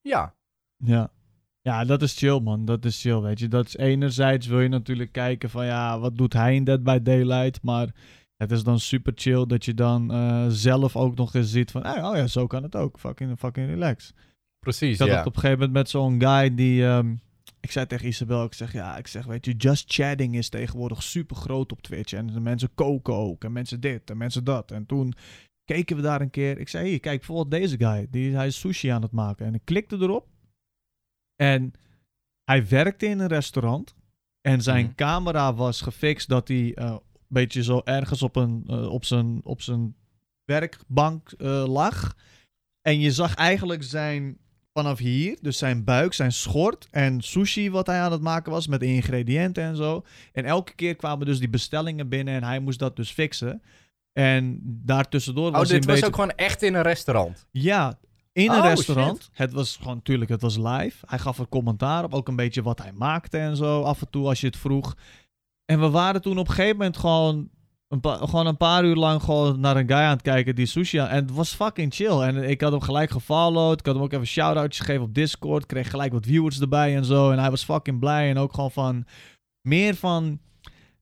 Ja, 0.00 0.34
Ja. 0.76 1.10
Ja, 1.60 1.84
dat 1.84 2.02
is 2.02 2.18
chill, 2.18 2.40
man. 2.40 2.64
Dat 2.64 2.84
is 2.84 3.00
chill, 3.00 3.20
weet 3.20 3.38
je. 3.38 3.48
Dat 3.48 3.66
is 3.66 3.76
enerzijds 3.76 4.46
wil 4.46 4.60
je 4.60 4.68
natuurlijk 4.68 5.12
kijken 5.12 5.50
van, 5.50 5.66
ja, 5.66 5.98
wat 5.98 6.16
doet 6.16 6.32
hij 6.32 6.54
in 6.54 6.64
Dead 6.64 6.82
by 6.82 6.98
Daylight? 7.02 7.62
Maar 7.62 7.94
het 8.36 8.50
is 8.50 8.64
dan 8.64 8.80
super 8.80 9.12
chill 9.16 9.46
dat 9.46 9.64
je 9.64 9.74
dan 9.74 10.12
eh, 10.12 10.46
zelf 10.48 10.96
ook 10.96 11.14
nog 11.14 11.34
eens 11.34 11.50
ziet 11.50 11.70
van, 11.70 11.86
oh 11.86 12.16
ja, 12.16 12.26
zo 12.26 12.46
kan 12.46 12.62
het 12.62 12.76
ook. 12.76 12.98
Fucking, 12.98 13.38
fucking 13.38 13.68
relax. 13.68 14.12
precies, 14.58 14.92
Ik 14.92 14.98
had 14.98 15.08
ja. 15.08 15.20
op 15.20 15.26
een 15.26 15.32
gegeven 15.32 15.58
moment 15.58 15.72
met 15.72 15.88
zo'n 15.88 16.20
guy 16.20 16.54
die... 16.54 16.86
ehm, 16.86 17.14
ik 17.62 17.70
zei 17.70 17.86
tegen 17.86 18.06
Isabel, 18.06 18.44
ik 18.44 18.54
zeg, 18.54 18.72
ja, 18.72 18.96
ik 18.96 19.06
zeg, 19.06 19.24
weet 19.24 19.44
je, 19.44 19.52
just 19.52 19.92
chatting 19.92 20.34
is 20.36 20.48
tegenwoordig 20.48 21.02
super 21.02 21.36
groot 21.36 21.72
op 21.72 21.82
Twitch. 21.82 22.12
En 22.12 22.26
de 22.26 22.40
mensen 22.40 22.74
koken 22.74 23.14
ook, 23.14 23.44
en 23.44 23.52
mensen 23.52 23.80
dit, 23.80 24.10
en 24.10 24.16
mensen 24.16 24.44
dat. 24.44 24.70
En 24.70 24.86
toen 24.86 25.14
keken 25.64 25.96
we 25.96 26.02
daar 26.02 26.20
een 26.20 26.30
keer. 26.30 26.58
Ik 26.58 26.68
zei, 26.68 26.88
hier, 26.88 27.00
kijk, 27.00 27.16
bijvoorbeeld 27.18 27.50
deze 27.50 27.76
guy. 27.78 28.06
Die, 28.10 28.34
hij 28.34 28.46
is 28.46 28.60
sushi 28.60 28.88
aan 28.88 29.02
het 29.02 29.12
maken. 29.12 29.46
En 29.46 29.54
ik 29.54 29.64
klikte 29.64 29.96
erop. 29.96 30.28
En 31.36 31.72
hij 32.44 32.68
werkte 32.68 33.06
in 33.06 33.18
een 33.18 33.26
restaurant. 33.28 33.94
En 34.40 34.62
zijn 34.62 34.84
Mhm. 34.84 34.94
camera 34.94 35.54
was 35.54 35.80
gefixt 35.80 36.28
dat 36.28 36.48
hij 36.48 36.74
eh, 36.74 36.90
een 36.90 37.00
beetje 37.28 37.62
zo 37.62 37.80
ergens 37.84 38.22
op, 38.22 38.36
een, 38.36 38.64
eh, 38.66 38.88
op, 38.88 39.04
zijn, 39.04 39.40
op 39.44 39.62
zijn 39.62 39.96
werkbank 40.44 41.32
eh, 41.32 41.64
lag. 41.66 42.16
En 42.80 43.00
je 43.00 43.12
zag 43.12 43.34
eigenlijk 43.34 43.82
zijn, 43.82 44.38
vanaf 44.72 44.98
hier, 44.98 45.38
dus 45.40 45.58
zijn 45.58 45.84
buik, 45.84 46.12
zijn 46.12 46.32
schort 46.32 46.88
en 46.90 47.20
sushi 47.20 47.70
wat 47.70 47.86
hij 47.86 48.00
aan 48.00 48.12
het 48.12 48.20
maken 48.20 48.52
was 48.52 48.66
met 48.66 48.82
ingrediënten 48.82 49.62
en 49.62 49.76
zo. 49.76 50.04
En 50.32 50.44
elke 50.44 50.74
keer 50.74 50.96
kwamen 50.96 51.26
dus 51.26 51.38
die 51.38 51.50
bestellingen 51.50 52.08
binnen 52.08 52.34
en 52.34 52.44
hij 52.44 52.60
moest 52.60 52.78
dat 52.78 52.96
dus 52.96 53.10
fixen. 53.10 53.62
En 54.12 54.58
daartussendoor 54.62 55.50
was 55.50 55.60
Oh, 55.60 55.66
dit 55.66 55.72
een 55.72 55.78
was 55.80 55.86
beetje... 55.86 56.06
ook 56.06 56.14
gewoon 56.14 56.30
echt 56.30 56.62
in 56.62 56.74
een 56.74 56.82
restaurant. 56.82 57.46
Ja, 57.50 57.98
in 58.32 58.50
een 58.50 58.58
Oh, 58.58 58.64
restaurant. 58.64 59.30
Het 59.32 59.52
was 59.52 59.76
gewoon, 59.76 59.94
natuurlijk, 59.94 60.30
het 60.30 60.40
was 60.40 60.56
live. 60.56 61.06
Hij 61.06 61.18
gaf 61.18 61.38
er 61.38 61.48
commentaar 61.48 62.04
op, 62.04 62.14
ook 62.14 62.28
een 62.28 62.36
beetje 62.36 62.62
wat 62.62 62.82
hij 62.82 62.92
maakte 62.92 63.38
en 63.38 63.56
zo, 63.56 63.82
af 63.82 64.00
en 64.00 64.10
toe 64.10 64.26
als 64.26 64.40
je 64.40 64.46
het 64.46 64.56
vroeg. 64.56 64.96
En 65.64 65.80
we 65.80 65.90
waren 65.90 66.22
toen 66.22 66.38
op 66.38 66.48
een 66.48 66.54
gegeven 66.54 66.76
moment 66.76 66.96
gewoon 66.96 67.50
gewoon 68.00 68.46
een 68.46 68.56
paar 68.56 68.84
uur 68.84 68.96
lang 68.96 69.22
gewoon 69.22 69.60
naar 69.60 69.76
een 69.76 69.88
guy 69.88 69.96
aan 69.96 70.10
het 70.10 70.22
kijken 70.22 70.54
die 70.54 70.66
sushi. 70.66 70.98
En 70.98 71.14
het 71.14 71.32
was 71.32 71.54
fucking 71.54 71.94
chill. 71.94 72.20
En 72.20 72.48
ik 72.50 72.60
had 72.60 72.70
hem 72.70 72.80
gelijk 72.80 73.10
gefollowed. 73.10 73.78
Ik 73.78 73.86
had 73.86 73.94
hem 73.94 74.04
ook 74.04 74.12
even 74.12 74.26
shout-outjes 74.26 74.86
gegeven 74.86 75.06
op 75.06 75.14
Discord. 75.14 75.66
Kreeg 75.66 75.90
gelijk 75.90 76.12
wat 76.12 76.26
viewers 76.26 76.60
erbij 76.60 76.96
en 76.96 77.04
zo. 77.04 77.30
En 77.30 77.38
hij 77.38 77.50
was 77.50 77.64
fucking 77.64 77.98
blij. 77.98 78.30
En 78.30 78.38
ook 78.38 78.54
gewoon 78.54 78.70
van... 78.70 79.04
Meer 79.68 79.94
van... 79.94 80.40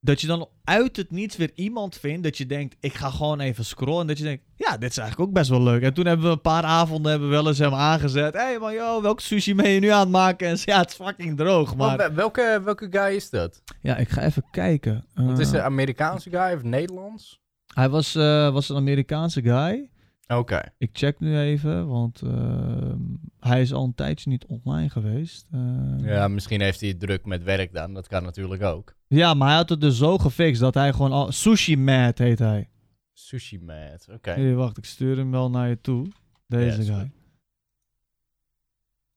Dat 0.02 0.20
je 0.20 0.26
dan 0.26 0.48
uit 0.64 0.96
het 0.96 1.10
niets 1.10 1.36
weer 1.36 1.50
iemand 1.54 1.96
vindt 1.96 2.22
dat 2.22 2.38
je 2.38 2.46
denkt, 2.46 2.76
ik 2.80 2.94
ga 2.94 3.10
gewoon 3.10 3.40
even 3.40 3.64
scrollen. 3.64 4.00
En 4.00 4.06
dat 4.06 4.18
je 4.18 4.24
denkt, 4.24 4.42
ja, 4.56 4.76
dit 4.76 4.90
is 4.90 4.98
eigenlijk 4.98 5.28
ook 5.28 5.34
best 5.34 5.50
wel 5.50 5.62
leuk. 5.62 5.82
En 5.82 5.94
toen 5.94 6.06
hebben 6.06 6.26
we 6.26 6.32
een 6.32 6.40
paar 6.40 6.62
avonden 6.62 7.10
hebben 7.10 7.28
we 7.28 7.34
wel 7.34 7.46
eens 7.48 7.58
hem 7.58 7.74
aangezet. 7.74 8.34
Hé 8.34 8.40
hey 8.40 8.58
man, 8.58 8.72
yo, 8.74 9.02
welke 9.02 9.22
sushi 9.22 9.54
ben 9.54 9.68
je 9.70 9.80
nu 9.80 9.88
aan 9.88 10.00
het 10.00 10.08
maken? 10.08 10.48
En 10.48 10.56
ja, 10.64 10.78
het 10.78 10.88
is 10.90 10.94
fucking 11.06 11.36
droog. 11.36 11.76
Maar 11.76 11.86
Maar... 11.88 11.96
wel- 11.98 12.14
welke, 12.14 12.60
welke 12.64 12.86
guy 12.90 13.14
is 13.14 13.30
dat? 13.30 13.62
ja, 13.80 13.96
ik 13.96 14.08
ga 14.08 14.22
even 14.22 14.44
kijken. 14.50 15.06
Want 15.14 15.38
is 15.38 15.46
het 15.46 15.54
Eh, 15.54 15.60
een 15.60 15.66
Amerikaanse 15.66 16.30
guy 16.30 16.52
of 16.54 16.62
Nederlands? 16.62 17.40
Hij 17.74 17.88
was, 17.88 18.14
eh, 18.14 18.52
was 18.52 18.68
een 18.68 18.76
Amerikaanse 18.76 19.42
guy. 19.42 19.90
Oké. 20.34 20.60
Ik 20.78 20.90
check 20.92 21.20
nu 21.20 21.38
even, 21.38 21.86
want 21.88 22.22
eh, 22.22 22.92
hij 23.40 23.60
is 23.60 23.72
al 23.72 23.84
een 23.84 23.94
tijdje 23.94 24.30
niet 24.30 24.46
online 24.46 24.88
geweest. 24.90 25.46
Eh, 25.52 25.60
Ja, 25.98 26.28
misschien 26.28 26.60
heeft 26.60 26.80
hij 26.80 26.94
druk 26.94 27.24
met 27.24 27.42
werk 27.42 27.72
dan. 27.72 27.94
Dat 27.94 28.06
kan 28.08 28.22
natuurlijk 28.22 28.62
ook. 28.62 28.94
ja, 29.06 29.34
maar 29.34 29.48
hij 29.48 29.56
had 29.56 29.68
het 29.68 29.80
dus 29.80 29.96
zo 29.98 30.18
gefixt 30.18 30.60
dat 30.60 30.74
hij 30.74 30.92
gewoon 30.92 31.12
al... 31.12 31.32
Sushi 31.32 31.76
Mad 31.76 32.18
heet 32.18 32.38
hij. 32.38 32.68
Sushi 33.12 33.58
Mat. 33.60 34.08
Oké. 34.12 34.54
Wacht, 34.54 34.78
ik 34.78 34.84
stuur 34.84 35.16
hem 35.16 35.30
wel 35.30 35.50
naar 35.50 35.68
je 35.68 35.80
toe. 35.80 36.06
Deze 36.46 36.84
Ja, 36.84 36.94
guy. 36.98 37.10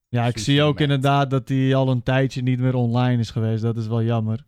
Ja, 0.07 0.25
ik 0.25 0.37
Sushi 0.37 0.51
zie 0.51 0.61
ook 0.61 0.71
Mad. 0.73 0.81
inderdaad 0.81 1.29
dat 1.29 1.49
hij 1.49 1.75
al 1.75 1.89
een 1.89 2.03
tijdje 2.03 2.41
niet 2.41 2.59
meer 2.59 2.75
online 2.75 3.19
is 3.19 3.29
geweest. 3.29 3.61
Dat 3.61 3.77
is 3.77 3.87
wel 3.87 4.03
jammer. 4.03 4.45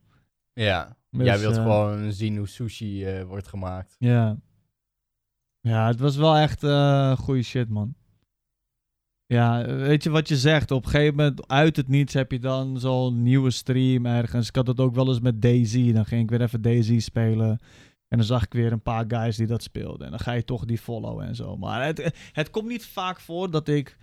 Ja. 0.54 0.96
Dus, 1.10 1.26
Jij 1.26 1.40
wilt 1.40 1.56
eh, 1.58 1.62
gewoon 1.64 2.12
zien 2.12 2.38
hoe 2.38 2.48
sushi 2.48 3.06
eh, 3.06 3.24
wordt 3.24 3.48
gemaakt. 3.48 3.96
Ja. 4.00 4.38
Ja, 5.66 5.88
het 5.88 6.00
was 6.00 6.16
wel 6.16 6.36
echt 6.36 6.64
eh 6.64 7.18
goede 7.18 7.44
shit, 7.44 7.70
man. 7.70 7.96
Ja, 9.26 9.66
weet 9.66 10.04
je 10.04 10.10
wat 10.10 10.28
je 10.28 10.38
zegt? 10.38 10.72
Op 10.72 10.86
een 10.86 10.90
gegeven 10.90 11.16
moment, 11.16 11.48
uit 11.48 11.76
het 11.76 11.88
niets, 11.88 12.14
heb 12.14 12.32
je 12.32 12.40
dan 12.40 12.80
zo'n 12.80 13.22
nieuwe 13.22 13.52
stream 13.52 14.06
ergens. 14.06 14.48
Ik 14.48 14.56
had 14.56 14.68
het 14.68 14.80
ook 14.80 14.96
wel 14.96 15.08
eens 15.08 15.20
met 15.20 15.42
Daisy. 15.42 15.92
Dan 15.92 16.06
ging 16.06 16.24
ik 16.24 16.30
weer 16.30 16.42
even 16.42 16.62
Daisy 16.62 17.00
spelen. 17.00 17.60
En 18.08 18.18
dan 18.18 18.24
zag 18.24 18.44
ik 18.44 18.54
weer 18.54 18.72
een 18.72 18.82
paar 18.82 19.06
guys 19.08 19.36
die 19.36 19.48
dat 19.48 19.64
speelden. 19.64 20.06
En 20.06 20.10
dan 20.12 20.20
ga 20.20 20.32
je 20.32 20.44
toch 20.44 20.66
die 20.66 20.78
followen 20.78 21.26
en 21.26 21.36
zo. 21.36 21.58
Maar 21.58 21.86
het, 21.86 22.14
het 22.32 22.50
komt 22.50 22.68
niet 22.68 22.86
vaak 22.86 23.20
voor 23.20 23.52
dat 23.52 23.68
ik 23.68 23.98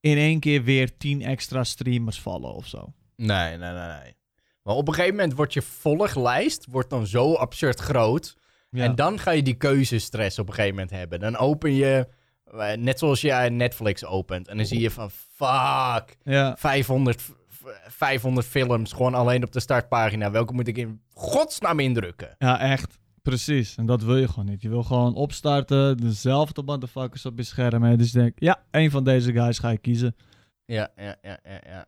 in 0.00 0.16
één 0.16 0.40
keer 0.40 0.62
weer 0.62 0.96
tien 0.96 1.22
extra 1.22 1.64
streamers 1.64 2.20
vallen 2.20 2.54
of 2.54 2.66
zo. 2.66 2.92
Nee, 3.16 3.56
nee, 3.56 3.72
nee, 3.72 4.00
nee. 4.00 4.16
Maar 4.62 4.74
op 4.74 4.88
een 4.88 4.94
gegeven 4.94 5.16
moment 5.16 5.34
wordt 5.34 5.52
je 5.52 5.62
volglijst 5.62 6.66
wordt 6.70 6.90
dan 6.90 7.06
zo 7.06 7.34
absurd 7.34 7.78
groot. 7.78 8.36
Ja. 8.70 8.84
En 8.84 8.94
dan 8.94 9.18
ga 9.18 9.30
je 9.30 9.42
die 9.42 9.54
keuzestress 9.56 10.38
op 10.38 10.48
een 10.48 10.54
gegeven 10.54 10.74
moment 10.74 10.94
hebben. 10.94 11.20
Dan 11.20 11.36
open 11.36 11.72
je, 11.74 12.08
eh, 12.44 12.72
net 12.72 12.98
zoals 12.98 13.20
jij 13.20 13.48
Netflix 13.48 14.04
opent. 14.04 14.48
En 14.48 14.56
dan 14.56 14.66
zie 14.66 14.80
je 14.80 14.90
van, 14.90 15.10
fuck, 15.10 16.16
ja. 16.22 16.56
500, 16.56 17.20
f- 17.22 17.32
f- 17.52 17.64
500 17.88 18.46
films 18.46 18.92
gewoon 18.92 19.14
alleen 19.14 19.44
op 19.44 19.52
de 19.52 19.60
startpagina. 19.60 20.30
Welke 20.30 20.52
moet 20.52 20.68
ik 20.68 20.76
in 20.76 21.00
godsnaam 21.12 21.80
indrukken? 21.80 22.34
Ja, 22.38 22.60
echt. 22.60 22.98
Precies. 23.22 23.76
En 23.76 23.86
dat 23.86 24.02
wil 24.02 24.16
je 24.16 24.28
gewoon 24.28 24.44
niet. 24.48 24.62
Je 24.62 24.68
wil 24.68 24.82
gewoon 24.82 25.14
opstarten, 25.14 25.96
dezelfde 25.96 26.62
motherfuckers 26.62 27.26
op 27.26 27.36
je 27.36 27.42
scherm. 27.42 27.84
En 27.84 27.98
dus 27.98 28.12
je 28.12 28.18
denkt, 28.18 28.40
ja, 28.40 28.62
een 28.70 28.90
van 28.90 29.04
deze 29.04 29.32
guys 29.32 29.58
ga 29.58 29.70
ik 29.70 29.82
kiezen. 29.82 30.16
Ja, 30.64 30.88
ja, 30.96 31.16
ja, 31.22 31.38
ja, 31.44 31.60
ja. 31.66 31.86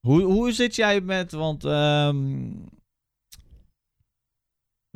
Hoe, 0.00 0.22
hoe 0.22 0.52
zit 0.52 0.74
jij 0.76 1.00
met, 1.00 1.32
want 1.32 1.64
ehm 1.64 2.50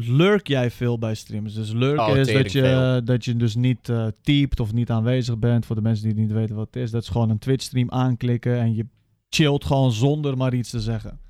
lurk 0.09 0.47
jij 0.49 0.71
veel 0.71 0.99
bij 0.99 1.15
streamers? 1.15 1.55
Dus 1.55 1.73
lurk 1.73 2.01
Oh, 2.01 2.17
is 2.17 2.33
dat 2.33 2.53
je, 2.53 2.61
veel. 2.61 3.05
dat 3.05 3.25
je 3.25 3.37
dus 3.37 3.55
niet 3.55 3.88
eh 3.88 4.07
typt 4.23 4.61
of 4.61 4.73
niet 4.73 4.91
aanwezig 4.91 5.38
bent. 5.38 5.67
Voor 5.67 5.77
de 5.77 5.83
mensen 5.83 6.09
die 6.09 6.15
niet 6.23 6.33
weten 6.33 6.57
wat 6.57 6.67
het 6.67 6.77
is. 6.77 6.91
Dat 6.91 7.03
is 7.03 7.09
gewoon 7.09 7.31
een 7.31 7.38
Twitch 7.38 7.65
stream 7.65 7.91
aanklikken 7.91 8.59
en 8.59 8.75
je 8.75 8.87
chillt 9.29 9.65
gewoon 9.65 9.93
zonder 9.93 10.37
maar 10.37 10.55
iets 10.55 10.71
te 10.71 10.81
zeggen. 10.81 11.21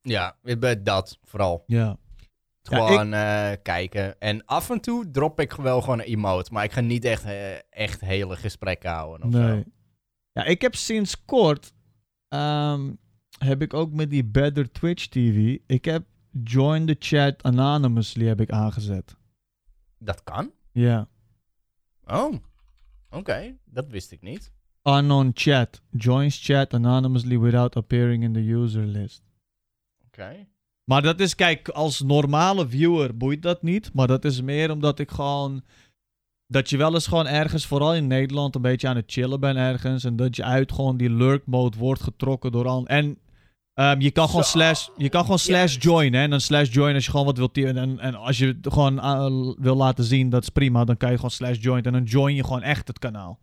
Ja, 0.00 0.36
bij 0.58 0.82
dat 0.82 1.18
vooral. 1.22 1.64
Ja. 1.66 1.96
Ja, 2.62 2.86
Gewoon 2.86 3.12
eh, 3.12 3.50
kijken. 3.62 4.20
En 4.20 4.44
af 4.44 4.70
en 4.70 4.80
toe 4.80 5.10
drop 5.10 5.40
ik 5.40 5.52
wel 5.52 5.80
gewoon 5.80 5.98
een 5.98 6.04
emote. 6.04 6.52
Maar 6.52 6.64
ik 6.64 6.72
ga 6.72 6.80
niet 6.80 7.04
echt, 7.04 7.24
eh, 7.24 7.54
echt 7.70 8.00
hele 8.00 8.36
gesprekken 8.36 8.90
houden 8.90 9.26
of 9.26 9.32
Nee. 9.32 9.62
zo. 9.62 9.70
Ja, 10.32 10.44
ik 10.44 10.62
heb 10.62 10.74
sinds 10.74 11.24
kort, 11.24 11.72
ehm, 12.28 12.90
heb 13.38 13.62
ik 13.62 13.74
ook 13.74 13.92
met 13.92 14.10
die 14.10 14.24
Better 14.24 14.72
Twitch 14.72 15.06
TV, 15.06 15.58
ik 15.66 15.84
heb 15.84 16.04
Join 16.44 16.86
the 16.86 16.96
Chat 16.98 17.42
Anonymously 17.42 18.26
heb 18.26 18.40
ik 18.40 18.50
aangezet. 18.50 19.16
Dat 19.98 20.22
kan? 20.22 20.50
Ja. 20.72 21.08
Oh, 22.04 22.34
oké. 23.10 23.56
Dat 23.64 23.88
wist 23.88 24.12
ik 24.12 24.22
niet. 24.22 24.52
Unknown 24.82 25.30
Chat. 25.34 25.82
Joins 25.90 26.44
chat 26.44 26.74
anonymously 26.74 27.38
without 27.38 27.76
appearing 27.76 28.22
in 28.22 28.32
the 28.32 28.52
user 28.52 28.86
list. 28.86 29.22
Oké. 30.06 30.46
Maar 30.84 31.02
dat 31.02 31.20
is, 31.20 31.34
kijk, 31.34 31.68
als 31.68 32.00
normale 32.00 32.68
viewer 32.68 33.16
boeit 33.16 33.42
dat 33.42 33.62
niet. 33.62 33.92
Maar 33.92 34.06
dat 34.06 34.24
is 34.24 34.40
meer 34.40 34.70
omdat 34.70 34.98
ik 34.98 35.10
gewoon. 35.10 35.62
Dat 36.46 36.70
je 36.70 36.76
wel 36.76 36.94
eens 36.94 37.06
gewoon 37.06 37.26
ergens, 37.26 37.66
vooral 37.66 37.94
in 37.94 38.06
Nederland, 38.06 38.54
een 38.54 38.62
beetje 38.62 38.88
aan 38.88 38.96
het 38.96 39.12
chillen 39.12 39.40
bent 39.40 39.56
ergens. 39.56 40.04
En 40.04 40.16
dat 40.16 40.36
je 40.36 40.44
uit 40.44 40.72
gewoon 40.72 40.96
die 40.96 41.10
lurk 41.10 41.46
mode 41.46 41.78
wordt 41.78 42.02
getrokken 42.02 42.52
door 42.52 42.66
al. 42.66 42.86
En 42.86 43.18
Ehm, 43.74 44.00
je 44.00 44.10
kan 44.10 44.26
gewoon 44.28 44.44
Zo. 44.44 44.50
slash, 44.50 44.88
je 44.96 45.08
kan 45.08 45.22
gewoon 45.22 45.38
slash 45.38 45.76
join, 45.80 46.12
hè. 46.14 46.22
En 46.22 46.30
dan 46.30 46.40
slash 46.40 46.72
join 46.72 46.94
als 46.94 47.04
je 47.04 47.10
gewoon 47.10 47.26
wat 47.26 47.36
wilt... 47.36 47.56
En, 47.58 47.98
en, 47.98 48.14
als 48.14 48.38
je 48.38 48.46
het 48.46 48.72
gewoon 48.72 48.94
uh, 48.96 49.54
wil 49.58 49.76
laten 49.76 50.04
zien, 50.04 50.30
dat 50.30 50.42
is 50.42 50.48
prima. 50.48 50.84
Dan 50.84 50.96
kan 50.96 51.08
je 51.10 51.16
gewoon 51.16 51.30
slash 51.30 51.58
join. 51.60 51.82
En 51.82 51.92
dan 51.92 52.02
join 52.02 52.34
je 52.34 52.44
gewoon 52.44 52.62
echt 52.62 52.88
het 52.88 52.98
kanaal. 52.98 53.38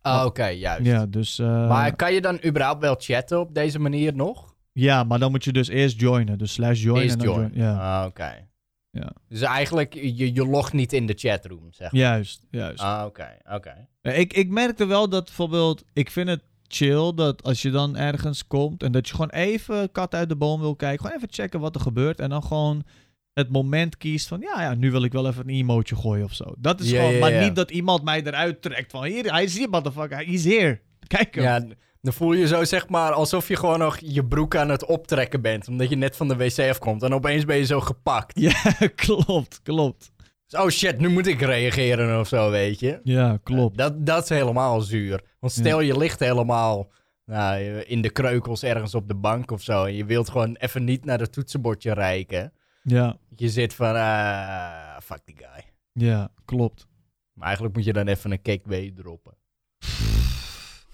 Ah, 0.00 0.24
Oké, 0.24 0.46
juist. 0.46 0.86
Ja, 0.86 1.06
dus... 1.06 1.38
eh, 1.38 1.68
Maar 1.68 1.96
kan 1.96 2.12
je 2.14 2.20
dan 2.20 2.38
überhaupt 2.44 2.80
wel 2.80 2.94
chatten 2.98 3.40
op 3.40 3.54
deze 3.54 3.78
manier 3.78 4.14
nog? 4.14 4.54
Ja, 4.72 5.04
maar 5.04 5.18
dan 5.18 5.30
moet 5.30 5.44
je 5.44 5.52
dus 5.52 5.68
eerst 5.68 6.00
joinen. 6.00 6.38
Dus 6.38 6.52
slash 6.52 6.82
join 6.82 7.02
Eerst 7.02 7.14
en 7.16 7.24
dan 7.24 7.34
join. 7.34 7.50
Ja, 7.54 8.00
Ah, 8.00 8.06
Oké. 8.06 8.46
Ja. 8.90 9.12
Dus 9.28 9.40
eigenlijk, 9.40 9.94
je, 9.94 10.34
je 10.34 10.46
logt 10.46 10.72
niet 10.72 10.92
in 10.92 11.06
de 11.06 11.14
chatroom, 11.16 11.66
zeg 11.70 11.92
maar. 11.92 12.00
juist, 12.00 12.46
juist. 12.50 12.80
Ah, 12.80 13.04
oké, 13.06 13.36
oké. 13.52 13.88
Eh, 14.00 14.18
Ik, 14.18 14.32
ik 14.32 14.48
merkte 14.50 14.84
wel 14.86 15.08
dat 15.08 15.24
bijvoorbeeld... 15.24 15.84
Ik 15.92 16.10
vind 16.10 16.28
het 16.28 16.42
chill 16.68 17.12
dat 17.14 17.42
als 17.42 17.62
je 17.62 17.70
dan 17.70 17.96
ergens 17.96 18.46
komt... 18.46 18.82
en 18.82 18.92
dat 18.92 19.08
je 19.08 19.14
gewoon 19.14 19.30
even 19.30 19.92
kat 19.92 20.14
uit 20.14 20.28
de 20.28 20.36
boom 20.36 20.60
wil 20.60 20.76
kijken... 20.76 21.00
gewoon 21.00 21.16
even 21.16 21.32
checken 21.32 21.60
wat 21.60 21.74
er 21.74 21.80
gebeurt... 21.80 22.20
en 22.20 22.30
dan 22.30 22.42
gewoon 22.42 22.84
het 23.32 23.50
moment 23.50 23.96
kiest 23.96 24.28
van... 24.28 24.40
ja, 24.40 24.62
ja, 24.62 24.74
nu 24.74 24.90
wil 24.90 25.04
ik 25.04 25.12
wel 25.12 25.26
even 25.26 25.48
een 25.48 25.54
emootje 25.54 25.96
gooien 25.96 26.24
of 26.24 26.34
zo. 26.34 26.54
Dat 26.58 26.80
is 26.80 26.90
gewoon... 26.90 27.18
maar 27.18 27.42
niet 27.42 27.56
dat 27.56 27.70
iemand 27.70 28.04
mij 28.04 28.22
eruit 28.22 28.62
trekt 28.62 28.90
van... 28.90 29.04
hier, 29.04 29.32
hij 29.32 29.44
is 29.44 29.56
hier, 29.56 29.68
motherfucker, 29.68 30.16
hij 30.16 30.26
is 30.26 30.44
hier. 30.44 30.80
Kijk 31.06 31.34
hem. 31.34 31.44
Ja, 31.44 31.66
dan 32.04 32.12
voel 32.12 32.32
je 32.32 32.46
zo 32.46 32.64
zeg 32.64 32.88
maar 32.88 33.12
alsof 33.12 33.48
je 33.48 33.56
gewoon 33.56 33.78
nog 33.78 33.98
je 33.98 34.24
broek 34.24 34.56
aan 34.56 34.68
het 34.68 34.84
optrekken 34.84 35.40
bent. 35.40 35.68
Omdat 35.68 35.88
je 35.88 35.96
net 35.96 36.16
van 36.16 36.28
de 36.28 36.36
wc 36.36 36.58
afkomt. 36.58 37.02
En 37.02 37.14
opeens 37.14 37.44
ben 37.44 37.56
je 37.56 37.64
zo 37.64 37.80
gepakt. 37.80 38.40
Ja, 38.40 38.62
klopt, 38.94 39.60
klopt. 39.62 40.12
Dus, 40.46 40.60
oh 40.60 40.68
shit, 40.68 40.98
nu 40.98 41.08
moet 41.08 41.26
ik 41.26 41.40
reageren 41.40 42.20
of 42.20 42.28
zo, 42.28 42.50
weet 42.50 42.80
je. 42.80 43.00
Ja, 43.02 43.38
klopt. 43.42 43.78
Dat, 43.78 44.06
dat 44.06 44.22
is 44.22 44.28
helemaal 44.28 44.80
zuur. 44.80 45.22
Want 45.44 45.56
stel 45.56 45.80
je 45.80 45.98
ligt 45.98 46.20
helemaal 46.20 46.90
nou, 47.24 47.60
in 47.80 48.02
de 48.02 48.10
kreukels 48.10 48.62
ergens 48.62 48.94
op 48.94 49.08
de 49.08 49.14
bank 49.14 49.50
of 49.50 49.62
zo. 49.62 49.84
En 49.84 49.94
je 49.94 50.04
wilt 50.04 50.28
gewoon 50.28 50.56
even 50.56 50.84
niet 50.84 51.04
naar 51.04 51.18
het 51.18 51.32
toetsenbordje 51.32 51.92
reiken. 51.92 52.52
Ja, 52.82 53.16
Je 53.36 53.48
zit 53.48 53.74
van, 53.74 53.94
ah, 53.94 54.96
fuck 55.02 55.20
die 55.24 55.36
guy. 55.36 55.64
ja, 55.92 56.30
klopt. 56.44 56.86
Maar 57.32 57.46
eigenlijk 57.46 57.76
moet 57.76 57.84
je 57.84 57.92
dan 57.92 58.06
even 58.06 58.30
een 58.30 58.42
cake 58.42 58.68
W 58.68 58.96
droppen. 59.00 59.34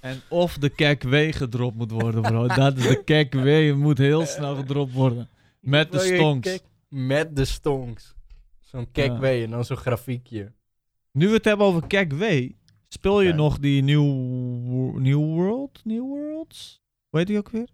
En 0.01 0.21
of 0.29 0.59
de 0.59 0.69
kek 0.69 1.03
W 1.03 1.15
gedropt 1.33 1.77
moet 1.77 1.91
worden, 1.91 2.23
bro. 2.23 2.47
Dat 2.47 2.77
is 2.77 2.89
de 2.89 3.05
kek 3.05 3.35
W 3.35 3.73
moet 3.75 3.99
heel 3.99 4.27
snel 4.27 4.57
gedropt 4.57 4.93
worden. 4.93 5.29
Met 5.61 5.93
de 5.93 5.99
stonks. 5.99 6.59
Met 6.89 7.37
de 7.37 7.45
stonks. 7.45 8.15
Zo'n 8.61 8.93
cake 8.93 9.13
Ja. 9.13 9.19
W 9.19 9.25
en 9.25 9.51
dan 9.51 9.65
zo'n 9.65 9.77
grafiekje. 9.77 10.53
Nu 11.13 11.27
we 11.29 11.35
het 11.35 11.45
hebben 11.45 11.67
over 11.67 11.87
kek 11.87 12.13
W, 12.13 12.51
speel 12.93 13.21
je 13.21 13.33
nog 13.33 13.59
die 13.59 13.83
New, 13.83 14.05
New 14.99 15.35
World? 15.35 15.81
New 15.85 16.01
Worlds? 16.03 16.83
Hoe 17.09 17.19
heet 17.19 17.29
die 17.29 17.39
ook 17.39 17.51
weer? 17.51 17.69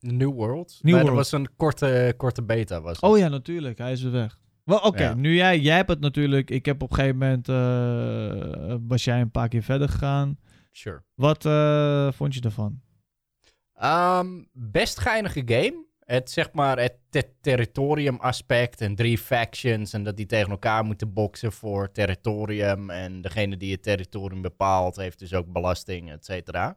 New 0.00 0.32
World? 0.32 0.78
New 0.82 0.82
Nee, 0.82 0.92
World. 0.92 1.06
dat 1.06 1.16
was 1.16 1.32
een 1.32 1.56
korte, 1.56 2.14
korte 2.16 2.42
beta. 2.42 2.80
Was 2.80 2.92
het. 3.00 3.02
Oh 3.10 3.18
ja, 3.18 3.28
natuurlijk. 3.28 3.78
Hij 3.78 3.92
is 3.92 4.02
weer 4.02 4.12
weg. 4.12 4.38
Wel, 4.64 4.78
Oké, 4.78 5.02
Ja. 5.02 5.14
nu 5.14 5.34
jij, 5.34 5.60
jij 5.60 5.76
hebt 5.76 5.88
het 5.90 6.00
natuurlijk. 6.00 6.50
Ik 6.50 6.66
heb 6.66 6.82
op 6.82 6.90
een 6.90 6.96
gegeven 6.96 7.18
moment, 7.18 7.48
eh, 7.48 8.76
was 8.88 9.04
jij 9.04 9.20
een 9.20 9.30
paar 9.30 9.48
keer 9.48 9.62
verder 9.62 9.88
gegaan. 9.88 10.38
Sure. 10.70 11.02
Wat 11.14 11.44
eh, 11.44 12.12
vond 12.12 12.34
je 12.34 12.40
daarvan? 12.40 12.80
Ehm, 13.74 14.42
best 14.52 14.98
geinige 15.00 15.42
game. 15.44 15.85
Het, 16.06 16.30
zeg 16.30 16.52
maar, 16.52 16.78
het 16.78 16.96
te- 17.10 17.30
territorium 17.40 18.16
aspect 18.16 18.80
en 18.80 18.94
drie 18.94 19.18
factions 19.18 19.92
en 19.92 20.02
dat 20.02 20.16
die 20.16 20.26
tegen 20.26 20.50
elkaar 20.50 20.84
moeten 20.84 21.12
boksen 21.12 21.52
voor 21.52 21.92
territorium. 21.92 22.90
En 22.90 23.20
degene 23.20 23.56
die 23.56 23.72
het 23.72 23.82
territorium 23.82 24.42
bepaalt 24.42 24.96
heeft 24.96 25.18
dus 25.18 25.34
ook 25.34 25.52
belasting, 25.52 26.10
et 26.10 26.24
cetera. 26.24 26.76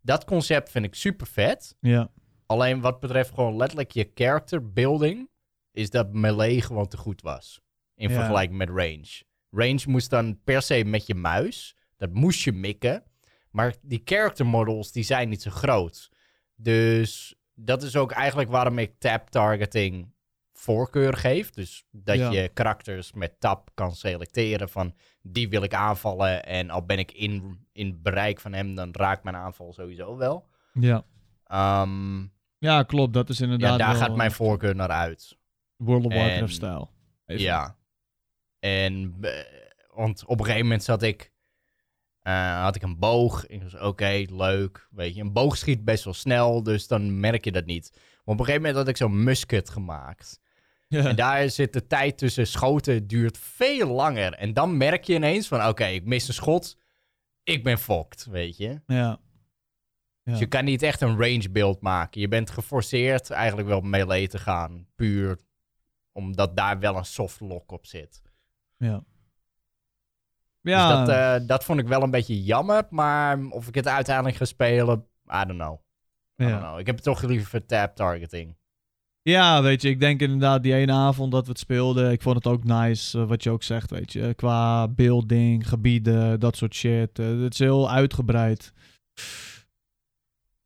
Dat 0.00 0.24
concept 0.24 0.70
vind 0.70 0.84
ik 0.84 0.94
super 0.94 1.26
vet. 1.26 1.76
Ja, 1.80 2.10
Alleen 2.46 2.80
wat 2.80 3.00
betreft 3.00 3.34
gewoon 3.34 3.56
letterlijk 3.56 3.90
je 3.90 4.10
character 4.14 4.72
building, 4.72 5.28
is 5.72 5.90
dat 5.90 6.12
melee 6.12 6.60
gewoon 6.60 6.88
te 6.88 6.96
goed 6.96 7.22
was. 7.22 7.60
In 7.94 8.08
Ja. 8.08 8.14
vergelijking 8.14 8.58
met 8.58 8.68
range. 8.68 9.22
Range 9.50 9.80
moest 9.86 10.10
dan 10.10 10.40
per 10.44 10.62
se 10.62 10.84
met 10.84 11.06
je 11.06 11.14
muis. 11.14 11.76
Dat 11.96 12.12
moest 12.12 12.40
je 12.42 12.52
mikken. 12.52 13.02
Maar 13.50 13.74
die 13.82 14.02
character 14.04 14.46
models, 14.46 14.92
die 14.92 15.02
zijn 15.04 15.28
niet 15.28 15.42
zo 15.42 15.50
groot. 15.50 16.10
Dus 16.56 17.34
dat 17.54 17.82
is 17.82 17.96
ook 17.96 18.10
eigenlijk 18.12 18.50
waarom 18.50 18.78
ik 18.78 18.94
tap 18.98 19.30
targeting 19.30 20.12
voorkeur 20.52 21.14
geef. 21.16 21.50
Dus 21.50 21.86
dat 21.90 22.16
Ja. 22.16 22.30
je 22.30 22.48
karakters 22.48 23.12
met 23.12 23.40
tap 23.40 23.70
kan 23.74 23.94
selecteren 23.94 24.68
van 24.68 24.94
die 25.22 25.48
wil 25.48 25.62
ik 25.62 25.74
aanvallen. 25.74 26.44
En 26.44 26.70
al 26.70 26.84
ben 26.84 26.98
ik 26.98 27.12
in, 27.12 27.58
in 27.72 28.02
bereik 28.02 28.40
van 28.40 28.52
hem, 28.52 28.74
dan 28.74 28.88
raakt 28.92 29.22
mijn 29.24 29.36
aanval 29.36 29.72
sowieso 29.72 30.16
wel. 30.16 30.48
ja. 30.72 31.04
Ehm 31.44 32.26
Ja, 32.58 32.82
klopt. 32.82 33.12
Dat 33.12 33.28
is 33.28 33.40
inderdaad 33.40 33.78
ja, 33.78 33.86
daar 33.86 33.94
gaat 33.94 34.16
mijn 34.16 34.30
eh, 34.30 34.36
voorkeur 34.36 34.74
naar 34.74 34.88
uit. 34.90 35.38
World 35.76 36.04
of 36.04 36.14
Warcraft-stijl. 36.14 36.90
Ja. 37.26 37.76
En, 38.58 39.16
eh, 39.20 39.30
want 39.94 40.24
op 40.26 40.38
een 40.38 40.44
gegeven 40.44 40.66
moment 40.66 40.82
zat 40.82 41.02
ik, 41.02 41.31
eh, 42.22 42.62
had 42.62 42.76
ik 42.76 42.82
een 42.82 42.98
boog. 42.98 43.46
Ik 43.46 43.62
was 43.62 43.78
oké, 43.80 44.24
leuk. 44.28 44.88
Weet 44.90 45.14
je, 45.14 45.20
een 45.20 45.32
boog 45.32 45.56
schiet 45.56 45.84
best 45.84 46.04
wel 46.04 46.14
snel, 46.14 46.62
dus 46.62 46.86
dan 46.86 47.20
merk 47.20 47.44
je 47.44 47.52
dat 47.52 47.66
niet. 47.66 47.90
Maar 47.92 48.00
op 48.34 48.38
een 48.38 48.44
gegeven 48.44 48.60
moment 48.60 48.76
had 48.76 48.88
ik 48.88 48.96
zo'n 48.96 49.24
musket 49.24 49.70
gemaakt. 49.70 50.40
Ja. 50.88 51.04
En 51.08 51.16
daar 51.16 51.50
zit 51.50 51.72
de 51.72 51.86
tijd 51.86 52.18
tussen 52.18 52.46
schoten 52.46 53.06
duurt 53.06 53.38
veel 53.38 53.88
langer. 53.88 54.32
En 54.32 54.54
dan 54.54 54.76
merk 54.76 55.04
je 55.04 55.14
ineens 55.14 55.48
van, 55.48 55.66
oké, 55.66 55.84
ik 55.84 56.04
mis 56.04 56.28
een 56.28 56.34
schot. 56.34 56.76
Ik 57.42 57.64
ben 57.64 57.78
fucked, 57.78 58.26
weet 58.30 58.56
je. 58.56 58.80
ja. 58.86 59.20
Ja. 60.24 60.30
Dus 60.30 60.40
je 60.40 60.46
kan 60.46 60.64
niet 60.64 60.82
echt 60.82 61.00
een 61.00 61.18
range 61.18 61.50
build 61.50 61.80
maken. 61.80 62.20
Je 62.20 62.28
bent 62.28 62.50
geforceerd 62.50 63.30
eigenlijk 63.30 63.68
wel 63.68 63.80
melee 63.80 64.28
te 64.28 64.38
gaan. 64.38 64.86
Puur 64.94 65.38
omdat 66.12 66.56
daar 66.56 66.78
wel 66.78 66.96
een 66.96 67.04
soft 67.04 67.40
lock 67.40 67.72
op 67.72 67.86
zit. 67.86 68.22
Ja. 68.76 69.04
Dus 70.62 70.74
dat, 70.74 71.08
eh, 71.08 71.36
dat 71.46 71.64
vond 71.64 71.80
ik 71.80 71.86
wel 71.86 72.02
een 72.02 72.10
beetje 72.10 72.42
jammer. 72.42 72.86
Maar 72.90 73.38
of 73.50 73.68
ik 73.68 73.74
het 73.74 73.88
uiteindelijk 73.88 74.36
ga 74.36 74.44
spelen, 74.44 75.06
I 75.26 75.44
don't 75.46 75.58
know. 75.60 75.78
I 76.42 76.44
ja. 76.44 76.48
don't 76.50 76.62
know. 76.62 76.78
Ik 76.78 76.86
heb 76.86 76.98
toch 76.98 77.22
liever 77.22 77.66
tap 77.66 77.96
targeting. 77.96 78.56
Ja, 79.22 79.62
weet 79.62 79.82
je, 79.82 79.88
ik 79.88 80.00
denk 80.00 80.20
inderdaad 80.20 80.62
die 80.62 80.74
ene 80.74 80.92
avond 80.92 81.32
dat 81.32 81.44
we 81.44 81.50
het 81.50 81.58
speelden, 81.58 82.10
ik 82.10 82.22
vond 82.22 82.36
het 82.36 82.46
ook 82.46 82.64
nice, 82.64 83.18
eh, 83.20 83.26
wat 83.28 83.42
je 83.42 83.50
ook 83.50 83.62
zegt, 83.62 83.90
weet 83.90 84.12
je. 84.12 84.34
Qua 84.34 84.88
building, 84.88 85.68
gebieden, 85.68 86.40
dat 86.40 86.56
soort 86.56 86.74
shit. 86.74 87.18
eh, 87.18 87.40
het 87.40 87.52
is 87.52 87.58
heel 87.58 87.90
uitgebreid. 87.90 88.72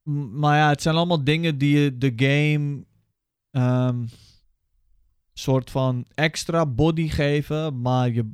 M- 0.02 0.38
maar 0.38 0.56
ja, 0.56 0.68
het 0.68 0.82
zijn 0.82 0.96
allemaal 0.96 1.24
dingen 1.24 1.58
die 1.58 1.78
je 1.78 1.98
de 1.98 2.12
game 2.16 2.84
ehm 3.50 4.04
soort 5.32 5.70
van 5.70 6.06
extra 6.14 6.66
body 6.66 7.08
geven, 7.08 7.80
maar 7.80 8.10
je, 8.10 8.30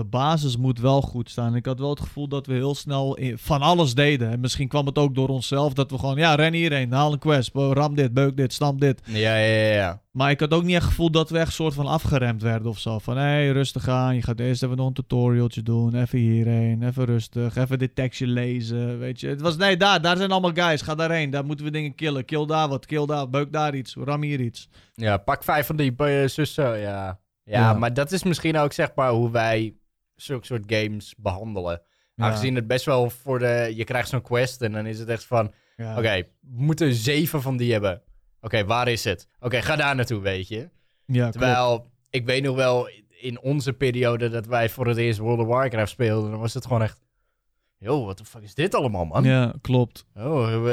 de 0.00 0.06
basis 0.06 0.56
moet 0.56 0.80
wel 0.80 1.02
goed 1.02 1.30
staan. 1.30 1.56
Ik 1.56 1.66
had 1.66 1.78
wel 1.78 1.90
het 1.90 2.00
gevoel 2.00 2.28
dat 2.28 2.46
we 2.46 2.52
heel 2.52 2.74
snel 2.74 3.18
van 3.34 3.60
alles 3.60 3.94
deden. 3.94 4.30
En 4.30 4.40
misschien 4.40 4.68
kwam 4.68 4.86
het 4.86 4.98
ook 4.98 5.14
door 5.14 5.28
onszelf 5.28 5.72
dat 5.72 5.90
we 5.90 5.98
gewoon, 5.98 6.16
ja, 6.16 6.34
ren 6.34 6.52
hierheen, 6.52 6.92
haal 6.92 7.12
een 7.12 7.18
quest, 7.18 7.50
ram 7.54 7.94
dit, 7.94 8.14
beuk 8.14 8.36
dit, 8.36 8.52
stamp 8.52 8.80
dit. 8.80 9.00
Ja, 9.04 9.36
ja, 9.36 9.54
ja. 9.54 9.74
ja. 9.74 10.02
Maar 10.10 10.30
ik 10.30 10.40
had 10.40 10.52
ook 10.52 10.62
niet 10.62 10.74
echt 10.74 10.82
het 10.82 10.90
gevoel 10.90 11.10
dat 11.10 11.30
we 11.30 11.38
echt 11.38 11.52
soort 11.52 11.74
van 11.74 11.86
afgeremd 11.86 12.42
werden 12.42 12.68
of 12.68 12.78
zo. 12.78 12.98
Van 12.98 13.16
hé, 13.16 13.22
hey, 13.22 13.50
rustig 13.50 13.88
aan. 13.88 14.14
Je 14.14 14.22
gaat 14.22 14.40
eerst 14.40 14.62
even 14.62 14.76
nog 14.76 14.86
een 14.86 14.92
tutorialtje 14.92 15.62
doen. 15.62 15.94
Even 15.94 16.18
hierheen. 16.18 16.82
Even 16.82 17.04
rustig. 17.04 17.56
Even 17.56 17.78
dit 17.78 17.94
tekstje 17.94 18.26
lezen. 18.26 18.98
Weet 18.98 19.20
je. 19.20 19.28
Het 19.28 19.40
was 19.40 19.56
nee, 19.56 19.76
daar. 19.76 20.02
Daar 20.02 20.16
zijn 20.16 20.30
allemaal 20.30 20.54
guys. 20.54 20.82
Ga 20.82 20.94
daarheen. 20.94 21.30
Daar 21.30 21.44
moeten 21.44 21.64
we 21.64 21.70
dingen 21.70 21.94
killen. 21.94 22.24
Kill 22.24 22.46
daar 22.46 22.68
wat. 22.68 22.86
Kill 22.86 23.06
daar. 23.06 23.30
Beuk 23.30 23.52
daar 23.52 23.74
iets. 23.74 23.96
Ram 24.04 24.22
hier 24.22 24.40
iets. 24.40 24.68
Ja, 24.94 25.16
pak 25.16 25.44
vijf 25.44 25.66
van 25.66 25.76
die 25.76 25.94
uh, 25.96 26.26
zussen, 26.26 26.78
ja. 26.78 27.20
ja. 27.44 27.60
Ja. 27.60 27.72
maar 27.72 27.94
dat 27.94 28.12
is 28.12 28.22
misschien 28.22 28.56
ook 28.56 28.72
zeg 28.72 28.90
maar 28.94 29.10
hoe 29.10 29.30
wij 29.30 29.74
zulke 30.20 30.46
soort 30.46 30.62
games 30.66 31.14
behandelen. 31.18 31.82
Aangezien 32.16 32.54
het 32.54 32.66
best 32.66 32.84
wel 32.84 33.10
voor 33.10 33.38
de... 33.38 33.72
Je 33.74 33.84
krijgt 33.84 34.08
zo'n 34.08 34.22
quest 34.22 34.62
en 34.62 34.72
dan 34.72 34.86
is 34.86 34.98
het 34.98 35.08
echt 35.08 35.24
van... 35.24 35.52
Oké, 35.76 36.16
we 36.20 36.26
moeten 36.40 36.94
zeven 36.94 37.42
van 37.42 37.56
die 37.56 37.72
hebben. 37.72 38.02
Oké, 38.40 38.64
waar 38.64 38.88
is 38.88 39.04
het? 39.04 39.28
Oké, 39.40 39.62
ga 39.62 39.76
daar 39.76 39.94
naartoe, 39.94 40.20
weet 40.20 40.48
je. 40.48 40.58
Ja, 41.06 41.20
klopt. 41.20 41.32
Terwijl, 41.32 41.90
ik 42.10 42.24
weet 42.26 42.42
nog 42.42 42.56
wel, 42.56 42.88
in 43.08 43.40
onze 43.40 43.72
periode 43.72 44.28
dat 44.28 44.46
wij 44.46 44.68
voor 44.68 44.86
het 44.86 44.96
eerst 44.96 45.18
World 45.18 45.38
of 45.40 45.46
Warcraft 45.46 45.90
speelden, 45.90 46.30
dan 46.30 46.40
was 46.40 46.54
het 46.54 46.66
gewoon 46.66 46.82
echt... 46.82 47.00
Yo, 47.78 48.04
wat 48.04 48.18
de 48.18 48.24
fuck 48.24 48.42
is 48.42 48.54
dit 48.54 48.74
allemaal, 48.74 49.04
man? 49.04 49.24
Ja, 49.24 49.54
klopt. 49.60 50.06
Oh, 50.14 50.66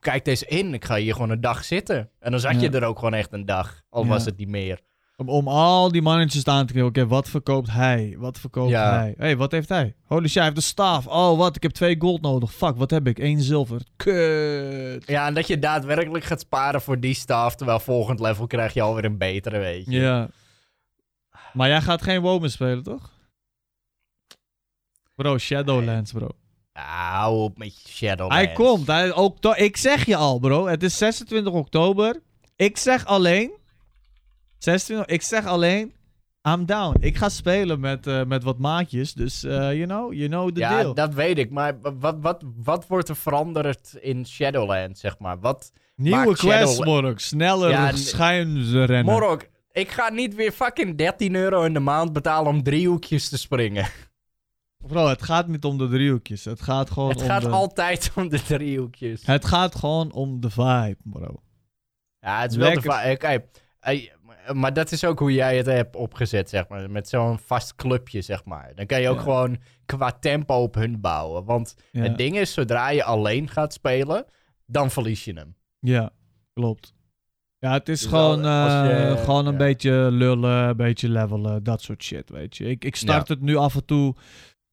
kijk 0.00 0.24
deze 0.24 0.46
in. 0.46 0.74
Ik 0.74 0.84
ga 0.84 0.96
hier 0.96 1.12
gewoon 1.12 1.30
een 1.30 1.40
dag 1.40 1.64
zitten. 1.64 2.10
En 2.18 2.30
dan 2.30 2.40
zat 2.40 2.60
je 2.60 2.70
er 2.70 2.84
ook 2.84 2.98
gewoon 2.98 3.14
echt 3.14 3.32
een 3.32 3.46
dag. 3.46 3.82
Al 3.88 4.02
Ja. 4.02 4.08
was 4.08 4.24
het 4.24 4.36
niet 4.36 4.48
meer. 4.48 4.80
Om, 5.28 5.48
al 5.48 5.92
die 5.92 6.02
mannetjes 6.02 6.44
aan 6.44 6.66
te 6.66 6.72
kijken. 6.72 6.90
Oké, 6.90 7.06
wat 7.06 7.28
verkoopt 7.28 7.70
hij? 7.70 8.14
Wat 8.18 8.38
verkoopt 8.38 8.70
Ja. 8.70 8.98
hij? 8.98 9.08
Hé, 9.16 9.24
hey, 9.24 9.36
wat 9.36 9.50
heeft 9.52 9.68
hij? 9.68 9.94
Holy 10.06 10.24
shit, 10.26 10.34
hij 10.34 10.44
heeft 10.44 10.56
de 10.56 10.62
staaf. 10.62 11.06
Oh, 11.06 11.38
wat? 11.38 11.56
Ik 11.56 11.62
heb 11.62 11.72
twee 11.72 11.96
gold 11.98 12.20
nodig. 12.20 12.52
Fuck, 12.54 12.76
wat 12.76 12.90
heb 12.90 13.06
ik? 13.06 13.18
Eén 13.18 13.40
zilver. 13.40 13.80
Kut. 13.96 15.06
Ja, 15.06 15.26
en 15.26 15.34
dat 15.34 15.46
je 15.46 15.58
daadwerkelijk 15.58 16.24
gaat 16.24 16.40
sparen 16.40 16.80
voor 16.82 17.00
die 17.00 17.14
staf. 17.14 17.54
Terwijl 17.54 17.80
volgend 17.80 18.20
level 18.20 18.46
krijg 18.46 18.74
je 18.74 18.82
alweer 18.82 19.04
een 19.04 19.18
betere, 19.18 19.58
weet 19.58 19.84
je. 19.86 20.00
Ja. 20.00 20.28
Maar 21.52 21.68
jij 21.68 21.80
gaat 21.80 22.02
geen 22.02 22.20
WoW 22.20 22.40
meer 22.40 22.50
spelen, 22.50 22.82
toch? 22.82 23.10
Bro, 25.14 25.38
Shadowlands, 25.38 26.12
bro. 26.12 26.28
Ah, 26.72 27.10
hou 27.12 27.36
op 27.42 27.58
met 27.58 27.72
Shadowlands. 27.88 28.34
Hij 28.44 28.52
komt. 28.52 28.86
Hij, 28.86 29.12
okto- 29.14 29.54
ik 29.56 29.76
zeg 29.76 30.06
je 30.06 30.16
al, 30.16 30.38
bro. 30.38 30.66
Het 30.66 30.82
is 30.82 30.96
26 30.98 31.52
oktober. 31.52 32.20
Ik 32.56 32.76
zeg 32.76 33.06
alleen... 33.06 33.50
26... 34.62 35.06
Ik 35.06 35.22
zeg 35.22 35.46
alleen... 35.46 35.92
I'm 36.48 36.66
down. 36.66 36.96
Ik 37.00 37.16
ga 37.16 37.28
spelen 37.28 37.80
met, 37.80 38.06
eh, 38.06 38.24
met 38.24 38.42
wat 38.42 38.58
maatjes. 38.58 39.14
Dus, 39.14 39.44
eh, 39.44 39.52
you 39.52 39.84
know, 39.84 40.12
you 40.12 40.28
know 40.28 40.50
the 40.52 40.60
ja, 40.60 40.78
deal. 40.80 40.94
dat 40.94 41.14
weet 41.14 41.38
ik. 41.38 41.50
Maar 41.50 41.78
wat, 41.98 42.16
wat, 42.20 42.42
wat 42.56 42.86
wordt 42.86 43.08
er 43.08 43.16
veranderd 43.16 43.94
in 44.00 44.26
Shadowlands, 44.26 45.00
zeg 45.00 45.18
maar? 45.18 45.40
Wat... 45.40 45.72
Nieuwe 45.96 46.16
maakt 46.26 46.38
quest, 46.38 46.68
Shadow- 46.74 46.84
Morok. 46.86 47.18
Sneller 47.20 47.70
Ja, 47.70 47.90
rennen. 48.86 49.04
Morok, 49.04 49.48
ik 49.72 49.90
ga 49.90 50.10
niet 50.10 50.34
weer 50.34 50.52
fucking 50.52 50.98
13 50.98 51.34
euro 51.34 51.62
in 51.62 51.72
de 51.72 51.80
maand 51.80 52.12
betalen 52.12 52.52
om 52.52 52.62
driehoekjes 52.62 53.28
te 53.28 53.38
springen. 53.38 53.86
Bro, 54.86 55.06
het 55.08 55.22
gaat 55.22 55.48
niet 55.48 55.64
om 55.64 55.78
de 55.78 55.88
driehoekjes. 55.88 56.44
Het 56.44 56.60
gaat 56.62 56.90
gewoon 56.90 57.08
Het 57.08 57.20
om 57.20 57.26
gaat 57.26 57.42
de... 57.42 57.48
altijd 57.48 58.10
om 58.16 58.28
de 58.28 58.42
driehoekjes. 58.42 59.26
Het 59.26 59.44
gaat 59.44 59.74
gewoon 59.74 60.12
om 60.12 60.40
de 60.40 60.50
vibe, 60.50 60.96
bro. 61.02 61.42
Ja, 62.20 62.40
het 62.40 62.50
is 62.50 62.56
wel 62.56 62.68
de 62.68 62.74
Lekker. 62.74 62.92
va- 62.92 63.10
Oké, 63.10 63.44
eh, 63.80 64.08
maar 64.52 64.72
dat 64.72 64.92
is 64.92 65.04
ook 65.04 65.18
hoe 65.18 65.32
jij 65.32 65.56
het 65.56 65.66
hebt 65.66 65.96
opgezet, 65.96 66.48
zeg 66.48 66.68
maar. 66.68 66.90
Met 66.90 67.08
zo'n 67.08 67.38
vast 67.38 67.74
clubje, 67.74 68.20
zeg 68.22 68.44
maar. 68.44 68.72
Dan 68.74 68.86
kan 68.86 69.00
je 69.00 69.08
ook 69.08 69.16
Ja. 69.16 69.22
gewoon 69.22 69.56
qua 69.86 70.12
tempo 70.12 70.54
op 70.62 70.74
hun 70.74 71.00
bouwen. 71.00 71.44
Want 71.44 71.76
Ja, 71.90 72.02
het 72.02 72.16
ding 72.18 72.36
is, 72.38 72.52
zodra 72.52 72.88
je 72.90 73.04
alleen 73.04 73.48
gaat 73.48 73.72
spelen, 73.72 74.24
dan 74.66 74.90
verlies 74.90 75.24
je 75.24 75.32
hem. 75.32 75.54
ja 75.80 76.10
klopt. 76.54 76.94
Ja, 77.58 77.72
het 77.72 77.88
is 77.88 78.00
Dus 78.00 78.08
gewoon, 78.08 78.44
eh, 78.44 78.84
je- 79.10 79.16
gewoon 79.16 79.46
een 79.46 79.52
ja. 79.52 79.58
beetje 79.58 79.92
lullen, 79.92 80.68
een 80.68 80.76
beetje 80.76 81.08
levelen, 81.08 81.62
dat 81.62 81.82
soort 81.82 82.02
shit, 82.02 82.30
weet 82.30 82.56
je. 82.56 82.64
Ik, 82.64 82.84
ik 82.84 82.96
start 82.96 83.28
het 83.28 83.40
nu 83.40 83.56
af 83.56 83.74
en 83.74 83.84
toe 83.84 84.14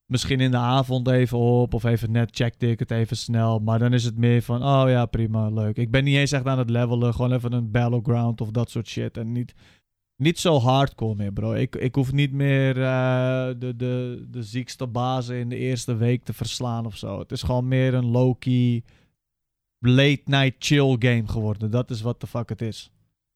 misschien 0.09 0.39
in 0.39 0.51
de 0.51 0.57
avond 0.57 1.07
even 1.07 1.37
op, 1.37 1.73
of 1.73 1.83
even 1.83 2.11
net 2.11 2.35
checkte 2.35 2.69
ik 2.69 2.79
het 2.79 2.91
even 2.91 3.17
snel. 3.17 3.59
Maar 3.59 3.79
dan 3.79 3.93
is 3.93 4.03
het 4.03 4.17
meer 4.17 4.41
van, 4.41 4.63
oh 4.63 4.83
ja, 4.87 5.05
prima, 5.05 5.49
leuk. 5.49 5.77
Ik 5.77 5.91
ben 5.91 6.03
niet 6.03 6.15
eens 6.15 6.31
echt 6.31 6.45
aan 6.45 6.57
het 6.57 6.69
levelen, 6.69 7.13
gewoon 7.13 7.33
even 7.33 7.53
een 7.53 7.71
battleground 7.71 8.41
of 8.41 8.51
dat 8.51 8.69
soort 8.69 8.87
shit. 8.87 9.17
En 9.17 9.31
niet, 9.31 9.53
niet 10.15 10.39
zo 10.39 10.59
hardcore 10.59 11.15
meer, 11.15 11.33
bro. 11.33 11.53
Ik, 11.53 11.75
ik 11.75 11.95
hoef 11.95 12.11
niet 12.11 12.31
meer 12.31 12.81
eh, 12.83 13.47
de, 13.57 13.73
de, 13.75 14.25
de 14.29 14.43
ziekste 14.43 14.87
bazen 14.87 15.35
in 15.35 15.49
de 15.49 15.57
eerste 15.57 15.95
week 15.95 16.23
te 16.23 16.33
verslaan 16.33 16.85
of 16.85 16.97
zo. 16.97 17.19
Het 17.19 17.31
is 17.31 17.43
gewoon 17.43 17.67
meer 17.67 17.93
een 17.93 18.11
low-key, 18.11 18.83
late-night 19.79 20.55
chill 20.59 20.95
game 20.99 21.27
geworden. 21.27 21.71
Dat 21.71 21.91
is 21.91 22.01
wat 22.01 22.21
de 22.21 22.27
fuck 22.27 22.49
het 22.49 22.61
is. 22.61 22.91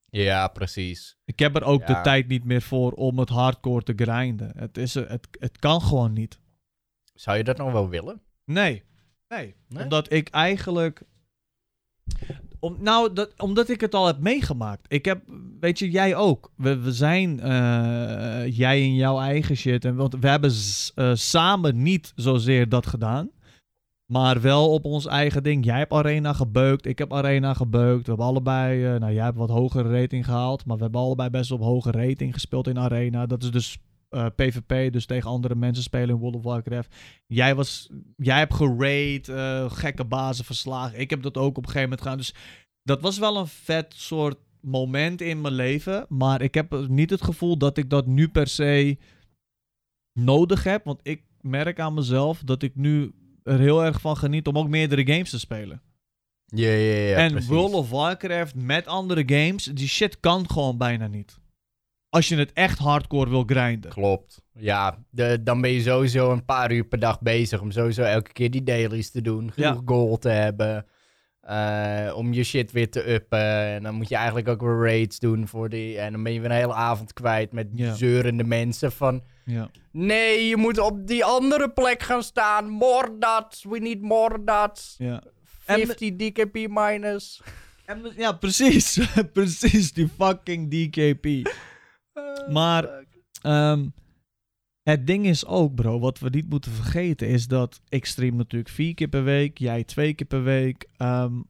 Ja, 0.10 0.48
precies. 0.48 1.18
Ik 1.26 1.40
heb 1.40 1.56
er 1.56 1.64
ook 1.64 1.88
Ja. 1.88 1.94
de 1.96 2.02
tijd 2.02 2.28
niet 2.28 2.44
meer 2.44 2.62
voor 2.62 2.92
om 2.92 3.20
het 3.20 3.30
hardcore 3.30 3.84
te 3.84 3.94
grinden. 3.96 4.52
Het, 4.58 4.78
is, 4.78 4.94
het, 4.94 5.28
het 5.40 5.58
kan 5.60 5.82
gewoon 5.82 6.14
niet. 6.14 6.40
Zou 7.14 7.38
je 7.38 7.44
dat 7.44 7.58
nog 7.58 7.72
wel 7.72 7.90
willen? 7.90 8.22
Nee. 8.46 8.84
Nee. 9.28 9.56
Nee? 9.68 9.84
Omdat 9.84 10.12
ik 10.12 10.30
eigenlijk. 10.30 11.04
Om, 12.60 12.78
nou, 12.80 13.14
dat, 13.14 13.34
omdat 13.38 13.70
ik 13.70 13.82
het 13.82 13.96
al 13.96 14.06
heb 14.06 14.20
meegemaakt. 14.20 14.86
Ik 14.88 15.06
heb, 15.06 15.22
weet 15.60 15.80
je, 15.80 15.92
jij 15.92 16.16
ook. 16.16 16.52
We, 16.56 16.80
we 16.80 16.92
zijn, 16.92 17.40
eh, 17.40 18.58
jij 18.58 18.82
in 18.82 18.96
jouw 18.96 19.20
eigen 19.20 19.56
shit. 19.56 19.86
En, 19.86 19.96
want 19.96 20.16
we 20.20 20.28
hebben 20.28 20.52
eh, 20.96 21.12
samen 21.14 21.82
niet 21.82 22.12
zozeer 22.16 22.70
dat 22.70 22.88
gedaan. 22.88 23.32
Maar 24.06 24.42
wel 24.42 24.74
op 24.74 24.86
ons 24.86 25.06
eigen 25.06 25.44
ding. 25.44 25.66
Jij 25.66 25.78
hebt 25.78 25.92
Arena 25.92 26.34
gebeukt, 26.34 26.86
ik 26.86 26.98
heb 26.98 27.14
Arena 27.14 27.54
gebeukt. 27.54 28.04
We 28.04 28.08
hebben 28.08 28.26
allebei, 28.26 28.86
eh, 28.86 29.00
nou 29.00 29.14
jij 29.14 29.24
hebt 29.24 29.38
wat 29.38 29.50
hogere 29.50 30.02
rating 30.02 30.26
gehaald. 30.26 30.66
Maar 30.66 30.78
we 30.78 30.84
hebben 30.84 31.02
allebei 31.02 31.30
best 31.30 31.52
op 31.52 31.62
hoge 31.62 31.92
rating 31.92 32.34
gespeeld 32.34 32.68
in 32.68 32.80
Arena. 32.80 33.26
Dat 33.26 33.44
is 33.44 33.52
dus 33.52 33.78
eh, 34.14 34.26
PvP, 34.36 34.94
dus 34.94 35.06
tegen 35.06 35.30
andere 35.30 35.56
mensen 35.56 35.84
spelen 35.84 36.10
in 36.10 36.16
World 36.16 36.36
of 36.36 36.44
Warcraft. 36.44 36.96
Jij, 37.28 37.56
was, 37.56 37.90
jij 38.18 38.38
hebt 38.38 38.54
geraid, 38.54 39.30
eh, 39.30 39.72
gekke 39.72 40.06
bazen 40.06 40.46
verslagen. 40.46 41.00
Ik 41.00 41.10
heb 41.10 41.22
dat 41.22 41.38
ook 41.38 41.58
op 41.58 41.64
een 41.64 41.72
gegeven 41.72 41.82
moment 41.82 42.02
gedaan. 42.02 42.18
Dus 42.18 42.36
dat 42.84 43.02
was 43.02 43.20
wel 43.20 43.38
een 43.38 43.48
vet 43.48 43.94
soort 43.98 44.38
moment 44.62 45.22
in 45.22 45.42
mijn 45.42 45.54
leven. 45.54 46.06
Maar 46.10 46.42
ik 46.42 46.54
heb 46.54 46.88
niet 46.88 47.10
het 47.10 47.24
gevoel 47.24 47.58
dat 47.58 47.78
ik 47.78 47.90
dat 47.90 48.06
nu 48.06 48.28
per 48.28 48.48
se 48.48 48.98
nodig 50.20 50.64
heb. 50.64 50.86
Want 50.86 51.00
ik 51.04 51.24
merk 51.42 51.80
aan 51.80 51.94
mezelf 51.94 52.42
dat 52.46 52.64
ik 52.64 52.76
nu 52.76 53.12
er 53.44 53.60
heel 53.60 53.84
erg 53.84 54.02
van 54.02 54.18
geniet 54.18 54.48
om 54.48 54.58
ook 54.58 54.68
meerdere 54.68 55.06
games 55.06 55.30
te 55.30 55.40
spelen. 55.40 55.82
Ja, 56.46 56.70
ja, 56.70 56.96
ja. 56.96 57.16
en 57.16 57.32
precies. 57.32 57.50
World 57.50 57.74
of 57.74 57.90
Warcraft 57.90 58.56
met 58.56 58.88
andere 58.88 59.24
games, 59.26 59.64
die 59.64 59.88
shit 59.88 60.20
kan 60.20 60.50
gewoon 60.50 60.78
bijna 60.78 61.08
niet. 61.08 61.42
Als 62.14 62.28
je 62.28 62.36
het 62.38 62.54
echt 62.54 62.78
hardcore 62.80 63.30
wil 63.30 63.44
grinden. 63.46 63.92
Klopt. 63.92 64.42
Ja, 64.54 64.98
de, 65.10 65.44
dan 65.44 65.62
ben 65.62 65.72
je 65.72 65.82
sowieso 65.82 66.32
een 66.32 66.46
paar 66.46 66.72
uur 66.72 66.84
per 66.86 67.00
dag 67.00 67.22
bezig 67.22 67.62
om 67.62 67.72
sowieso 67.72 68.02
elke 68.04 68.32
keer 68.32 68.52
die 68.52 68.64
dailies 68.64 69.12
te 69.12 69.22
doen. 69.22 69.52
Genoeg 69.52 69.74
Ja. 69.76 69.82
gold 69.86 70.22
te 70.22 70.30
hebben. 70.30 70.86
eh, 71.42 72.14
om 72.16 72.34
je 72.34 72.44
shit 72.44 72.72
weer 72.72 72.90
te 72.92 73.12
uppen. 73.14 73.40
En 73.66 73.84
dan 73.84 73.96
moet 73.96 74.10
je 74.10 74.16
eigenlijk 74.16 74.48
ook 74.48 74.62
weer 74.62 74.78
raids 74.80 75.20
doen 75.20 75.48
voor 75.48 75.70
die. 75.70 75.98
En 76.00 76.12
dan 76.12 76.24
ben 76.24 76.34
je 76.34 76.40
weer 76.40 76.50
een 76.50 76.56
hele 76.56 76.74
avond 76.74 77.14
kwijt 77.14 77.52
met 77.52 77.68
Ja. 77.74 77.94
zeurende 77.94 78.44
mensen 78.44 78.92
van... 78.92 79.24
Ja. 79.46 79.70
Nee, 79.92 80.48
je 80.48 80.58
moet 80.58 80.78
op 80.80 81.08
die 81.08 81.26
andere 81.26 81.70
plek 81.70 82.04
gaan 82.04 82.24
staan. 82.24 82.70
More 82.70 83.18
dots. 83.20 83.64
We 83.70 83.80
need 83.80 84.02
more 84.02 84.44
dots. 84.44 84.96
ja. 84.98 85.24
En- 85.66 85.86
50 85.88 86.16
DKP 86.16 86.68
minus. 86.70 87.42
En 87.86 88.02
ja, 88.16 88.32
precies. 88.32 89.00
precies, 89.34 89.94
die 89.94 90.10
fucking 90.18 90.70
DKP. 90.72 91.52
Maar 92.50 93.06
ehm, 93.42 93.88
het 94.84 95.08
ding 95.08 95.26
is 95.26 95.46
ook, 95.46 95.76
bro, 95.76 96.00
wat 96.00 96.20
we 96.20 96.30
niet 96.30 96.50
moeten 96.50 96.72
vergeten 96.72 97.28
is 97.28 97.48
dat 97.48 97.82
ik 97.90 98.06
stream 98.06 98.36
natuurlijk 98.36 98.72
vier 98.72 98.94
keer 98.94 99.08
per 99.08 99.24
week, 99.24 99.58
jij 99.58 99.84
twee 99.84 100.14
keer 100.14 100.28
per 100.28 100.44
week. 100.44 100.88
ehm, 100.98 101.42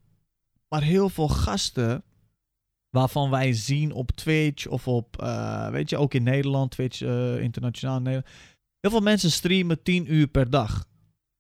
maar 0.68 0.84
heel 0.84 1.10
veel 1.10 1.28
gasten 1.28 2.04
waarvan 2.90 3.30
wij 3.30 3.54
zien 3.54 3.92
op 3.92 4.12
Twitch 4.12 4.68
of 4.68 4.88
op, 4.88 5.22
eh, 5.22 5.70
weet 5.70 5.90
je, 5.90 5.98
ook 5.98 6.14
in 6.14 6.24
Nederland, 6.24 6.72
Twitch 6.72 7.02
eh, 7.02 7.40
internationaal 7.40 7.98
in 7.98 8.04
Nederland. 8.04 8.34
Heel 8.80 8.92
veel 8.92 9.00
mensen 9.02 9.32
streamen 9.32 9.84
10 9.84 10.14
uur 10.14 10.28
per 10.28 10.50
dag. 10.50 10.86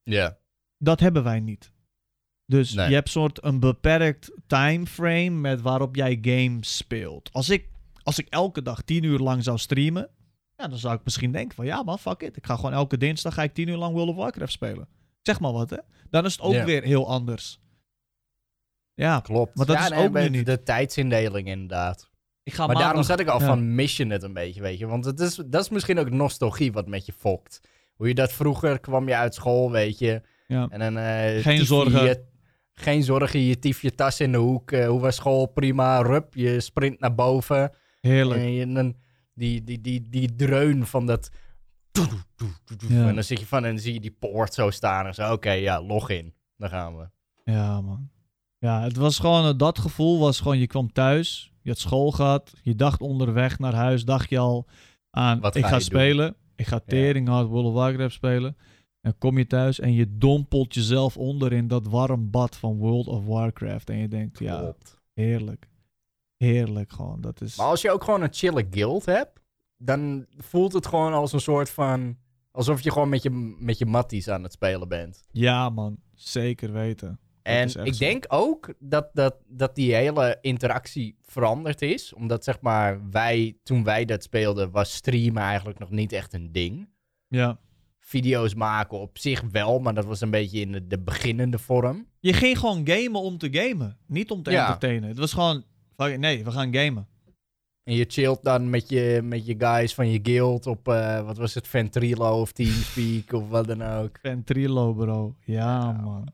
Ja. 0.04 0.38
Dat 0.78 1.00
hebben 1.00 1.24
wij 1.24 1.40
niet. 1.40 1.72
Dus 2.46 2.74
Nee. 2.74 2.88
je 2.88 2.94
hebt 2.94 3.10
soort 3.10 3.44
een 3.44 3.60
beperkt 3.60 4.32
timeframe 4.48 5.30
met 5.30 5.62
waarop 5.62 5.96
jij 5.96 6.18
games 6.22 6.78
speelt. 6.78 7.30
Als 7.34 7.50
ik, 7.50 7.70
als 8.04 8.20
ik 8.20 8.28
elke 8.30 8.62
dag 8.62 8.82
10 8.82 9.04
uur 9.04 9.20
lang 9.20 9.44
zou 9.44 9.58
streamen, 9.58 10.10
ja, 10.58 10.68
dan 10.68 10.78
zou 10.78 10.96
ik 10.96 11.02
misschien 11.04 11.32
denken 11.32 11.56
van 11.56 11.66
ja 11.66 11.84
man, 11.84 12.00
fuck 12.00 12.22
it. 12.22 12.38
Ik 12.38 12.46
ga 12.46 12.56
gewoon 12.56 12.74
elke 12.74 12.98
dinsdag 12.98 13.34
ga 13.34 13.44
ik 13.44 13.54
10 13.54 13.68
uur 13.68 13.78
lang 13.78 13.94
World 13.94 14.10
of 14.10 14.16
Warcraft 14.16 14.52
spelen. 14.52 14.88
Zeg 15.22 15.40
maar 15.40 15.52
wat 15.52 15.70
hè. 15.70 15.78
Dan 16.10 16.26
is 16.26 16.32
het 16.32 16.42
ook 16.42 16.64
weer 16.64 16.84
heel 16.84 17.08
anders. 17.10 17.60
Ja, 18.94 19.20
Klopt. 19.20 19.56
Maar 19.56 19.66
dat 19.66 19.76
ja, 19.78 19.84
is 19.84 19.90
nee, 19.90 20.04
ook 20.08 20.14
nu 20.14 20.30
niet. 20.30 20.46
De 20.46 20.64
tijdsindeling 20.64 21.48
inderdaad. 21.48 22.10
ik 22.44 22.54
ga 22.54 22.66
Maar 22.68 22.76
daarom 22.76 23.04
zat 23.04 23.20
ik 23.20 23.28
al 23.28 23.40
ja. 23.40 23.46
van 23.46 23.76
mission 23.76 24.10
het 24.10 24.24
een 24.24 24.34
beetje, 24.34 24.62
weet 24.62 24.78
je. 24.80 24.88
Want 24.88 25.06
het 25.06 25.20
is, 25.20 25.36
dat 25.36 25.62
is 25.64 25.70
misschien 25.70 26.00
ook 26.00 26.10
nostalgie 26.10 26.72
wat 26.72 26.88
met 26.88 27.06
je 27.06 27.14
fokt. 27.14 27.60
Hoe 27.96 28.08
je 28.08 28.14
dat 28.14 28.32
vroeger 28.34 28.80
kwam 28.80 29.08
je 29.08 29.16
uit 29.16 29.34
school, 29.34 29.72
weet 29.72 30.00
je. 30.00 30.22
Ja. 30.48 30.68
En 30.70 30.80
dan 30.80 30.98
eh 30.98 31.42
Geen 31.42 31.66
zorgen. 31.66 32.04
je- 32.04 32.32
geen 32.74 33.04
zorgen, 33.04 33.40
je 33.40 33.60
tief 33.60 33.82
je 33.82 33.96
tas 33.96 34.20
in 34.20 34.32
de 34.32 34.38
hoek. 34.38 34.72
eh, 34.72 34.88
hoe 34.88 35.00
was 35.00 35.16
school? 35.16 35.46
Prima. 35.46 36.02
Rup, 36.02 36.34
je 36.34 36.60
sprint 36.60 37.00
naar 37.00 37.16
boven. 37.16 37.72
Heerlijk. 38.08 38.42
En, 38.42 38.74
dan 38.74 38.96
die, 39.34 39.64
die, 39.64 39.82
die, 39.82 40.10
die 40.10 40.36
dreun 40.36 40.86
van 40.86 41.06
dat... 41.06 41.30
Ja. 42.88 43.08
En 43.08 43.16
dan 43.16 43.24
zit 43.24 43.40
je 43.40 43.46
van 43.46 43.64
en 43.66 43.70
dan 43.72 43.80
zie 43.80 43.94
je 43.94 44.00
die 44.00 44.16
poort 44.20 44.54
zo 44.54 44.70
staan. 44.70 45.06
En 45.06 45.14
zo, 45.14 45.32
oké, 45.32 45.52
ja, 45.52 45.82
log 45.82 46.10
in. 46.10 46.34
Dan 46.58 46.70
gaan 46.70 46.98
we. 46.98 47.10
Ja, 47.44 47.82
man. 47.82 48.10
Ja, 48.58 48.82
het 48.82 48.96
was 48.96 49.20
gewoon, 49.20 49.46
eh, 49.46 49.58
dat 49.58 49.80
gevoel 49.80 50.20
was 50.20 50.40
gewoon, 50.40 50.58
je 50.58 50.68
kwam 50.68 50.92
thuis, 50.92 51.54
je 51.62 51.70
had 51.70 51.80
school 51.80 52.12
gehad, 52.12 52.54
je 52.62 52.76
dacht 52.76 53.02
onderweg 53.02 53.60
naar 53.60 53.74
huis, 53.74 54.06
dacht 54.06 54.30
je 54.30 54.38
al 54.38 54.68
aan, 55.10 55.40
Wat 55.40 55.56
ik 55.56 55.62
ga 55.64 55.68
ga 55.70 55.76
je 55.76 55.80
doen? 55.80 55.90
spelen, 55.90 56.36
ik 56.56 56.68
ga 56.68 56.80
tering 56.80 57.28
hard 57.28 57.48
World 57.48 57.66
of 57.66 57.74
Warcraft 57.74 58.14
spelen. 58.14 58.58
En 59.02 59.18
kom 59.18 59.38
je 59.38 59.48
thuis 59.48 59.80
en 59.80 59.94
je 59.94 60.18
dompelt 60.18 60.74
jezelf 60.74 61.18
onder 61.18 61.54
in 61.54 61.68
dat 61.68 61.88
warm 61.88 62.30
bad 62.30 62.58
van 62.58 62.78
World 62.78 63.08
of 63.08 63.26
Warcraft. 63.26 63.90
En 63.90 63.98
je 63.98 64.08
denkt, 64.08 64.40
ja, 64.40 64.58
Klopt. 64.60 65.02
heerlijk. 65.14 65.68
Heerlijk 66.44 66.92
gewoon, 66.92 67.22
dat 67.22 67.42
is... 67.42 67.56
Maar 67.56 67.66
als 67.68 67.82
je 67.82 67.92
ook 67.92 68.04
gewoon 68.04 68.22
een 68.22 68.34
chille 68.34 68.68
guild 68.72 69.06
hebt, 69.06 69.40
dan 69.78 70.26
voelt 70.38 70.74
het 70.74 70.88
gewoon 70.88 71.14
als 71.14 71.34
een 71.34 71.40
soort 71.40 71.70
van... 71.70 72.18
Alsof 72.52 72.82
je 72.82 72.92
gewoon 72.92 73.10
met 73.10 73.24
je, 73.24 73.56
met 73.60 73.78
je 73.78 73.86
matties 73.86 74.30
aan 74.30 74.44
het 74.44 74.52
spelen 74.54 74.88
bent. 74.88 75.24
Ja, 75.32 75.70
man, 75.70 75.98
zeker 76.14 76.72
weten. 76.74 77.20
En 77.42 77.86
ik 77.86 77.98
denk 77.98 78.26
ook 78.28 78.74
dat, 78.80 79.10
dat, 79.14 79.36
dat 79.48 79.76
die 79.76 79.94
hele 79.96 80.38
interactie 80.42 81.18
veranderd 81.22 81.82
is. 81.82 82.14
Omdat 82.14 82.44
zeg 82.44 82.62
maar, 82.62 83.10
wij, 83.10 83.58
toen 83.64 83.84
wij 83.84 84.06
dat 84.06 84.24
speelden, 84.24 84.72
was 84.72 84.94
streamen 84.94 85.44
eigenlijk 85.44 85.80
nog 85.80 85.90
niet 85.90 86.12
echt 86.12 86.34
een 86.34 86.52
ding. 86.52 86.90
Ja. 87.28 87.60
Video's 88.00 88.54
maken 88.54 89.00
op 89.00 89.18
zich 89.18 89.42
wel, 89.52 89.80
maar 89.80 89.94
dat 89.94 90.06
was 90.06 90.22
een 90.22 90.32
beetje 90.32 90.60
in 90.60 90.72
de, 90.72 90.88
de 90.88 91.00
beginnende 91.00 91.60
vorm. 91.60 92.08
Je 92.20 92.34
ging 92.34 92.60
gewoon 92.60 92.88
gamen 92.88 93.22
om 93.22 93.38
te 93.38 93.48
gamen, 93.52 93.98
niet 94.08 94.32
om 94.32 94.44
te 94.44 94.52
Ja. 94.52 94.62
entertainen. 94.62 95.10
Het 95.10 95.18
was 95.18 95.34
gewoon, 95.34 95.64
nee, 95.98 96.44
we 96.44 96.52
gaan 96.52 96.76
gamen. 96.76 97.08
En 97.84 97.94
je 97.94 98.06
chillt 98.08 98.44
dan 98.44 98.70
met 98.70 98.90
je, 98.90 99.22
met 99.24 99.46
je 99.46 99.56
guys 99.58 99.94
van 99.94 100.10
je 100.10 100.20
guild 100.24 100.68
op, 100.68 100.88
eh, 100.88 101.26
wat 101.26 101.38
was 101.38 101.54
het, 101.54 101.68
Ventrilo 101.68 102.42
of 102.42 102.52
Teamspeak 102.52 103.34
of 103.34 103.50
wat 103.50 103.68
dan 103.68 103.82
ook. 103.82 104.20
Ventrilo, 104.22 104.94
bro. 104.94 105.36
Ja, 105.46 105.56
Ja, 105.56 105.92
man. 105.92 106.28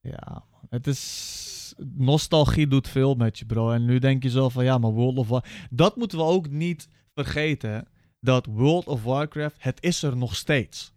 Ja, 0.00 0.44
man. 0.50 0.66
Het 0.68 0.86
is... 0.86 1.46
Nostalgie 1.94 2.68
doet 2.68 2.88
veel 2.88 3.14
met 3.14 3.38
je, 3.38 3.46
bro. 3.46 3.70
En 3.70 3.84
nu 3.84 3.98
denk 3.98 4.22
je 4.22 4.30
zo 4.30 4.48
van, 4.48 4.64
ja, 4.64 4.78
maar 4.78 4.90
World 4.90 5.18
of 5.18 5.28
Warcraft... 5.28 5.56
Dat 5.70 5.96
moeten 5.96 6.18
we 6.18 6.24
ook 6.24 6.50
niet 6.50 6.88
vergeten, 7.14 7.88
Dat 8.20 8.46
World 8.46 8.86
of 8.86 9.02
Warcraft, 9.02 9.56
het 9.58 9.82
is 9.82 10.02
er 10.02 10.16
nog 10.16 10.36
steeds. 10.36 10.92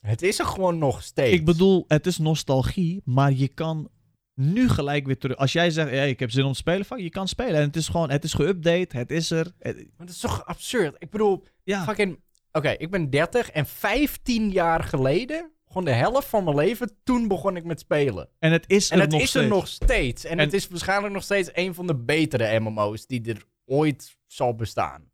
Het 0.00 0.22
is 0.22 0.38
er 0.38 0.46
gewoon 0.46 0.78
nog 0.78 1.02
steeds. 1.02 1.38
Ik 1.38 1.44
bedoel, 1.44 1.84
het 1.88 2.06
is 2.06 2.18
nostalgie, 2.18 3.00
maar 3.04 3.32
je 3.32 3.48
kan 3.48 3.90
nu 4.34 4.68
gelijk 4.68 5.06
weer 5.06 5.18
terug... 5.18 5.36
Als 5.36 5.52
jij 5.52 5.70
zegt, 5.70 5.90
hey, 5.90 6.10
ik 6.10 6.20
heb 6.20 6.30
zin 6.30 6.44
om 6.44 6.52
te 6.52 6.58
spelen, 6.58 6.84
fuck, 6.86 6.98
je 6.98 7.10
kan 7.10 7.28
spelen. 7.28 7.54
En 7.54 7.66
het 7.66 7.76
is 7.76 7.88
gewoon, 7.88 8.10
het 8.10 8.24
is 8.24 8.36
geüpdate, 8.40 8.96
het 8.96 9.10
is 9.10 9.30
er. 9.30 9.52
Het- 9.58 9.76
Maar 9.76 10.06
dat 10.06 10.08
is 10.08 10.20
toch 10.20 10.46
absurd? 10.46 10.94
Ik 10.98 11.10
bedoel, 11.10 11.44
ja, 11.64 11.82
fucking... 11.84 12.20
Oké, 12.52 12.68
ik 12.70 12.90
ben 12.90 13.10
30 13.10 13.50
en 13.50 13.66
15 13.66 14.50
jaar 14.50 14.84
geleden, 14.84 15.50
gewoon 15.66 15.84
de 15.84 15.92
helft 15.92 16.28
van 16.28 16.44
mijn 16.44 16.56
leven, 16.56 16.90
toen 17.04 17.28
begon 17.28 17.56
ik 17.56 17.64
met 17.64 17.80
spelen. 17.80 18.28
en 18.38 18.52
het 18.52 18.64
is 18.70 18.90
En 18.90 18.96
er 18.96 19.02
het 19.02 19.12
nog 19.12 19.20
is 19.20 19.28
steeds. 19.28 19.44
er 19.44 19.50
nog 19.50 19.68
steeds. 19.68 20.24
En, 20.24 20.30
En- 20.30 20.38
het 20.38 20.52
is 20.52 20.68
waarschijnlijk 20.68 21.14
nog 21.14 21.22
steeds 21.22 21.50
een 21.52 21.74
van 21.74 21.86
de 21.86 21.96
betere 21.96 22.58
MMO's 22.60 23.06
die 23.06 23.28
er 23.28 23.44
ooit 23.64 24.18
zal 24.26 24.54
bestaan. 24.54 25.10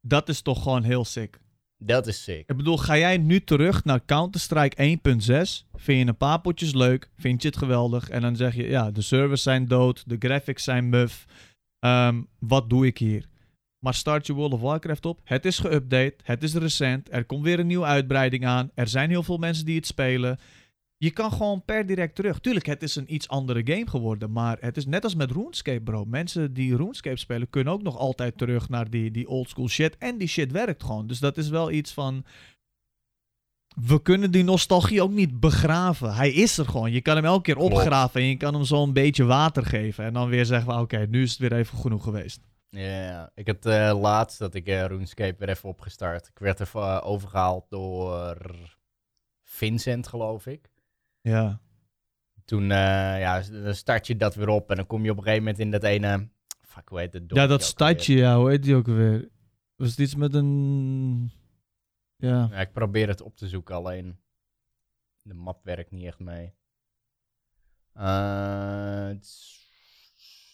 Dat 0.00 0.28
is 0.28 0.42
toch 0.42 0.62
gewoon 0.62 0.82
heel 0.82 1.04
sick. 1.04 1.38
Dat 1.78 2.06
is 2.06 2.22
sick. 2.22 2.48
Ik 2.48 2.56
bedoel, 2.56 2.76
ga 2.76 2.96
jij 2.98 3.18
nu 3.18 3.44
terug 3.44 3.84
naar 3.84 4.04
Counter-Strike 4.04 4.98
1.6? 4.98 5.66
Vind 5.74 5.98
je 5.98 6.06
een 6.06 6.16
paar 6.16 6.40
potjes 6.40 6.74
leuk? 6.74 7.10
Vind 7.16 7.42
je 7.42 7.48
het 7.48 7.56
geweldig? 7.56 8.08
En 8.08 8.20
dan 8.20 8.36
zeg 8.36 8.54
je, 8.54 8.68
ja, 8.68 8.90
de 8.90 9.02
servers 9.02 9.42
zijn 9.42 9.66
dood, 9.66 10.04
de 10.06 10.16
graphics 10.18 10.64
zijn 10.64 10.88
muf. 10.88 11.24
Ehm, 11.78 12.22
wat 12.38 12.70
doe 12.70 12.86
ik 12.86 12.98
hier? 12.98 13.26
Maar 13.78 13.94
start 13.94 14.26
je 14.26 14.32
World 14.32 14.52
of 14.52 14.60
Warcraft 14.60 15.06
op. 15.06 15.20
Het 15.24 15.44
is 15.44 15.62
geüpdate, 15.66 16.16
het 16.22 16.42
is 16.42 16.54
recent, 16.54 17.12
er 17.12 17.24
komt 17.24 17.44
weer 17.44 17.58
een 17.58 17.66
nieuwe 17.66 17.84
uitbreiding 17.84 18.46
aan. 18.46 18.70
Er 18.74 18.88
zijn 18.88 19.10
heel 19.10 19.22
veel 19.22 19.38
mensen 19.38 19.64
die 19.64 19.76
het 19.76 19.86
spelen. 19.86 20.38
Je 20.98 21.10
kan 21.10 21.32
gewoon 21.32 21.64
per 21.64 21.86
direct 21.86 22.14
terug. 22.14 22.38
Tuurlijk, 22.38 22.66
het 22.66 22.82
is 22.82 22.96
een 22.96 23.14
iets 23.14 23.28
andere 23.28 23.60
game 23.64 23.88
geworden. 23.88 24.32
Maar 24.32 24.56
het 24.60 24.76
is 24.76 24.86
net 24.86 25.04
als 25.04 25.14
met 25.14 25.30
RuneScape, 25.30 25.80
bro. 25.80 26.04
Mensen 26.04 26.52
die 26.52 26.76
RuneScape 26.76 27.18
spelen 27.18 27.50
kunnen 27.50 27.72
ook 27.72 27.82
nog 27.82 27.96
altijd 27.96 28.38
terug 28.38 28.68
naar 28.68 28.90
die, 28.90 29.10
die 29.10 29.28
oldschool 29.28 29.68
shit. 29.68 29.96
En 29.98 30.18
die 30.18 30.28
shit 30.28 30.52
werkt 30.52 30.84
gewoon. 30.84 31.06
Dus 31.06 31.18
dat 31.18 31.36
is 31.36 31.48
wel 31.48 31.70
iets 31.70 31.92
van... 31.92 32.24
We 33.80 34.02
kunnen 34.02 34.30
die 34.30 34.44
nostalgie 34.44 35.02
ook 35.02 35.10
niet 35.10 35.40
begraven. 35.40 36.14
Hij 36.14 36.30
is 36.32 36.58
er 36.58 36.68
gewoon. 36.68 36.92
Je 36.92 37.00
kan 37.00 37.16
hem 37.16 37.24
elke 37.24 37.42
keer 37.42 37.56
opgraven 37.56 38.20
en 38.20 38.26
je 38.26 38.36
kan 38.36 38.54
hem 38.54 38.64
zo 38.64 38.82
een 38.82 38.92
beetje 38.92 39.24
water 39.24 39.66
geven. 39.66 40.04
En 40.04 40.12
dan 40.12 40.28
weer 40.28 40.44
zeggen 40.44 40.74
we, 40.74 40.80
oké, 40.80 41.06
nu 41.08 41.22
is 41.22 41.30
het 41.30 41.38
weer 41.38 41.52
even 41.52 41.78
genoeg 41.78 42.02
geweest. 42.02 42.40
Ja, 42.68 43.30
ik 43.34 43.46
had 43.46 43.66
eh, 43.66 43.98
laatst 44.00 44.38
dat 44.38 44.54
ik 44.54 44.66
eh, 44.66 44.84
RuneScape 44.84 45.34
weer 45.38 45.48
even 45.48 45.68
opgestart. 45.68 46.26
Ik 46.26 46.38
werd 46.38 46.60
even 46.60 46.80
eh, 46.80 47.00
overgehaald 47.02 47.64
door 47.68 48.36
Vincent, 49.42 50.06
geloof 50.06 50.46
ik. 50.46 50.70
Ja. 51.30 51.60
Toen 52.44 52.62
eh, 52.62 53.20
ja, 53.20 53.40
dan 53.40 53.74
start 53.74 54.06
je 54.06 54.16
dat 54.16 54.34
weer 54.34 54.48
op 54.48 54.70
en 54.70 54.76
dan 54.76 54.86
kom 54.86 55.04
je 55.04 55.10
op 55.10 55.16
een 55.16 55.22
gegeven 55.22 55.44
moment 55.44 55.62
in 55.62 55.70
dat 55.70 55.82
ene... 55.82 56.28
Fuck, 56.60 56.88
hoe 56.88 56.98
heet 56.98 57.12
het? 57.12 57.22
Ja, 57.26 57.46
dat 57.46 57.62
stadje, 57.62 58.14
ja. 58.16 58.36
Hoe 58.38 58.50
heet 58.50 58.62
die 58.62 58.74
ook 58.74 58.86
weer? 58.86 59.28
Was 59.76 59.90
het 59.90 59.98
iets 59.98 60.14
met 60.14 60.34
een... 60.34 61.30
Ja. 62.16 62.48
Ja, 62.50 62.60
ik 62.60 62.72
probeer 62.72 63.08
het 63.08 63.20
op 63.20 63.36
te 63.36 63.48
zoeken, 63.48 63.74
alleen 63.74 64.16
de 65.22 65.34
map 65.34 65.64
werkt 65.64 65.90
niet 65.90 66.04
echt 66.04 66.18
mee. 66.18 66.54
Eh, 67.92 69.08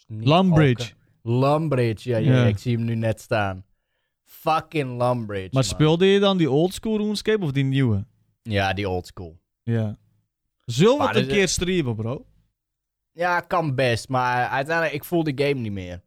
niet 0.07 0.27
Lumbridge. 0.27 0.93
Lumbridge, 1.23 2.09
ja, 2.11 2.17
ja, 2.17 2.33
Ja. 2.33 2.45
ik 2.47 2.59
zie 2.59 2.77
hem 2.77 2.85
nu 2.85 2.95
net 2.95 3.21
staan. 3.21 3.65
Fucking 4.25 4.99
Lumbridge, 5.03 5.43
Maar 5.53 5.65
man. 5.65 5.65
speelde 5.65 6.07
je 6.07 6.21
dan 6.21 6.37
die 6.37 6.51
oldschool 6.51 6.97
RuneScape 6.97 7.45
of 7.45 7.53
die 7.53 7.65
nieuwe? 7.65 8.07
Ja, 8.43 8.73
die 8.73 8.89
old 8.89 9.07
school. 9.07 9.41
Ja. 9.63 9.99
Zullen 10.65 10.99
we 10.99 11.07
het 11.07 11.17
een 11.17 11.25
dus, 11.25 11.33
keer 11.33 11.49
streamen, 11.49 11.95
bro? 11.97 12.27
Ja, 13.13 13.41
kan 13.41 13.75
best, 13.75 14.09
maar 14.09 14.49
uiteindelijk, 14.49 14.95
ik 14.95 15.05
voel 15.05 15.23
de 15.23 15.33
game 15.45 15.61
niet 15.61 15.73
meer. 15.73 16.03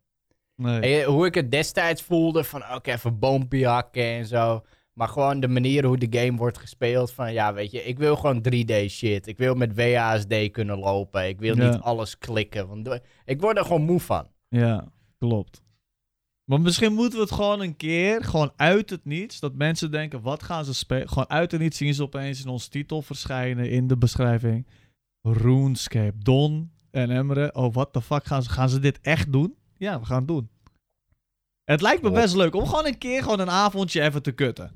Nee. 0.55 1.01
En 1.01 1.09
hoe 1.11 1.25
ik 1.25 1.35
het 1.35 1.51
destijds 1.51 2.01
voelde, 2.01 2.43
van 2.43 2.63
oké, 2.73 2.91
even 2.91 3.19
boompje 3.19 3.67
hakken 3.67 4.03
en 4.03 4.25
zo. 4.25 4.61
Maar 4.93 5.07
gewoon 5.07 5.39
de 5.39 5.47
manier 5.47 5.85
hoe 5.85 5.97
de 5.97 6.19
game 6.19 6.37
wordt 6.37 6.57
gespeeld, 6.57 7.11
van 7.11 7.33
ja, 7.33 7.53
weet 7.53 7.71
je, 7.71 7.83
ik 7.83 7.97
wil 7.97 8.15
gewoon 8.15 8.45
3D 8.49 8.73
shit. 8.89 9.27
Ik 9.27 9.37
wil 9.37 9.55
met 9.55 9.75
WASD 9.75 10.51
kunnen 10.51 10.79
lopen. 10.79 11.27
Ik 11.27 11.39
wil 11.39 11.57
Ja. 11.57 11.69
niet 11.69 11.81
alles 11.81 12.17
klikken. 12.17 12.67
Want 12.67 12.99
ik 13.25 13.41
word 13.41 13.57
er 13.57 13.63
gewoon 13.65 13.81
moe 13.81 13.99
van. 13.99 14.27
Ja, 14.47 14.87
klopt. 15.17 15.63
Maar 16.45 16.61
misschien 16.61 16.93
moeten 16.93 17.19
we 17.19 17.25
het 17.25 17.33
gewoon 17.33 17.61
een 17.61 17.75
keer, 17.75 18.23
gewoon 18.23 18.51
uit 18.55 18.89
het 18.89 19.05
niets, 19.05 19.39
dat 19.39 19.55
mensen 19.55 19.91
denken, 19.91 20.21
wat 20.21 20.43
gaan 20.43 20.65
ze 20.65 20.73
spelen? 20.73 21.09
Gewoon 21.09 21.29
uit 21.29 21.51
het 21.51 21.61
niets 21.61 21.77
zien 21.77 21.93
ze 21.93 22.03
opeens 22.03 22.43
in 22.43 22.49
onze 22.49 22.69
titel 22.69 23.01
verschijnen 23.01 23.69
in 23.69 23.87
de 23.87 23.97
beschrijving. 23.97 24.67
RuneScape, 25.21 26.17
Don 26.17 26.71
en 26.91 27.09
Emre. 27.09 27.53
Oh, 27.53 27.73
what 27.73 27.93
the 27.93 28.01
fuck, 28.01 28.25
gaan 28.25 28.43
ze, 28.43 28.49
gaan 28.49 28.69
ze 28.69 28.79
dit 28.79 28.99
echt 29.01 29.31
doen? 29.31 29.55
Ja, 29.77 29.99
we 29.99 30.05
gaan 30.05 30.17
het 30.17 30.27
doen. 30.27 30.49
Het 31.63 31.81
lijkt 31.81 32.01
me 32.01 32.11
best 32.11 32.35
leuk 32.35 32.55
om 32.55 32.65
gewoon 32.65 32.85
een 32.85 32.97
keer 32.97 33.23
gewoon 33.23 33.39
een 33.39 33.49
avondje 33.49 34.01
even 34.01 34.21
te 34.21 34.31
kutten. 34.31 34.71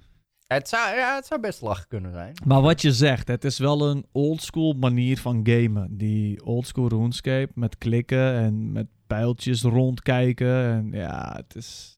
Het 0.47 0.69
zou, 0.69 0.95
ja, 0.95 1.15
het 1.15 1.25
zou 1.25 1.41
best 1.41 1.61
lachen 1.61 1.87
kunnen 1.87 2.11
zijn. 2.11 2.33
Maar 2.45 2.61
wat 2.61 2.81
je 2.81 2.93
zegt, 2.93 3.27
het 3.27 3.43
is 3.43 3.57
wel 3.57 3.89
een 3.89 4.05
oldschool 4.11 4.73
manier 4.73 5.17
van 5.17 5.47
gamen. 5.47 5.97
Die 5.97 6.45
oldschool 6.45 6.87
RuneScape 6.87 7.51
met 7.53 7.77
klikken 7.77 8.33
en 8.33 8.71
met 8.71 8.87
pijltjes 9.09 9.61
rondkijken. 9.61 10.63
En 10.65 10.91
ja, 10.91 11.35
het 11.35 11.55
is... 11.55 11.97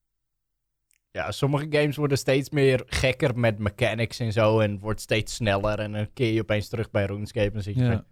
Ja, 1.11 1.31
sommige 1.31 1.65
games 1.69 1.95
worden 1.95 2.17
steeds 2.17 2.49
meer 2.49 2.83
gekker 2.85 3.39
met 3.39 3.59
mechanics 3.59 4.19
en 4.19 4.31
zo. 4.31 4.59
En 4.59 4.79
wordt 4.79 5.01
steeds 5.01 5.35
sneller. 5.35 5.79
En 5.79 5.91
dan 5.91 6.13
keer 6.13 6.33
je 6.33 6.41
opeens 6.41 6.67
terug 6.67 6.91
bij 6.91 7.05
RuneScape 7.05 7.55
en 7.55 7.63
zit 7.63 7.75
je 7.75 7.83
Ja, 7.83 7.91
van, 7.91 8.05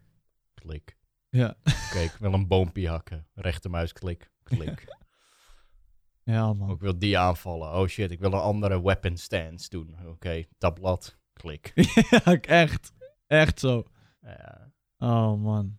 klik. 0.54 0.98
ja. 1.30 1.56
Oké, 1.64 2.00
ik 2.00 2.16
wil 2.20 2.34
een 2.34 2.48
boompje 2.48 2.90
hakken. 2.90 3.28
Rechtermuisklik, 3.34 4.32
klik. 4.44 4.86
ja 6.34 6.54
man. 6.54 6.72
Ik 6.72 6.80
wil 6.80 7.00
die 7.00 7.18
aanvallen. 7.18 7.74
Oh 7.74 7.88
shit, 7.88 8.12
ik 8.12 8.20
wil 8.20 8.34
een 8.34 8.40
andere 8.40 8.82
weapon 8.82 9.18
stance 9.18 9.70
doen. 9.70 9.96
Oké, 10.08 10.44
tabblad, 10.58 11.18
klik. 11.34 11.72
ja, 12.10 12.36
echt. 12.42 12.92
Echt 13.28 13.60
zo. 13.60 13.84
Ja. 14.22 14.72
Oh 14.98 15.44
man. 15.44 15.78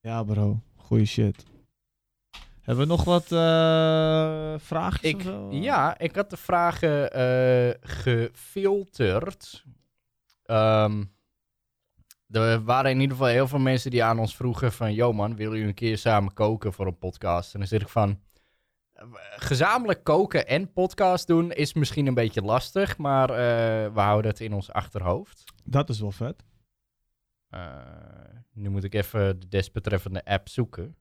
Ja 0.00 0.22
bro, 0.22 0.62
goeie 0.76 1.04
shit. 1.06 1.44
Hebben 2.62 2.86
we 2.86 2.90
nog 2.92 3.04
wat 3.04 3.32
eh 3.32 4.54
of 4.54 5.22
zo? 5.22 5.48
ja, 5.50 5.98
ik 5.98 6.14
had 6.14 6.30
de 6.30 6.36
vragen 6.36 7.12
eh, 7.12 7.74
gefilterd. 7.80 9.64
Ehm, 10.44 11.04
er 12.30 12.64
waren 12.64 12.90
in 12.90 13.00
ieder 13.00 13.16
geval 13.16 13.32
heel 13.32 13.48
veel 13.48 13.58
mensen 13.58 13.90
die 13.90 14.04
aan 14.04 14.18
ons 14.18 14.36
vroegen 14.36 14.72
van... 14.72 14.94
Yo 14.94 15.12
man, 15.12 15.36
willen 15.36 15.52
jullie 15.52 15.68
een 15.68 15.74
keer 15.74 15.98
samen 15.98 16.32
koken 16.32 16.72
voor 16.72 16.86
een 16.86 16.98
podcast? 16.98 17.52
En 17.52 17.58
dan 17.58 17.68
zit 17.68 17.80
ik 17.80 17.88
van... 17.88 18.20
eh, 18.92 19.04
Gezamenlijk 19.36 20.04
koken 20.04 20.46
en 20.46 20.72
podcast 20.72 21.26
doen 21.26 21.52
is 21.52 21.72
misschien 21.74 22.06
een 22.06 22.14
beetje 22.14 22.42
lastig, 22.42 22.98
maar 22.98 23.30
eh, 23.30 23.92
we 23.94 24.00
houden 24.00 24.30
het 24.30 24.40
in 24.40 24.52
ons 24.52 24.72
achterhoofd. 24.72 25.44
Dat 25.64 25.88
is 25.88 26.00
wel 26.00 26.10
vet. 26.12 26.44
Eh, 27.48 27.76
nu 28.52 28.68
moet 28.68 28.84
ik 28.84 28.94
even 28.94 29.40
de 29.40 29.48
desbetreffende 29.48 30.24
app 30.24 30.48
zoeken. 30.48 30.94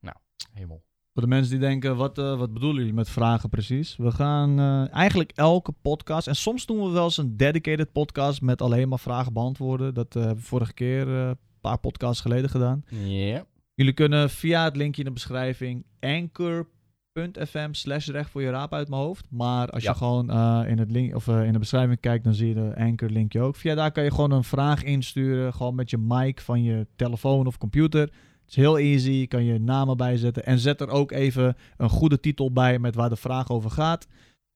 Nou, 0.00 0.16
hemel. 0.52 0.82
Voor 1.12 1.22
de 1.22 1.28
mensen 1.34 1.50
die 1.50 1.68
denken, 1.68 1.96
wat, 1.96 2.18
eh, 2.18 2.38
wat 2.38 2.52
bedoelen 2.52 2.78
jullie 2.78 2.94
met 2.94 3.08
vragen 3.10 3.48
precies? 3.48 3.96
We 3.96 4.10
gaan 4.10 4.58
eh, 4.58 4.94
eigenlijk 4.94 5.32
elke 5.34 5.72
podcast, 5.82 6.26
en 6.26 6.36
soms 6.36 6.66
doen 6.66 6.82
we 6.84 6.90
wel 6.90 7.04
eens 7.04 7.16
een 7.16 7.36
dedicated 7.36 7.92
podcast 7.92 8.40
met 8.42 8.62
alleen 8.62 8.88
maar 8.88 8.98
vragen 8.98 9.32
beantwoorden. 9.32 9.94
Dat 9.94 10.16
eh, 10.16 10.22
hebben 10.22 10.40
we 10.42 10.48
vorige 10.48 10.72
keer 10.74 11.08
een 11.08 11.36
paar 11.60 11.78
podcasts 11.78 12.20
geleden 12.20 12.50
gedaan. 12.50 12.84
Ja. 12.88 13.44
Jullie 13.74 13.92
kunnen 13.92 14.30
via 14.30 14.64
het 14.64 14.76
linkje 14.76 15.00
in 15.02 15.06
de 15.08 15.14
beschrijving 15.14 15.84
anchor.fm 16.00 17.68
slash 17.72 18.08
recht 18.08 18.30
voor 18.30 18.42
je 18.42 18.50
raap 18.50 18.72
uit 18.74 18.88
mijn 18.88 19.02
hoofd. 19.02 19.26
Maar 19.30 19.68
als 19.70 19.82
Ja. 19.82 19.90
je 19.90 19.96
gewoon 19.96 20.30
in, 20.66 20.78
het 20.78 20.90
link, 20.90 21.14
of, 21.14 21.26
in 21.28 21.52
de 21.52 21.58
beschrijving 21.58 22.00
kijkt, 22.00 22.24
dan 22.24 22.34
zie 22.34 22.48
je 22.48 22.54
de 22.54 22.74
anchor 22.76 23.10
linkje 23.10 23.40
ook. 23.40 23.56
Via 23.56 23.74
daar 23.74 23.92
kan 23.92 24.04
je 24.04 24.10
gewoon 24.10 24.30
een 24.30 24.44
vraag 24.44 24.82
insturen, 24.82 25.54
gewoon 25.54 25.74
met 25.74 25.90
je 25.90 25.98
mic 25.98 26.40
van 26.40 26.62
je 26.62 26.86
telefoon 26.96 27.46
of 27.46 27.58
computer. 27.58 28.10
Het 28.48 28.56
is 28.56 28.62
heel 28.62 28.78
easy, 28.78 29.10
je 29.10 29.26
kan 29.26 29.44
je 29.44 29.58
namen 29.58 29.96
bijzetten. 29.96 30.44
En 30.44 30.58
zet 30.58 30.80
er 30.80 30.88
ook 30.88 31.10
even 31.10 31.56
een 31.76 31.88
goede 31.88 32.20
titel 32.20 32.52
bij 32.52 32.78
met 32.78 32.94
waar 32.94 33.08
de 33.08 33.16
vraag 33.16 33.50
over 33.50 33.70
gaat. 33.70 34.06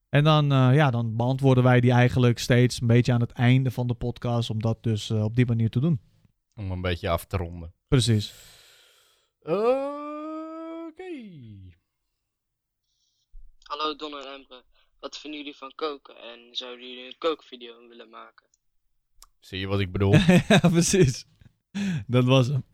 En 0.09 0.25
dan, 0.25 0.53
eh, 0.53 0.75
ja, 0.75 0.91
dan 0.91 1.17
beantwoorden 1.17 1.65
wij 1.65 1.81
die 1.81 1.91
eigenlijk 1.91 2.39
steeds 2.39 2.81
een 2.81 2.87
beetje 2.87 3.13
aan 3.13 3.21
het 3.21 3.33
einde 3.33 3.71
van 3.71 3.87
de 3.87 3.95
podcast. 3.95 4.51
Om 4.51 4.61
dat 4.61 4.83
dus 4.83 5.11
eh, 5.11 5.25
op 5.25 5.37
die 5.37 5.47
manier 5.47 5.71
te 5.71 5.81
doen. 5.81 6.01
Om 6.55 6.71
een 6.71 6.81
beetje 6.81 7.09
af 7.09 7.25
te 7.25 7.37
ronden. 7.37 7.75
Precies. 7.89 8.35
Oké. 9.41 9.53
Hallo 13.63 13.97
Don 13.97 14.13
en 14.13 14.33
Emre, 14.35 14.65
wat 15.01 15.19
vinden 15.19 15.41
jullie 15.41 15.57
van 15.57 15.73
koken 15.75 16.17
en 16.17 16.49
zouden 16.51 16.89
jullie 16.89 17.07
een 17.07 17.19
kookvideo 17.19 17.89
willen 17.89 18.09
maken? 18.09 18.47
Zie 19.41 19.59
je 19.59 19.67
wat 19.67 19.81
ik 19.81 19.93
bedoel? 19.93 20.15
ja, 20.49 20.59
precies. 20.71 21.27
Dat 22.07 22.25
was 22.25 22.47
hem. 22.47 22.65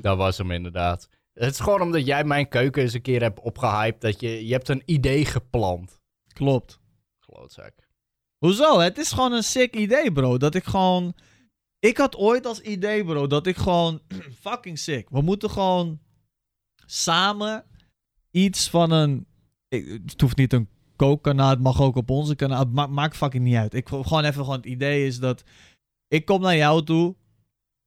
dat 0.00 0.16
was 0.16 0.38
hem 0.38 0.50
inderdaad. 0.50 1.08
Het 1.32 1.52
is 1.52 1.60
gewoon 1.60 1.80
omdat 1.80 2.06
jij 2.06 2.24
mijn 2.24 2.48
keuken 2.48 2.82
eens 2.82 2.92
een 2.92 3.02
keer 3.02 3.20
hebt 3.22 3.40
opgehyped. 3.40 4.00
Dat 4.00 4.20
je, 4.20 4.46
je 4.46 4.52
hebt 4.52 4.68
een 4.68 4.82
idee 4.84 5.24
geplant. 5.24 6.00
Klopt. 6.32 6.80
Klootzak. 7.18 7.72
Hoezo? 8.38 8.78
Het 8.78 8.98
is 8.98 9.12
gewoon 9.12 9.32
een 9.32 9.42
sick 9.42 9.76
idee, 9.76 10.12
bro. 10.12 10.36
Dat 10.38 10.54
ik 10.54 10.64
gewoon... 10.64 11.14
Ik 11.78 11.96
had 11.96 12.16
ooit 12.16 12.46
als 12.46 12.60
idee, 12.60 13.04
bro, 13.04 13.26
dat 13.26 13.46
ik 13.46 13.56
gewoon... 13.56 14.00
fucking 14.46 14.78
sick. 14.78 15.08
We 15.10 15.20
moeten 15.20 15.50
gewoon 15.50 16.00
samen 16.86 17.64
iets 18.30 18.70
van 18.70 18.90
een... 18.90 19.26
ik- 19.68 20.00
Het 20.06 20.20
hoeft 20.20 20.36
niet 20.36 20.52
een 20.52 20.68
kookkanaal, 20.96 21.50
het 21.50 21.60
mag 21.60 21.80
ook 21.80 21.96
op 21.96 22.10
onze 22.10 22.34
kanaal. 22.34 22.58
Het 22.58 22.90
maakt 22.90 23.16
fucking 23.16 23.44
niet 23.44 23.56
uit. 23.56 23.74
Ik 23.74 23.88
wil 23.88 24.02
gewoon 24.02 24.24
even 24.24 24.42
gewoon... 24.44 24.56
Het 24.56 24.66
idee 24.66 25.06
is 25.06 25.18
dat... 25.18 25.42
Ik 26.08 26.24
kom 26.24 26.40
naar 26.40 26.56
jou 26.56 26.84
toe. 26.84 27.16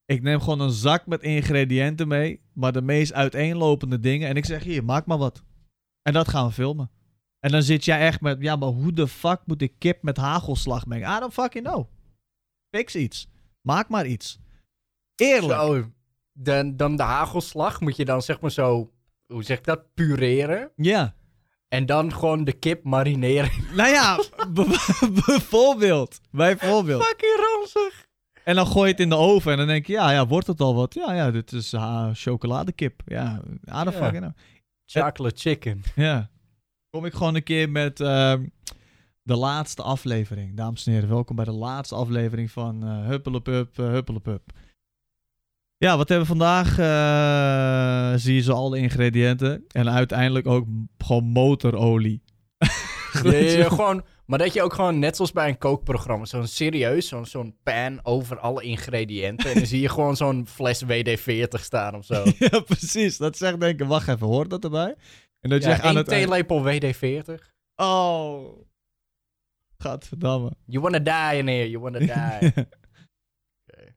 Ik 0.06 0.22
neem 0.22 0.40
gewoon 0.40 0.60
een 0.60 0.72
zak 0.72 1.06
met 1.06 1.22
ingrediënten 1.22 2.08
mee. 2.08 2.42
Maar 2.54 2.72
de 2.72 2.82
meest 2.82 3.14
uiteenlopende 3.14 4.00
dingen. 4.00 4.28
En 4.30 4.36
ik 4.36 4.46
zeg, 4.46 4.64
hier, 4.64 4.84
maak 4.84 5.06
maar 5.06 5.18
wat. 5.18 5.44
En 6.02 6.14
dat 6.14 6.28
gaan 6.28 6.48
we 6.48 6.54
filmen. 6.54 6.92
En 7.40 7.52
dan 7.52 7.64
zit 7.64 7.86
jij 7.86 8.00
echt 8.00 8.22
met, 8.22 8.42
ja, 8.42 8.56
maar 8.56 8.70
hoe 8.70 8.94
de 8.94 9.08
fuck 9.08 9.40
moet 9.46 9.62
ik 9.62 9.74
kip 9.80 10.02
met 10.04 10.18
hagelslag 10.18 10.86
mengen? 10.86 11.16
I 11.16 11.20
don't 11.20 11.34
fucking 11.34 11.66
know. 11.66 11.86
Fix 12.70 12.96
iets. 12.96 13.28
Maak 13.62 13.90
maar 13.90 14.06
iets. 14.06 14.40
Eerlijk. 15.16 15.60
Zo, 15.60 15.86
dan, 16.34 16.78
dan 16.78 16.96
de 16.96 17.04
hagelslag 17.04 17.82
moet 17.82 17.96
je 17.96 18.06
dan 18.06 18.22
zeg 18.22 18.40
maar 18.40 18.52
zo, 18.52 18.92
hoe 19.28 19.44
zeg 19.44 19.58
ik 19.58 19.64
dat, 19.64 19.94
pureren. 19.94 20.72
Ja. 20.76 21.16
En 21.68 21.86
dan 21.86 22.14
gewoon 22.14 22.44
de 22.44 22.54
kip 22.54 22.84
marineren. 22.84 23.52
Nou 23.74 23.90
ja, 23.90 24.24
bijvoorbeeld. 25.26 26.20
Bijvoorbeeld. 26.32 27.04
Fucking 27.04 27.38
ranzig. 27.38 28.05
En 28.46 28.56
dan 28.56 28.68
gooi 28.68 28.86
je 28.86 28.92
het 28.92 29.00
in 29.00 29.10
de 29.10 29.16
oven 29.16 29.52
en 29.52 29.58
dan 29.58 29.68
denk 29.68 29.86
je, 29.86 29.94
ja, 29.94 30.12
ja, 30.12 30.28
wordt 30.28 30.48
het 30.48 30.62
al 30.62 30.76
wat? 30.76 30.94
Ja, 30.94 31.14
ja, 31.14 31.32
dit 31.32 31.52
is 31.52 31.74
ah, 31.74 32.10
chocoladekip. 32.14 33.02
Ja, 33.06 33.42
fucking 33.66 34.18
know. 34.18 34.32
Chocolate 34.86 35.40
chicken. 35.40 35.84
Ja. 35.96 36.30
Kom 36.90 37.06
ik 37.06 37.14
gewoon 37.14 37.36
een 37.36 37.44
keer 37.44 37.70
met 37.70 38.00
ehm, 38.00 38.46
de 39.22 39.36
laatste 39.36 39.82
aflevering. 39.82 40.58
Dames 40.58 40.86
en 40.86 40.94
heren, 40.94 41.10
welkom 41.10 41.36
bij 41.36 41.46
de 41.46 41.52
laatste 41.52 41.96
aflevering 41.96 42.52
van 42.52 42.84
eh 42.84 43.06
Huppelepup, 43.06 43.80
eh, 43.80 43.86
Huppelepup. 43.86 44.52
Ja, 45.78 45.98
wat 45.98 46.10
hebben 46.10 46.28
we 46.28 46.36
vandaag? 46.38 46.80
Eh, 46.80 48.20
zie 48.20 48.36
je 48.36 48.42
zo 48.42 48.54
al 48.54 48.70
de 48.70 48.78
ingrediënten. 48.78 49.66
En 49.68 49.90
uiteindelijk 49.90 50.48
ook 50.48 50.68
gewoon 50.98 51.24
motorolie. 51.24 52.22
Gewoon, 53.68 54.04
maar 54.26 54.40
dat 54.40 54.54
je 54.54 54.62
ook 54.62 54.74
gewoon, 54.74 55.00
net 55.00 55.16
zoals 55.16 55.32
bij 55.32 55.48
een 55.48 55.58
kookprogramma, 55.58 56.26
zo'n 56.26 56.48
serieus, 56.48 57.08
zo'n 57.08 57.26
zo'n 57.26 57.58
pan 57.64 58.00
over 58.04 58.40
alle 58.40 58.64
ingrediënten. 58.64 59.50
en 59.50 59.56
dan 59.56 59.66
zie 59.66 59.82
je 59.82 59.90
gewoon 59.90 60.16
zo'n 60.16 60.48
fles 60.48 60.84
WD-40 60.84 61.62
staan 61.62 61.96
of 61.96 62.06
zo. 62.06 62.24
ja, 62.40 62.60
precies. 62.60 63.18
Dat 63.18 63.38
zegt 63.38 63.60
denken, 63.60 63.88
wacht 63.88 64.08
even, 64.08 64.28
hoort 64.28 64.50
dat 64.50 64.64
erbij? 64.64 64.96
En 65.40 65.50
dat 65.50 65.64
je 65.64 65.70
Ja, 65.70 65.82
aan 65.82 65.96
het... 65.96 66.08
theelepel 66.08 66.64
WD-40. 66.64 67.54
Oh. 67.76 68.66
Gadverdamme. 69.78 70.52
You 70.66 70.82
wanna 70.82 71.00
die 71.00 71.38
in 71.40 71.48
here, 71.48 71.70
you 71.70 71.80
wanna 71.80 72.00
die. 72.00 72.54
Oké. 73.68 73.96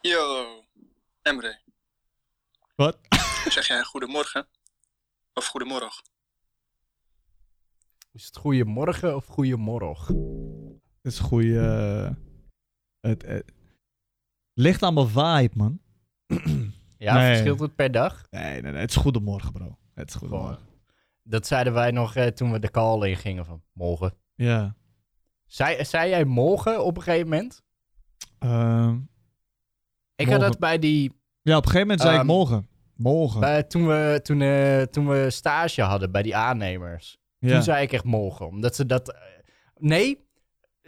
Yo, 0.00 0.46
Emre. 1.22 1.58
Wat? 2.74 2.98
Zeg 3.48 3.66
jij 3.66 3.82
goedemorgen? 3.82 4.48
Of 5.34 5.46
goedemorgen? 5.46 6.02
Is 8.14 8.26
het 8.26 8.36
goeiemorgen 8.36 9.16
of 9.16 9.26
goeiemorgen? 9.26 10.14
Het 11.02 11.12
is 11.12 11.18
een 11.18 11.24
goede. 11.24 11.58
eh, 11.60 12.14
het, 13.10 13.26
het 13.26 13.52
ligt 14.52 14.82
aan 14.82 14.94
mijn 14.94 15.08
vibe, 15.08 15.50
man. 15.56 15.80
Ja, 16.98 17.14
Nee. 17.14 17.32
verschilt 17.32 17.60
het 17.60 17.74
per 17.74 17.90
dag? 17.90 18.26
Nee, 18.30 18.60
nee, 18.62 18.72
nee. 18.72 18.80
Het 18.80 18.90
is 18.90 18.96
goedemorgen, 18.96 19.52
bro. 19.52 19.78
Het 19.94 20.08
is 20.08 20.14
goedemorgen. 20.14 20.58
Dat 21.22 21.46
zeiden 21.46 21.72
wij 21.72 21.90
nog 21.90 22.14
eh, 22.16 22.26
toen 22.26 22.52
we 22.52 22.58
de 22.58 22.70
call 22.70 23.08
in 23.08 23.16
gingen 23.16 23.44
van 23.44 23.62
morgen. 23.72 24.14
Ja. 24.34 24.76
Zei, 25.46 25.84
zei 25.84 26.08
jij 26.08 26.24
morgen 26.24 26.84
op 26.84 26.96
een 26.96 27.02
gegeven 27.02 27.28
moment? 27.28 27.62
Ehm, 28.38 28.98
Ik 30.16 30.28
had 30.28 30.40
dat 30.40 30.58
bij 30.58 30.78
die... 30.78 31.12
ja, 31.42 31.56
op 31.56 31.64
een 31.64 31.70
gegeven 31.70 31.80
moment 31.80 32.00
zei 32.00 32.12
ik 32.14 32.18
Ehm, 32.20 32.26
morgen. 32.30 32.68
Morgen. 32.96 33.40
Bij, 33.40 33.62
toen, 33.62 33.86
we, 33.86 34.20
toen, 34.22 34.40
eh, 34.40 34.82
toen 34.82 35.08
we 35.08 35.30
stage 35.30 35.82
hadden 35.82 36.12
bij 36.12 36.22
die 36.22 36.36
aannemers. 36.36 37.18
Ja. 37.48 37.52
Toen 37.54 37.62
zei 37.62 37.82
ik 37.82 37.92
echt 37.92 38.04
morgen. 38.04 38.46
Omdat 38.46 38.74
ze 38.76 38.86
dat... 38.86 39.12
eh, 39.12 39.20
nee, 39.78 40.26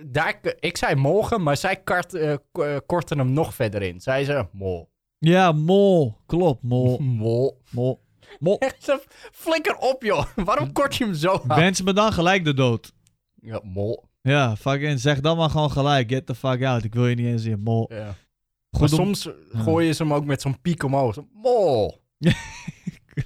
daar, 0.05 0.41
ik 0.61 0.77
zei 0.77 0.95
morgen, 0.95 1.43
maar 1.43 1.57
zij 1.57 1.77
kart, 1.77 2.15
eh, 2.15 2.33
eh, 2.53 2.77
korten 2.87 3.19
hem 3.19 3.33
nog 3.33 3.55
verder 3.55 3.83
in. 3.83 4.01
Zij 4.01 4.25
ze 4.25 4.47
mol. 4.53 4.91
ja, 5.19 5.53
mol. 5.53 6.17
Klopt, 6.27 6.63
mol. 6.63 6.99
Mol. 7.19 7.61
mol. 7.71 8.05
Mol. 8.39 8.59
Echt 8.69 8.83
zo, 8.83 8.99
flikker 9.33 9.77
op 9.77 10.03
joh. 10.03 10.25
Waarom 10.35 10.73
kort 10.73 10.97
je 10.97 11.05
hem 11.05 11.15
zo 11.15 11.43
aan? 11.49 11.59
Wens 11.59 11.83
me 11.83 11.93
dan 11.93 12.13
gelijk 12.13 12.45
de 12.45 12.55
dood. 12.55 12.93
Ja, 13.35 13.61
mol. 13.63 14.05
Ja, 14.23 14.57
fucking. 14.57 15.01
Zeg 15.01 15.21
dan 15.21 15.37
maar 15.37 15.51
gewoon 15.51 15.71
gelijk. 15.71 16.11
Get 16.11 16.27
the 16.27 16.35
fuck 16.35 16.65
out. 16.65 16.85
Ik 16.85 16.95
wil 16.95 17.07
je 17.07 17.15
niet 17.15 17.27
eens 17.27 17.43
zien. 17.43 17.61
Mol. 17.61 17.93
Ja. 17.93 18.15
Goed 18.71 18.91
maar 18.91 19.01
om- 19.01 19.15
soms 19.15 19.29
gooien 19.53 19.95
ze 19.95 20.03
hem 20.03 20.13
ook 20.15 20.25
met 20.25 20.41
zo'n 20.43 20.61
piek 20.61 20.83
omhoog. 20.83 21.15
Zo, 21.15 21.27
Mol. 21.33 22.03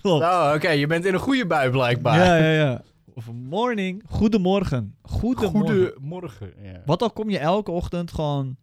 Klopt. 0.00 0.22
Nou, 0.24 0.56
oké, 0.56 0.70
je 0.70 0.86
bent 0.86 1.04
in 1.04 1.14
een 1.14 1.20
goede 1.20 1.46
bui 1.46 1.70
blijkbaar. 1.70 2.16
Ja, 2.24 2.36
ja, 2.36 2.52
ja. 2.52 2.82
Of 3.20 3.32
morning. 3.32 4.02
Goedemorgen. 4.06 4.96
Goedemorgen. 5.02 5.86
Goedemorgen. 5.92 6.52
Ja. 6.62 6.82
Wat 6.84 7.02
al 7.02 7.10
kom 7.10 7.30
je 7.30 7.38
elke 7.38 7.70
ochtend 7.70 8.12
gewoon 8.12 8.56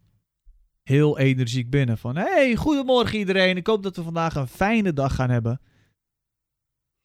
heel 0.84 1.18
energiek 1.18 1.70
binnen. 1.70 1.98
Van, 1.98 2.16
hey, 2.16 2.56
goedemorgen 2.56 3.18
iedereen. 3.20 3.58
Ik 3.58 3.68
hoop 3.68 3.84
dat 3.84 3.96
we 3.96 4.04
vandaag 4.04 4.36
een 4.36 4.48
fijne 4.48 4.94
dag 4.94 5.16
gaan 5.16 5.30
hebben. 5.30 5.62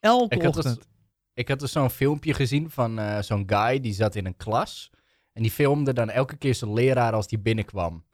Elke 0.01 0.35
Ik 0.35 0.43
had 0.43 0.55
dus- 0.55 0.65
ochtend. 0.67 0.89
Ik 1.35 1.49
had 1.49 1.61
dus 1.61 1.73
zo'n 1.73 1.91
filmpje 1.91 2.35
gezien 2.35 2.71
van 2.71 2.99
eh, 2.99 3.23
zo'n 3.23 3.43
guy 3.47 3.81
die 3.81 3.93
zat 3.93 4.15
in 4.15 4.27
een 4.27 4.37
klas. 4.37 4.91
En 5.33 5.43
die 5.43 5.51
filmde 5.51 5.93
dan 5.93 6.11
elke 6.11 6.37
keer 6.37 6.55
zijn 6.55 6.73
leraar 6.73 7.13
als 7.13 7.27
die 7.27 7.39
binnenkwam. 7.41 8.05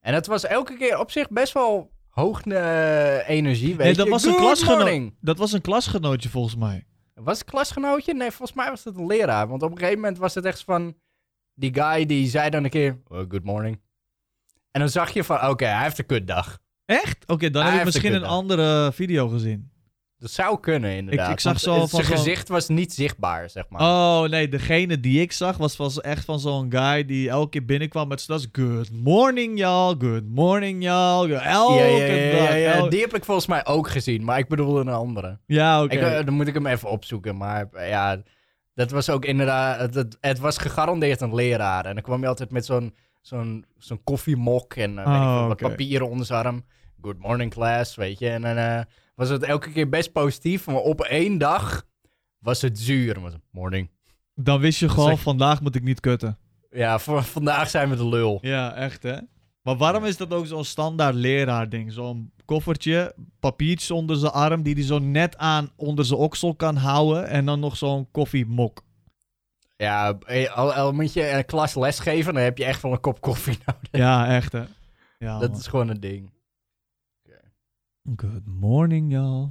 En 0.00 0.14
het 0.14 0.26
was 0.26 0.44
elke 0.44 0.76
keer 0.76 0.98
op 0.98 1.10
zich 1.10 1.28
best 1.28 1.52
wel 1.52 1.90
hoog 2.08 2.40
eh, 2.42 3.28
energie. 3.28 3.76
Weet 3.76 3.86
Nee, 3.86 3.94
dat 3.94 4.04
je. 4.04 4.10
was 4.10 4.24
een 4.24 4.36
klasgenoot. 4.36 5.10
Dat 5.20 5.38
was 5.38 5.52
een 5.52 5.60
klasgenootje 5.60 6.28
volgens 6.28 6.56
mij. 6.56 6.84
Was 7.22 7.38
het 7.38 7.50
klasgenootje? 7.50 8.14
Nee, 8.14 8.30
volgens 8.30 8.56
mij 8.58 8.68
was 8.70 8.84
het 8.84 8.96
een 8.96 9.06
leraar. 9.06 9.48
Want 9.48 9.62
op 9.62 9.70
een 9.70 9.78
gegeven 9.78 9.98
moment 10.00 10.18
was 10.18 10.34
het 10.34 10.44
echt 10.44 10.64
van... 10.64 10.94
Die 11.54 11.74
guy 11.74 12.06
die 12.06 12.28
zei 12.28 12.50
dan 12.50 12.64
een 12.64 12.70
keer... 12.70 13.00
Oh, 13.08 13.18
good 13.28 13.44
morning. 13.44 13.80
En 14.70 14.80
dan 14.80 14.88
zag 14.88 15.10
je 15.10 15.24
van... 15.24 15.48
Oké, 15.48 15.64
hij 15.66 15.82
heeft 15.82 15.98
een 15.98 16.06
kutdag. 16.06 16.58
Echt? 16.84 17.26
Oké, 17.28 17.50
dan 17.50 17.62
Hij 17.62 17.70
heb 17.72 17.80
ik 17.86 17.92
heeft 17.92 18.04
een 18.04 18.10
misschien 18.10 18.12
een 18.12 18.20
kutdag. 18.20 18.38
andere 18.38 18.92
video 18.92 19.28
gezien. 19.28 19.70
Dat 20.20 20.30
zou 20.30 20.60
kunnen, 20.60 20.90
inderdaad. 20.96 21.30
ik 21.32 21.40
zag 21.40 21.52
Want, 21.52 21.64
zo 21.64 21.78
van 21.78 21.88
Zijn 21.88 22.04
zo'n- 22.04 22.16
gezicht 22.16 22.48
was 22.48 22.68
niet 22.68 22.92
zichtbaar, 22.92 23.50
zeg 23.50 23.64
maar. 23.68 23.80
Oh 23.80 24.22
nee, 24.30 24.48
degene 24.48 25.00
die 25.00 25.20
ik 25.20 25.32
zag 25.32 25.56
was, 25.56 25.76
was 25.76 26.00
echt 26.00 26.24
van 26.24 26.40
zo'n 26.40 26.70
guy 26.72 27.04
die 27.04 27.28
elke 27.28 27.48
keer 27.48 27.64
binnenkwam 27.64 28.08
met 28.08 28.28
is 28.28 28.46
good 28.52 28.90
morning 28.92 29.58
y'all, 29.58 29.94
good 29.98 30.28
morning 30.28 30.82
y'all. 30.82 31.30
Elke 31.30 31.72
ja, 31.74 31.84
ja, 31.84 32.54
ja, 32.54 32.72
dag. 32.72 32.74
elke- 32.78 32.90
Die 32.90 33.00
heb 33.00 33.14
ik 33.14 33.24
volgens 33.24 33.46
mij 33.46 33.66
ook 33.66 33.88
gezien, 33.90 34.24
maar 34.24 34.38
ik 34.38 34.48
bedoel 34.48 34.80
een 34.80 34.88
andere. 34.88 35.38
Ja, 35.46 35.82
oké. 35.82 35.94
Ik, 35.94 36.00
eh, 36.00 36.24
dan 36.24 36.34
moet 36.34 36.46
ik 36.46 36.54
hem 36.54 36.66
even 36.66 36.90
opzoeken, 36.90 37.36
maar 37.36 37.68
eh, 37.72 37.88
ja, 37.88 38.22
dat 38.74 38.90
was 38.90 39.10
ook 39.10 39.24
inderdaad, 39.24 39.80
het, 39.80 39.94
het, 39.94 40.16
het 40.20 40.38
was 40.38 40.58
gegarandeerd 40.58 41.20
een 41.20 41.34
leraar. 41.34 41.84
En 41.84 41.94
dan 41.94 42.02
kwam 42.02 42.20
je 42.20 42.26
altijd 42.28 42.50
met 42.50 42.66
zo'n 42.66 42.94
zo'n 43.20 43.64
zo'n 43.78 44.04
koffiemok 44.04 44.74
en 44.74 44.98
eh, 44.98 45.04
weet 45.06 45.14
ik 45.14 45.20
Oh, 45.22 45.46
wat 45.46 45.56
papieren 45.56 46.08
onder 46.10 46.26
zijn 46.26 46.44
arm. 46.46 46.64
Good 47.02 47.18
morning 47.18 47.50
class, 47.50 47.96
weet 47.96 48.18
je. 48.18 48.28
En 48.28 48.42
dan 48.42 48.84
was 49.20 49.28
het 49.28 49.42
elke 49.42 49.70
keer 49.70 49.88
best 49.88 50.12
positief, 50.12 50.66
maar 50.66 50.76
op 50.76 51.00
één 51.00 51.38
dag 51.38 51.86
was 52.38 52.62
het 52.62 52.78
zuur. 52.78 53.20
Was 53.20 53.32
het, 53.32 53.42
morning. 53.50 53.90
Dan 54.34 54.60
wist 54.60 54.78
je 54.78 54.88
gewoon, 54.88 55.08
Zeg- 55.08 55.20
vandaag 55.20 55.60
moet 55.60 55.74
ik 55.74 55.82
niet 55.82 56.00
kutten. 56.00 56.38
Ja, 56.70 56.98
voor 56.98 57.22
vandaag 57.22 57.70
zijn 57.70 57.90
we 57.90 57.96
de 57.96 58.06
lul. 58.08 58.38
Ja, 58.40 58.74
echt 58.74 59.02
hè. 59.02 59.16
Maar 59.62 59.76
waarom 59.76 60.04
is 60.04 60.16
dat 60.16 60.32
ook 60.32 60.46
zo'n 60.46 60.64
standaard 60.64 61.14
leraar 61.14 61.68
ding? 61.68 61.92
Zo'n 61.92 62.32
koffertje, 62.44 63.14
papiertjes 63.40 63.90
onder 63.90 64.16
zijn 64.16 64.32
arm, 64.32 64.62
die 64.62 64.74
hij 64.74 64.82
zo 64.82 64.98
net 64.98 65.36
aan 65.36 65.70
onder 65.76 66.04
zijn 66.04 66.20
oksel 66.20 66.54
kan 66.54 66.76
houden. 66.76 67.26
En 67.28 67.44
dan 67.46 67.60
nog 67.60 67.76
zo'n 67.76 68.08
koffiemok. 68.10 68.82
Ja, 69.76 70.18
eh, 70.26 70.56
al, 70.56 70.72
al 70.74 70.92
moet 70.92 71.12
je 71.12 71.30
een 71.30 71.44
klas 71.46 71.74
lesgeven, 71.74 72.34
dan 72.34 72.42
heb 72.42 72.58
je 72.58 72.64
echt 72.64 72.82
wel 72.82 72.92
een 72.92 73.00
kop 73.00 73.20
koffie 73.20 73.58
nodig. 73.66 73.88
Ja, 73.90 74.28
echt 74.28 74.52
hè. 74.52 74.62
Ja, 75.18 75.38
dat 75.38 75.50
man. 75.50 75.58
is 75.58 75.66
gewoon 75.66 75.88
een 75.88 76.00
ding. 76.00 76.30
Good 78.16 78.46
morning, 78.46 79.12
y'all. 79.12 79.48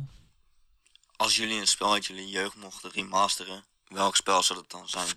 Als 1.15 1.35
jullie 1.35 1.59
een 1.59 1.67
spel 1.67 1.93
uit 1.93 2.05
jullie 2.05 2.29
jeugd 2.29 2.55
mochten 2.55 2.91
remasteren, 2.91 3.63
welk 3.87 4.15
spel 4.15 4.43
zou 4.43 4.59
dat 4.59 4.71
dan 4.71 4.87
zijn? 4.87 5.15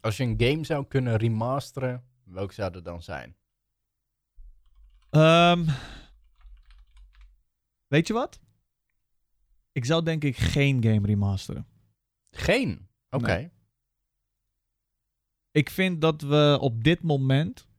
Als 0.00 0.16
je 0.16 0.24
een 0.24 0.40
game 0.40 0.64
zou 0.64 0.86
kunnen 0.86 1.16
remasteren, 1.16 2.04
welke 2.24 2.54
zou 2.54 2.72
dat 2.72 2.84
dan 2.84 3.02
zijn? 3.02 3.36
Ehm, 5.10 5.68
weet 7.86 8.06
je 8.06 8.12
wat? 8.12 8.40
Ik 9.72 9.84
zou 9.84 10.02
denk 10.02 10.24
ik 10.24 10.36
geen 10.36 10.82
game 10.82 11.06
remasteren. 11.06 11.66
Geen. 12.30 12.88
Oké. 13.10 13.26
Nee. 13.26 13.50
Ik 15.50 15.70
vind 15.70 16.00
dat 16.00 16.22
we 16.22 16.58
op 16.60 16.84
dit 16.84 17.02
moment 17.02 17.70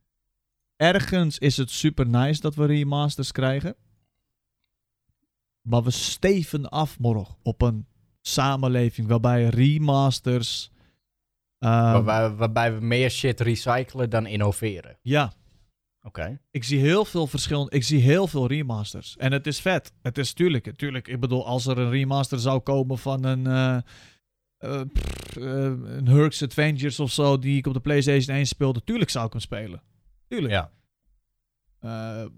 ergens 0.76 1.38
is 1.38 1.56
het 1.56 1.70
super 1.70 2.06
nice 2.06 2.40
dat 2.40 2.54
we 2.54 2.66
remasters 2.66 3.32
krijgen. 3.32 3.76
Maar 5.60 5.82
we 5.82 5.90
steven 5.90 6.68
af, 6.68 6.98
morgen, 6.98 7.36
op 7.42 7.62
een 7.62 7.86
samenleving 8.20 9.08
waarbij 9.08 9.48
remasters... 9.48 10.70
ehm, 11.58 11.70
waarbij, 11.70 12.30
waarbij 12.30 12.74
we 12.74 12.80
meer 12.84 13.10
shit 13.10 13.40
recyclen 13.40 14.10
dan 14.10 14.26
innoveren. 14.26 14.98
Ja, 15.02 15.32
Oké. 16.02 16.40
ik 16.50 16.64
zie 16.64 16.80
heel 16.80 17.04
veel 17.04 17.26
verschillende... 17.26 17.70
Ik 17.70 17.84
zie 17.84 18.00
heel 18.00 18.26
veel 18.26 18.46
remasters. 18.46 19.16
En 19.16 19.32
het 19.32 19.46
is 19.46 19.60
vet. 19.60 19.92
Het 20.02 20.18
is 20.18 20.32
tuurlijk, 20.32 20.76
tuurlijk. 20.76 21.08
Ik 21.08 21.20
bedoel, 21.20 21.46
als 21.46 21.66
er 21.66 21.78
een 21.78 21.90
remaster 21.90 22.38
zou 22.38 22.60
komen 22.60 22.98
van 22.98 23.24
een... 23.24 23.82
pff, 24.92 25.36
eh, 25.36 25.72
een 25.96 26.08
Herc's 26.08 26.42
Adventures 26.42 27.00
of 27.00 27.12
zo, 27.12 27.38
die 27.38 27.56
ik 27.56 27.66
op 27.66 27.74
de 27.74 27.80
PlayStation 27.80 28.36
1 28.36 28.46
speelde, 28.46 28.84
tuurlijk 28.84 29.10
zou 29.10 29.26
ik 29.26 29.32
hem 29.32 29.40
spelen. 29.40 29.82
Tuurlijk. 30.28 30.52
Ja. 30.52 30.70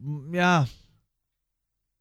M- 0.02 0.34
ja. 0.34 0.66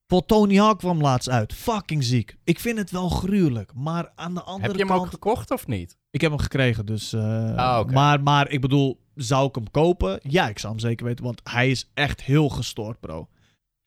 Voor 0.07 0.25
Tony 0.25 0.55
Hawk 0.57 0.79
kwam 0.79 1.01
laatst 1.01 1.29
uit. 1.29 1.53
Fucking 1.53 2.03
ziek. 2.03 2.37
Ik 2.43 2.59
vind 2.59 2.77
het 2.77 2.91
wel 2.91 3.09
gruwelijk. 3.09 3.73
Maar 3.73 4.11
aan 4.15 4.33
de 4.33 4.41
andere 4.43 4.61
Heb 4.67 4.71
je 4.71 4.77
hem 4.77 4.87
kant... 4.87 5.01
ook 5.01 5.09
gekocht 5.09 5.51
of 5.51 5.67
niet? 5.67 5.97
Ik 6.09 6.21
heb 6.21 6.31
hem 6.31 6.39
gekregen, 6.39 6.85
dus... 6.85 7.13
eh, 7.13 7.55
Ah, 7.55 7.89
maar, 7.89 8.23
maar 8.23 8.49
ik 8.49 8.61
bedoel, 8.61 8.99
zou 9.15 9.47
ik 9.47 9.55
hem 9.55 9.71
kopen? 9.71 10.19
Ja, 10.23 10.49
ik 10.49 10.59
zou 10.59 10.73
hem 10.73 10.81
zeker 10.81 11.05
weten, 11.05 11.25
want 11.25 11.41
hij 11.43 11.69
is 11.69 11.89
echt 11.93 12.21
heel 12.23 12.49
gestoord, 12.49 12.99
bro. 12.99 13.29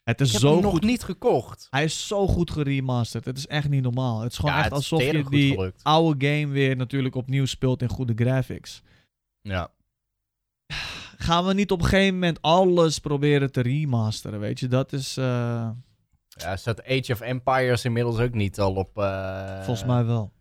Het 0.03 0.21
is 0.21 0.27
Ik 0.27 0.33
heb 0.33 0.43
zo 0.43 0.53
hem 0.53 0.63
nog 0.63 0.73
goed. 0.73 0.83
niet 0.83 1.03
gekocht. 1.03 1.67
Hij 1.71 1.85
is 1.85 2.07
zo 2.07 2.27
goed 2.27 2.51
geremasterd. 2.51 3.25
Het 3.25 3.39
is 3.39 3.47
echt 3.47 3.69
niet 3.69 3.83
normaal. 3.83 4.21
Het 4.21 4.33
is 4.33 4.39
gewoon 4.39 4.55
Ja, 4.55 4.61
echt 4.63 4.73
alsof 4.73 5.03
je 5.03 5.25
die 5.29 5.55
gelukt. 5.55 5.85
oude 5.85 6.27
game 6.27 6.53
weer 6.53 6.77
natuurlijk 6.77 7.15
opnieuw 7.15 7.45
speelt 7.47 7.83
in 7.83 7.89
goede 7.89 8.13
graphics. 8.17 8.83
Ja. 9.41 9.71
Gaan 11.21 11.47
we 11.47 11.55
niet 11.55 11.71
op 11.71 11.81
een 11.81 11.89
gegeven 11.89 12.15
moment 12.15 12.43
alles 12.43 12.99
proberen 12.99 13.53
te 13.53 13.61
remasteren, 13.61 14.41
weet 14.41 14.61
je? 14.61 14.69
Dat 14.69 14.93
is 14.93 15.17
eh, 15.17 15.71
ja. 16.29 16.57
Staat 16.57 16.85
Age 16.85 17.13
of 17.13 17.21
Empires 17.21 17.85
inmiddels 17.85 18.19
ook 18.19 18.35
niet 18.35 18.61
al 18.61 18.75
op, 18.75 18.99
eh, 18.99 19.55
volgens 19.63 19.85
mij 19.85 20.05
wel. 20.05 20.33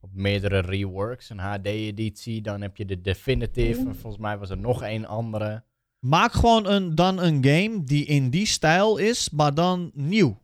op 0.00 0.10
meerdere 0.12 0.60
reworks. 0.60 1.30
Een 1.30 1.38
HD-editie, 1.38 2.42
dan 2.42 2.60
heb 2.60 2.76
je 2.76 2.84
de 2.84 3.00
Definitive. 3.00 3.80
En 3.80 3.96
volgens 3.96 4.22
mij 4.22 4.38
was 4.38 4.50
er 4.50 4.58
nog 4.58 4.82
een 4.82 5.06
andere. 5.06 5.64
Maak 5.98 6.32
gewoon 6.32 6.66
een, 6.66 6.94
dan 6.94 7.18
een 7.22 7.44
game 7.44 7.84
die 7.84 8.04
in 8.04 8.30
die 8.30 8.46
stijl 8.46 8.96
is, 8.96 9.30
maar 9.30 9.54
dan 9.54 9.90
nieuw. 9.94 10.38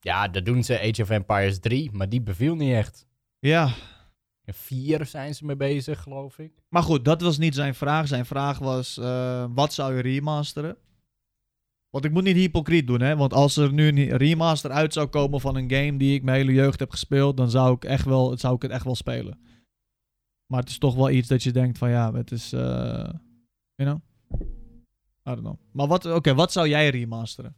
Ja, 0.00 0.28
dat 0.28 0.44
doen 0.44 0.64
ze 0.64 0.80
Age 0.80 1.02
of 1.02 1.10
Empires 1.10 1.58
3, 1.58 1.90
maar 1.92 2.08
die 2.08 2.20
beviel 2.20 2.54
niet 2.54 2.72
echt. 2.72 3.06
Ja, 3.38 3.72
4 4.54 5.06
zijn 5.06 5.34
ze 5.34 5.44
mee 5.44 5.56
bezig, 5.56 6.02
geloof 6.02 6.38
ik. 6.38 6.52
maar 6.68 6.82
goed, 6.82 7.04
dat 7.04 7.20
was 7.20 7.38
niet 7.38 7.54
zijn 7.54 7.74
vraag. 7.74 8.08
Zijn 8.08 8.26
vraag 8.26 8.58
was, 8.58 8.98
eh, 8.98 9.44
wat 9.54 9.72
zou 9.72 9.94
je 9.94 10.02
remasteren? 10.02 10.76
Want 11.90 12.04
ik 12.04 12.12
moet 12.12 12.22
niet 12.22 12.36
hypocriet 12.36 12.86
doen, 12.86 13.00
hè. 13.00 13.16
Want 13.16 13.32
als 13.32 13.56
er 13.56 13.72
nu 13.72 13.88
een 13.88 14.16
remaster 14.16 14.70
uit 14.70 14.92
zou 14.92 15.06
komen 15.06 15.40
van 15.40 15.56
een 15.56 15.70
game 15.70 15.96
die 15.96 16.14
ik 16.14 16.22
mijn 16.22 16.36
hele 16.36 16.52
jeugd 16.52 16.80
heb 16.80 16.90
gespeeld, 16.90 17.36
dan 17.36 17.50
zou 17.50 17.74
ik, 17.74 17.84
echt 17.84 18.04
wel, 18.04 18.38
zou 18.38 18.54
ik 18.54 18.62
het 18.62 18.70
echt 18.70 18.84
wel 18.84 18.94
spelen. 18.94 19.38
Maar 20.46 20.60
het 20.60 20.68
is 20.68 20.78
toch 20.78 20.94
wel 20.94 21.10
iets 21.10 21.28
dat 21.28 21.42
je 21.42 21.52
denkt 21.52 21.78
van, 21.78 21.90
ja, 21.90 22.12
het 22.12 22.30
is, 22.30 22.52
eh 22.52 23.10
you 23.74 23.90
know? 23.90 24.00
I 25.28 25.34
don't 25.34 25.40
know. 25.40 25.58
Maar 25.72 25.86
wat, 25.86 26.06
oké, 26.06 26.34
wat 26.34 26.52
zou 26.52 26.68
jij 26.68 26.90
remasteren? 26.90 27.56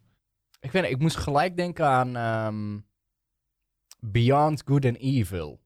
Ik 0.60 0.70
weet 0.70 0.82
niet, 0.82 0.90
ik 0.90 0.98
moest 0.98 1.16
gelijk 1.16 1.56
denken 1.56 1.86
aan 1.86 2.16
ehm, 2.16 2.78
Beyond 4.00 4.62
Good 4.64 4.84
and 4.84 4.96
Evil. 4.96 5.60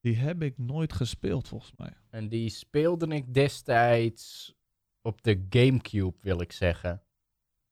Die 0.00 0.16
heb 0.16 0.42
ik 0.42 0.58
nooit 0.58 0.92
gespeeld, 0.92 1.48
volgens 1.48 1.72
mij. 1.76 1.92
En 2.10 2.28
die 2.28 2.48
speelde 2.48 3.06
ik 3.06 3.34
destijds 3.34 4.54
op 5.02 5.22
de 5.22 5.46
Gamecube, 5.50 6.16
wil 6.20 6.40
ik 6.40 6.52
zeggen. 6.52 7.02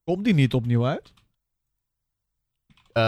Komt 0.03 0.23
die 0.25 0.33
niet 0.33 0.53
opnieuw 0.53 0.85
uit? 0.85 1.13
Eh, 2.91 3.03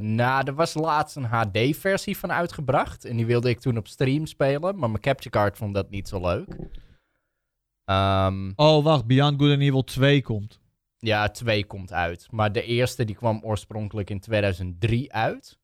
nou, 0.00 0.46
er 0.46 0.54
was 0.54 0.74
laatst 0.74 1.16
een 1.16 1.24
HD-versie 1.24 2.16
van 2.16 2.32
uitgebracht. 2.32 3.04
En 3.04 3.16
die 3.16 3.26
wilde 3.26 3.48
ik 3.48 3.60
toen 3.60 3.76
op 3.76 3.86
stream 3.88 4.26
spelen. 4.26 4.78
Maar 4.78 4.90
mijn 4.90 5.02
capture 5.02 5.30
card 5.30 5.56
vond 5.56 5.74
dat 5.74 5.90
niet 5.90 6.08
zo 6.08 6.20
leuk. 6.20 6.56
Ehm, 7.84 8.52
Oh, 8.56 8.84
wacht. 8.84 9.06
Beyond 9.06 9.40
Good 9.40 9.50
and 9.52 9.60
Evil 9.62 9.84
2 9.84 10.22
komt. 10.22 10.60
ja, 10.98 11.28
2 11.28 11.64
komt 11.66 11.92
uit. 11.92 12.30
Maar 12.30 12.52
de 12.52 12.62
eerste 12.62 13.04
die 13.04 13.14
kwam 13.14 13.40
oorspronkelijk 13.42 14.10
in 14.10 14.20
2003 14.20 15.12
uit. 15.12 15.58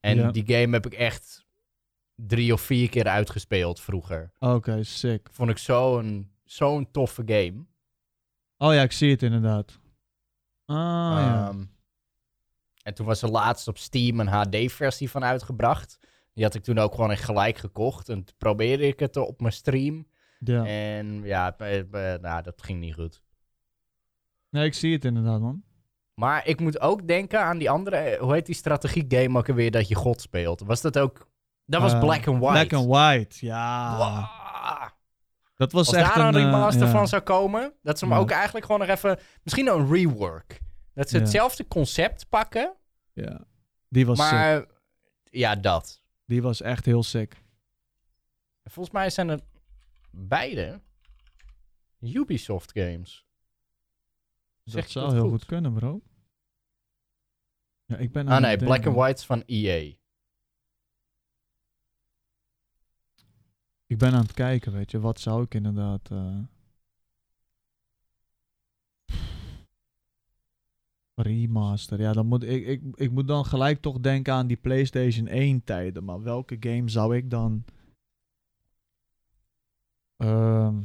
En 0.00 0.16
Ja. 0.16 0.30
die 0.30 0.44
game 0.46 0.72
heb 0.72 0.86
ik 0.86 0.94
echt 0.94 1.41
drie 2.14 2.52
of 2.52 2.60
vier 2.60 2.88
keer 2.88 3.06
uitgespeeld 3.06 3.80
vroeger. 3.80 4.32
Oké, 4.38 4.82
sick. 4.82 5.28
Vond 5.32 5.50
ik 5.50 5.58
zo'n 5.58 6.30
zo'n 6.44 6.90
toffe 6.90 7.22
game. 7.26 7.64
Oh 8.56 8.74
ja, 8.74 8.82
ik 8.82 8.92
zie 8.92 9.10
het 9.10 9.22
inderdaad. 9.22 9.80
Ah, 10.64 10.76
ja. 10.76 11.48
Ehm, 11.48 11.64
en 12.82 12.94
toen 12.94 13.06
was 13.06 13.22
er 13.22 13.30
laatst 13.30 13.68
op 13.68 13.78
Steam 13.78 14.20
een 14.20 14.28
HD-versie 14.28 15.10
van 15.10 15.24
uitgebracht. 15.24 15.98
Die 16.34 16.44
had 16.44 16.54
ik 16.54 16.62
toen 16.62 16.78
ook 16.78 16.94
gewoon 16.94 17.10
echt 17.10 17.24
gelijk 17.24 17.56
gekocht. 17.58 18.08
En 18.08 18.24
toen 18.24 18.36
probeerde 18.38 18.86
ik 18.86 19.00
het 19.00 19.16
op 19.16 19.40
mijn 19.40 19.52
stream. 19.52 20.06
ja. 20.38 20.64
En 20.66 21.22
ja, 21.22 21.58
eh, 21.58 21.78
eh, 21.78 22.20
nou, 22.20 22.42
dat 22.42 22.62
ging 22.62 22.80
niet 22.80 22.94
goed. 22.94 23.22
Nee, 24.50 24.64
ik 24.64 24.74
zie 24.74 24.92
het 24.92 25.04
inderdaad, 25.04 25.40
man. 25.40 25.62
Maar 26.14 26.46
ik 26.46 26.60
moet 26.60 26.80
ook 26.80 27.06
denken 27.08 27.40
aan 27.40 27.58
die 27.58 27.70
andere, 27.70 27.96
eh, 27.96 28.20
hoe 28.20 28.32
heet 28.32 28.46
die 28.46 28.54
strategie-game 28.54 29.38
ook 29.38 29.48
alweer 29.48 29.70
dat 29.70 29.88
je 29.88 29.94
God 29.94 30.20
speelt? 30.20 30.60
Was 30.60 30.80
dat 30.80 30.98
ook, 30.98 31.28
dat 31.64 31.80
was 31.82 31.92
Eh, 31.92 32.00
Black 32.00 32.26
and 32.28 32.38
White. 32.42 32.52
Black 32.66 32.72
and 32.72 32.86
White, 32.88 33.46
ja. 33.46 33.96
Wow. 33.96 34.40
Dat 35.56 35.72
was 35.72 35.86
Als 35.86 35.96
echt 35.96 36.14
daar 36.14 36.18
een 36.28 36.34
een... 36.34 36.40
eh, 36.40 36.50
remaster 36.50 36.84
ja. 36.86 36.90
van 36.90 37.08
zou 37.08 37.22
komen, 37.22 37.74
dat 37.82 37.98
ze 37.98 38.04
hem 38.04 38.14
Ja. 38.14 38.20
ook 38.20 38.30
eigenlijk 38.30 38.64
gewoon 38.66 38.80
nog 38.80 38.90
even, 38.90 39.18
misschien 39.42 39.66
een 39.68 39.88
rework. 39.92 40.60
Dat 40.94 41.08
ze 41.10 41.18
hetzelfde 41.18 41.68
concept 41.68 42.28
pakken, 42.28 42.76
Ja. 43.12 43.40
Die 43.88 44.06
was 44.06 44.18
sick. 44.18 44.30
maar 44.30 44.64
ja, 45.30 45.56
dat. 45.56 46.02
Die 46.26 46.42
was 46.42 46.60
echt 46.60 46.84
heel 46.84 47.02
sick. 47.02 47.42
Volgens 48.64 48.94
mij 48.94 49.10
zijn 49.10 49.28
het 49.28 49.42
beide 50.10 50.80
Ubisoft 52.00 52.70
games. 52.74 53.26
Zeg 54.64 54.82
dat 54.82 54.92
zou 54.92 55.12
heel 55.12 55.20
goed? 55.22 55.30
goed 55.30 55.44
kunnen, 55.44 55.72
bro. 55.74 56.00
Ja, 57.84 57.96
ik 57.96 58.12
ben 58.12 58.28
Ah 58.28 58.40
nee, 58.40 58.56
Black 58.56 58.86
and. 58.86 58.96
White 58.96 59.26
van 59.26 59.42
EA. 59.46 59.92
Ik 63.92 63.98
ben 63.98 64.12
aan 64.12 64.22
het 64.22 64.32
kijken, 64.32 64.72
weet 64.72 64.90
je. 64.90 65.00
Wat 65.00 65.20
zou 65.20 65.42
ik 65.42 65.54
inderdaad... 65.54 66.10
eh, 66.10 66.38
Remaster. 71.14 72.00
Ja, 72.00 72.12
dan 72.12 72.26
moet 72.26 72.42
ik, 72.42 72.66
ik, 72.66 72.82
ik 72.94 73.10
moet 73.10 73.28
dan 73.28 73.44
gelijk 73.44 73.80
toch 73.80 74.00
denken 74.00 74.32
aan 74.32 74.46
die 74.46 74.56
PlayStation 74.56 75.26
1 75.26 75.64
tijden. 75.64 76.04
Maar 76.04 76.22
welke 76.22 76.56
game 76.60 76.88
zou 76.88 77.16
ik 77.16 77.30
dan... 77.30 77.64
Ehm, 80.16 80.82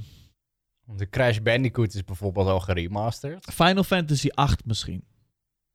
De 0.84 1.10
Crash 1.10 1.40
Bandicoot 1.40 1.94
is 1.94 2.04
bijvoorbeeld 2.04 2.48
al 2.48 2.60
geremasterd. 2.60 3.54
Final 3.54 3.84
Fantasy 3.84 4.30
8 4.30 4.66
misschien. 4.66 5.04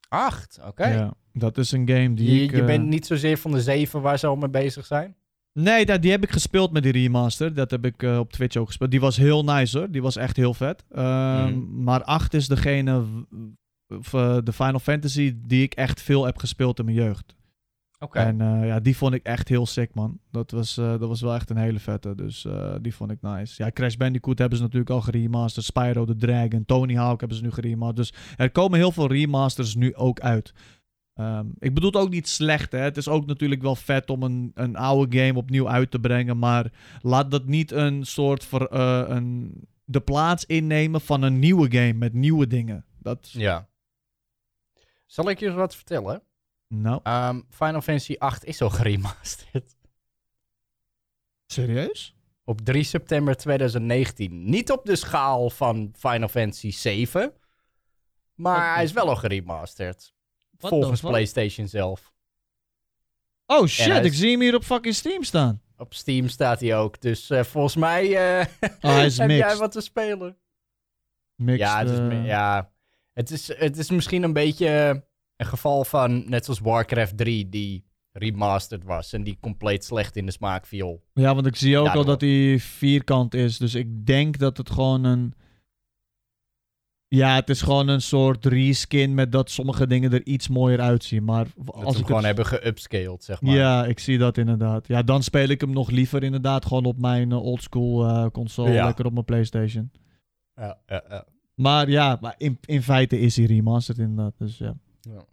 Acht, 0.08 0.58
oké. 0.66 0.86
Ja, 0.86 1.14
dat 1.32 1.58
is 1.58 1.72
een 1.72 1.88
game 1.88 2.14
die 2.14 2.34
Je, 2.34 2.42
ik... 2.42 2.50
je 2.50 2.60
eh, 2.60 2.66
bent 2.66 2.86
niet 2.86 3.06
zozeer 3.06 3.38
van 3.38 3.52
de 3.52 3.62
zeven 3.62 4.02
waar 4.02 4.18
ze 4.18 4.26
al 4.26 4.36
mee 4.36 4.50
bezig 4.50 4.86
zijn? 4.86 5.16
Nee, 5.52 5.98
die 5.98 6.10
heb 6.10 6.22
ik 6.22 6.30
gespeeld 6.30 6.72
met 6.72 6.82
die 6.82 6.92
remaster. 6.92 7.54
Dat 7.54 7.70
heb 7.70 7.84
ik 7.84 8.02
eh, 8.02 8.18
op 8.18 8.32
Twitch 8.32 8.56
ook 8.56 8.66
gespeeld. 8.66 8.90
Die 8.90 9.00
was 9.00 9.16
heel 9.16 9.44
nice 9.44 9.78
hoor. 9.78 9.90
Die 9.90 10.02
was 10.02 10.16
echt 10.16 10.36
heel 10.36 10.54
vet. 10.54 10.84
Ehm, 10.90 11.46
Mhm. 11.46 11.82
Maar 11.82 12.02
8 12.04 12.34
is 12.34 12.48
degene, 12.48 13.04
of, 13.88 14.14
eh, 14.14 14.36
de 14.44 14.52
Final 14.52 14.78
Fantasy, 14.78 15.36
die 15.46 15.62
ik 15.62 15.74
echt 15.74 16.02
veel 16.02 16.24
heb 16.24 16.38
gespeeld 16.38 16.78
in 16.78 16.84
mijn 16.84 16.96
jeugd. 16.96 17.34
Oké. 17.98 18.18
En 18.18 18.40
eh, 18.40 18.66
ja, 18.66 18.80
die 18.80 18.96
vond 18.96 19.14
ik 19.14 19.22
echt 19.22 19.48
heel 19.48 19.66
sick 19.66 19.94
man. 19.94 20.18
Dat 20.30 20.50
was, 20.50 20.74
dat 20.74 21.00
was 21.00 21.20
wel 21.20 21.34
echt 21.34 21.50
een 21.50 21.56
hele 21.56 21.78
vette. 21.78 22.14
Dus 22.14 22.46
die 22.80 22.94
vond 22.94 23.10
ik 23.10 23.18
nice. 23.20 23.62
Ja, 23.62 23.70
Crash 23.70 23.94
Bandicoot 23.94 24.38
hebben 24.38 24.56
ze 24.58 24.62
natuurlijk 24.64 24.90
al 24.90 25.00
geremasterd. 25.00 25.64
Spyro 25.66 26.04
the 26.04 26.16
Dragon, 26.16 26.64
Tony 26.64 26.94
Hawk 26.94 27.20
hebben 27.20 27.36
ze 27.38 27.42
nu 27.42 27.50
geremasterd. 27.50 27.96
Dus 28.12 28.34
er 28.36 28.50
komen 28.50 28.78
heel 28.78 28.92
veel 28.92 29.06
remasters 29.08 29.74
nu 29.74 29.94
ook 29.94 30.20
uit. 30.20 30.52
Ehm, 31.14 31.46
ik 31.58 31.74
bedoel 31.74 31.90
het 31.90 32.00
ook 32.00 32.10
niet 32.10 32.28
slecht, 32.28 32.72
hè. 32.72 32.78
Het 32.78 32.96
is 32.96 33.08
ook 33.08 33.26
natuurlijk 33.26 33.62
wel 33.62 33.76
vet 33.76 34.10
om 34.10 34.22
een, 34.22 34.50
een 34.54 34.76
oude 34.76 35.18
game 35.18 35.38
opnieuw 35.38 35.68
uit 35.68 35.90
te 35.90 35.98
brengen. 35.98 36.38
Maar 36.38 36.72
laat 37.00 37.30
dat 37.30 37.46
niet 37.46 37.70
een 37.70 38.06
soort 38.06 38.44
ver, 38.44 38.68
eh, 38.68 39.04
een, 39.06 39.60
de 39.84 40.00
plaats 40.00 40.44
innemen 40.46 41.00
van 41.00 41.22
een 41.22 41.38
nieuwe 41.38 41.70
game 41.72 41.92
met 41.92 42.12
nieuwe 42.12 42.46
dingen. 42.46 42.84
Dat, 42.98 43.30
Ja. 43.30 43.68
Zal 45.06 45.28
ik 45.30 45.38
je 45.38 45.46
eens 45.46 45.54
wat 45.54 45.76
vertellen? 45.76 46.22
nou, 46.68 47.00
Ehm, 47.02 47.40
Final 47.48 47.80
Fantasy 47.80 48.14
8 48.18 48.44
is 48.44 48.62
al 48.62 48.70
geremasterd. 48.70 49.76
serieus? 51.46 52.16
Op 52.44 52.60
3 52.60 52.82
september 52.82 53.36
2019. 53.36 54.44
Niet 54.50 54.70
op 54.70 54.84
de 54.84 54.96
schaal 54.96 55.50
van 55.50 55.92
Final 55.96 56.28
Fantasy 56.28 56.70
7. 56.70 57.32
Maar 58.34 58.74
hij 58.74 58.84
is 58.84 58.92
wel 58.92 59.08
al 59.08 59.16
geremasterd. 59.16 60.11
Volgens 60.68 61.00
fuck? 61.00 61.10
PlayStation 61.10 61.68
zelf. 61.68 62.12
Oh 63.46 63.66
shit, 63.66 64.04
ik 64.04 64.12
zie 64.14 64.30
hem 64.30 64.40
hier 64.40 64.54
op 64.54 64.64
fucking 64.64 64.94
Steam 64.94 65.22
staan. 65.22 65.60
Op 65.76 65.94
Steam 65.94 66.28
staat 66.28 66.60
hij 66.60 66.76
ook. 66.76 67.00
Dus 67.00 67.30
eh, 67.30 67.44
volgens 67.44 67.76
mij 67.76 68.16
eh, 68.16 68.46
Oh, 68.80 68.94
hij 68.94 69.06
is 69.06 69.18
heb 69.18 69.30
jij 69.30 69.38
mixed. 69.38 69.58
wat 69.58 69.72
te 69.72 69.80
spelen. 69.80 70.36
Mixed, 71.36 71.60
ja, 71.60 71.78
het 71.78 71.90
is, 71.90 71.98
eh, 71.98 72.26
ja. 72.26 72.72
Het, 73.12 73.30
is, 73.30 73.58
het 73.58 73.78
is 73.78 73.90
misschien 73.90 74.22
een 74.22 74.32
beetje 74.32 75.04
een 75.36 75.46
geval 75.46 75.84
van, 75.84 76.28
net 76.28 76.44
zoals 76.44 76.60
Warcraft 76.60 77.16
3, 77.16 77.48
die 77.48 77.84
remastered 78.12 78.84
was 78.84 79.12
en 79.12 79.24
die 79.24 79.38
compleet 79.40 79.84
slecht 79.84 80.16
in 80.16 80.26
de 80.26 80.32
smaak 80.32 80.66
viel. 80.66 81.02
Ja, 81.12 81.34
want 81.34 81.46
ik 81.46 81.56
zie 81.56 81.78
ook 81.78 81.94
al 81.94 82.04
dat 82.04 82.20
hij 82.20 82.58
vierkant 82.58 83.34
is. 83.34 83.58
Dus 83.58 83.74
ik 83.74 84.06
denk 84.06 84.38
dat 84.38 84.56
het 84.56 84.70
gewoon 84.70 85.04
een... 85.04 85.34
Ja, 87.14 87.34
het 87.34 87.48
is 87.48 87.62
gewoon 87.62 87.88
een 87.88 88.02
soort 88.02 88.46
reskin 88.46 89.14
met 89.14 89.32
dat 89.32 89.50
sommige 89.50 89.86
dingen 89.86 90.12
er 90.12 90.26
iets 90.26 90.48
mooier 90.48 90.80
uitzien. 90.80 91.24
Maar 91.24 91.46
Dat 91.56 91.74
als 91.74 91.84
ze 91.84 91.90
hem 91.90 92.00
ik 92.00 92.06
gewoon 92.06 92.24
het... 92.24 92.36
hebben 92.36 92.46
geupscaled, 92.46 93.24
zeg 93.24 93.40
maar. 93.40 93.54
Ja, 93.54 93.84
ik 93.84 93.98
zie 93.98 94.18
dat 94.18 94.38
inderdaad. 94.38 94.86
Ja, 94.86 95.02
dan 95.02 95.22
speel 95.22 95.48
ik 95.48 95.60
hem 95.60 95.72
nog 95.72 95.90
liever 95.90 96.22
inderdaad 96.22 96.66
gewoon 96.66 96.84
op 96.84 96.98
mijn 96.98 97.32
eh, 97.32 97.42
oldschool 97.42 98.06
eh, 98.06 98.26
console. 98.26 98.70
Ja. 98.70 98.84
Lekker 98.84 99.04
op 99.04 99.12
mijn 99.12 99.24
Playstation. 99.24 99.90
Ja, 100.54 100.78
ja, 100.86 101.02
ja. 101.08 101.24
Maar 101.54 101.88
ja, 101.88 102.18
maar 102.20 102.34
in, 102.38 102.58
in 102.64 102.82
feite 102.82 103.18
is 103.18 103.36
hij 103.36 103.44
remastered 103.44 104.00
inderdaad. 104.00 104.34
Dus 104.38 104.58
ja. 104.58 104.74
Ja. 105.00 105.24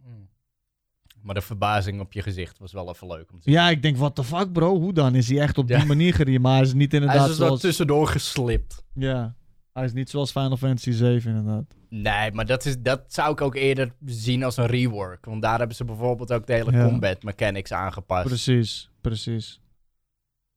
Maar 1.22 1.34
de 1.34 1.40
verbazing 1.40 2.00
op 2.00 2.12
je 2.12 2.22
gezicht 2.22 2.58
was 2.58 2.72
wel 2.72 2.88
even 2.88 3.06
leuk 3.06 3.32
om 3.32 3.36
te 3.36 3.42
zien. 3.42 3.52
Ja, 3.52 3.70
ik 3.70 3.82
denk, 3.82 3.96
what 3.96 4.14
the 4.14 4.24
fuck 4.24 4.52
bro? 4.52 4.78
Hoe 4.78 4.92
dan? 4.92 5.14
Is 5.14 5.28
hij 5.28 5.40
echt 5.40 5.58
op 5.58 5.68
die 5.68 5.84
manier 5.84 6.14
geremasterd? 6.14 6.70
Hij 6.70 6.78
niet 6.78 6.92
Hij 6.92 7.00
inderdaad 7.00 7.24
is 7.24 7.30
er 7.38 7.44
zoals... 7.44 7.60
tussendoor 7.60 8.06
geslipt. 8.06 8.84
Ja, 8.94 9.34
hij 9.72 9.84
is 9.84 9.92
niet 9.92 10.10
zoals 10.10 10.30
Final 10.30 10.56
Fantasy 10.56 10.90
7 10.92 11.30
inderdaad. 11.36 11.64
Nee, 11.88 12.32
maar 12.32 12.46
dat, 12.46 12.64
is, 12.64 12.78
dat 12.80 13.02
zou 13.06 13.32
ik 13.32 13.40
ook 13.40 13.54
eerder 13.54 13.92
zien 14.04 14.44
als 14.44 14.56
een 14.56 14.66
rework. 14.66 15.24
Want 15.24 15.42
daar 15.42 15.58
hebben 15.58 15.76
ze 15.76 15.84
bijvoorbeeld 15.84 16.32
ook 16.32 16.46
de 16.46 16.52
hele 16.52 16.72
Ja. 16.72 16.84
combat 16.84 17.22
mechanics 17.22 17.72
aangepast. 17.72 18.26
Precies, 18.26 18.90
precies. 19.00 19.60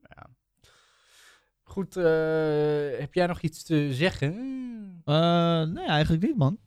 Ja. 0.01 0.27
Goed, 1.63 1.97
eh, 1.97 2.03
heb 2.99 3.13
jij 3.13 3.27
nog 3.27 3.41
iets 3.41 3.63
te 3.63 3.93
zeggen? 3.93 4.33
Eh, 5.05 5.61
nee, 5.63 5.85
eigenlijk 5.87 6.23
niet 6.23 6.37
man. 6.37 6.57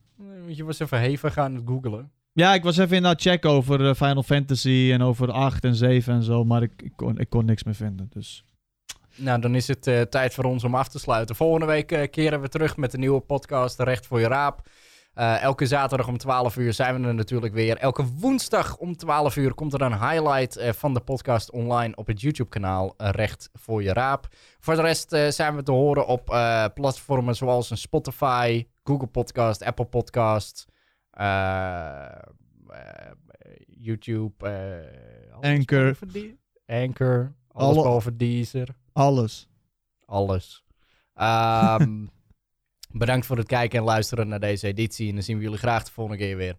Je 0.46 0.64
was 0.64 0.78
even 0.78 0.98
hevig 1.00 1.38
aan 1.38 1.54
het 1.54 1.62
googelen. 1.66 2.10
Ja, 2.32 2.54
ik 2.54 2.62
was 2.62 2.76
even 2.76 2.96
in 2.96 3.02
dat 3.02 3.20
check 3.20 3.44
over 3.44 3.88
eh, 3.88 3.94
Final 3.94 4.22
Fantasy 4.22 4.90
en 4.92 5.02
over 5.02 5.30
8 5.30 5.64
en 5.64 5.74
7 5.74 6.14
en 6.14 6.22
zo, 6.22 6.44
maar 6.44 6.62
ik, 6.62 6.82
ik, 6.82 6.92
kon, 6.96 7.18
ik 7.18 7.30
kon 7.30 7.44
niks 7.44 7.64
meer 7.64 7.74
vinden. 7.74 8.06
Dus 8.12 8.44
Nou, 9.16 9.40
dan 9.40 9.54
is 9.54 9.68
het 9.68 9.86
eh, 9.86 10.00
tijd 10.00 10.34
voor 10.34 10.44
ons 10.44 10.64
om 10.64 10.74
af 10.74 10.88
te 10.88 10.98
sluiten. 10.98 11.36
Volgende 11.36 11.66
week 11.66 11.92
eh, 11.92 12.10
keren 12.10 12.40
we 12.40 12.48
terug 12.48 12.76
met 12.76 12.92
een 12.94 13.00
nieuwe 13.00 13.20
podcast, 13.20 13.80
Recht 13.80 14.06
voor 14.06 14.20
je 14.20 14.26
Raap. 14.28 14.68
Eh, 15.14 15.42
elke 15.42 15.66
zaterdag 15.66 16.08
om 16.08 16.18
12 16.18 16.56
uur 16.56 16.72
zijn 16.72 17.00
we 17.02 17.08
er 17.08 17.14
natuurlijk 17.14 17.54
weer. 17.54 17.76
Elke 17.76 18.04
woensdag 18.18 18.76
om 18.76 18.96
12 18.96 19.36
uur 19.36 19.54
komt 19.54 19.72
er 19.72 19.82
een 19.82 20.00
highlight 20.10 20.60
van 20.76 20.94
de 20.94 21.00
podcast 21.00 21.50
online 21.50 21.96
op 21.96 22.06
het 22.06 22.20
YouTube-kanaal 22.20 22.94
Recht 22.96 23.50
voor 23.52 23.82
je 23.82 23.92
Raap. 23.92 24.28
Voor 24.60 24.74
de 24.74 24.82
rest 24.82 25.08
zijn 25.28 25.56
we 25.56 25.62
te 25.62 25.72
horen 25.72 26.06
op 26.06 26.24
platformen 26.74 27.36
zoals 27.36 27.70
een 27.70 27.76
Spotify, 27.76 28.66
Google 28.84 29.06
Podcast, 29.06 29.62
Apple 29.62 29.84
Podcast, 29.84 30.66
YouTube, 33.66 34.34
Anchor. 35.40 35.96
Anchor, 36.66 37.32
alles 37.48 37.76
Alle- 37.76 37.86
boven 37.88 38.16
Deezer. 38.16 38.68
Alles. 38.96 39.48
Alles. 40.06 40.64
Ehm, 41.14 42.06
bedankt 43.02 43.26
voor 43.26 43.36
het 43.36 43.46
kijken 43.46 43.78
en 43.78 43.84
luisteren 43.84 44.28
naar 44.28 44.40
deze 44.40 44.66
editie. 44.66 45.08
En 45.08 45.14
dan 45.14 45.22
zien 45.22 45.36
we 45.36 45.42
jullie 45.42 45.58
graag 45.58 45.84
de 45.84 45.92
volgende 45.92 46.18
keer 46.18 46.36
weer. 46.36 46.56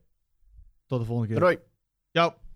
Tot 0.86 1.00
de 1.00 1.06
volgende 1.06 1.32
keer. 1.32 1.40
Doei! 1.40 1.58
Ciao. 2.12 2.47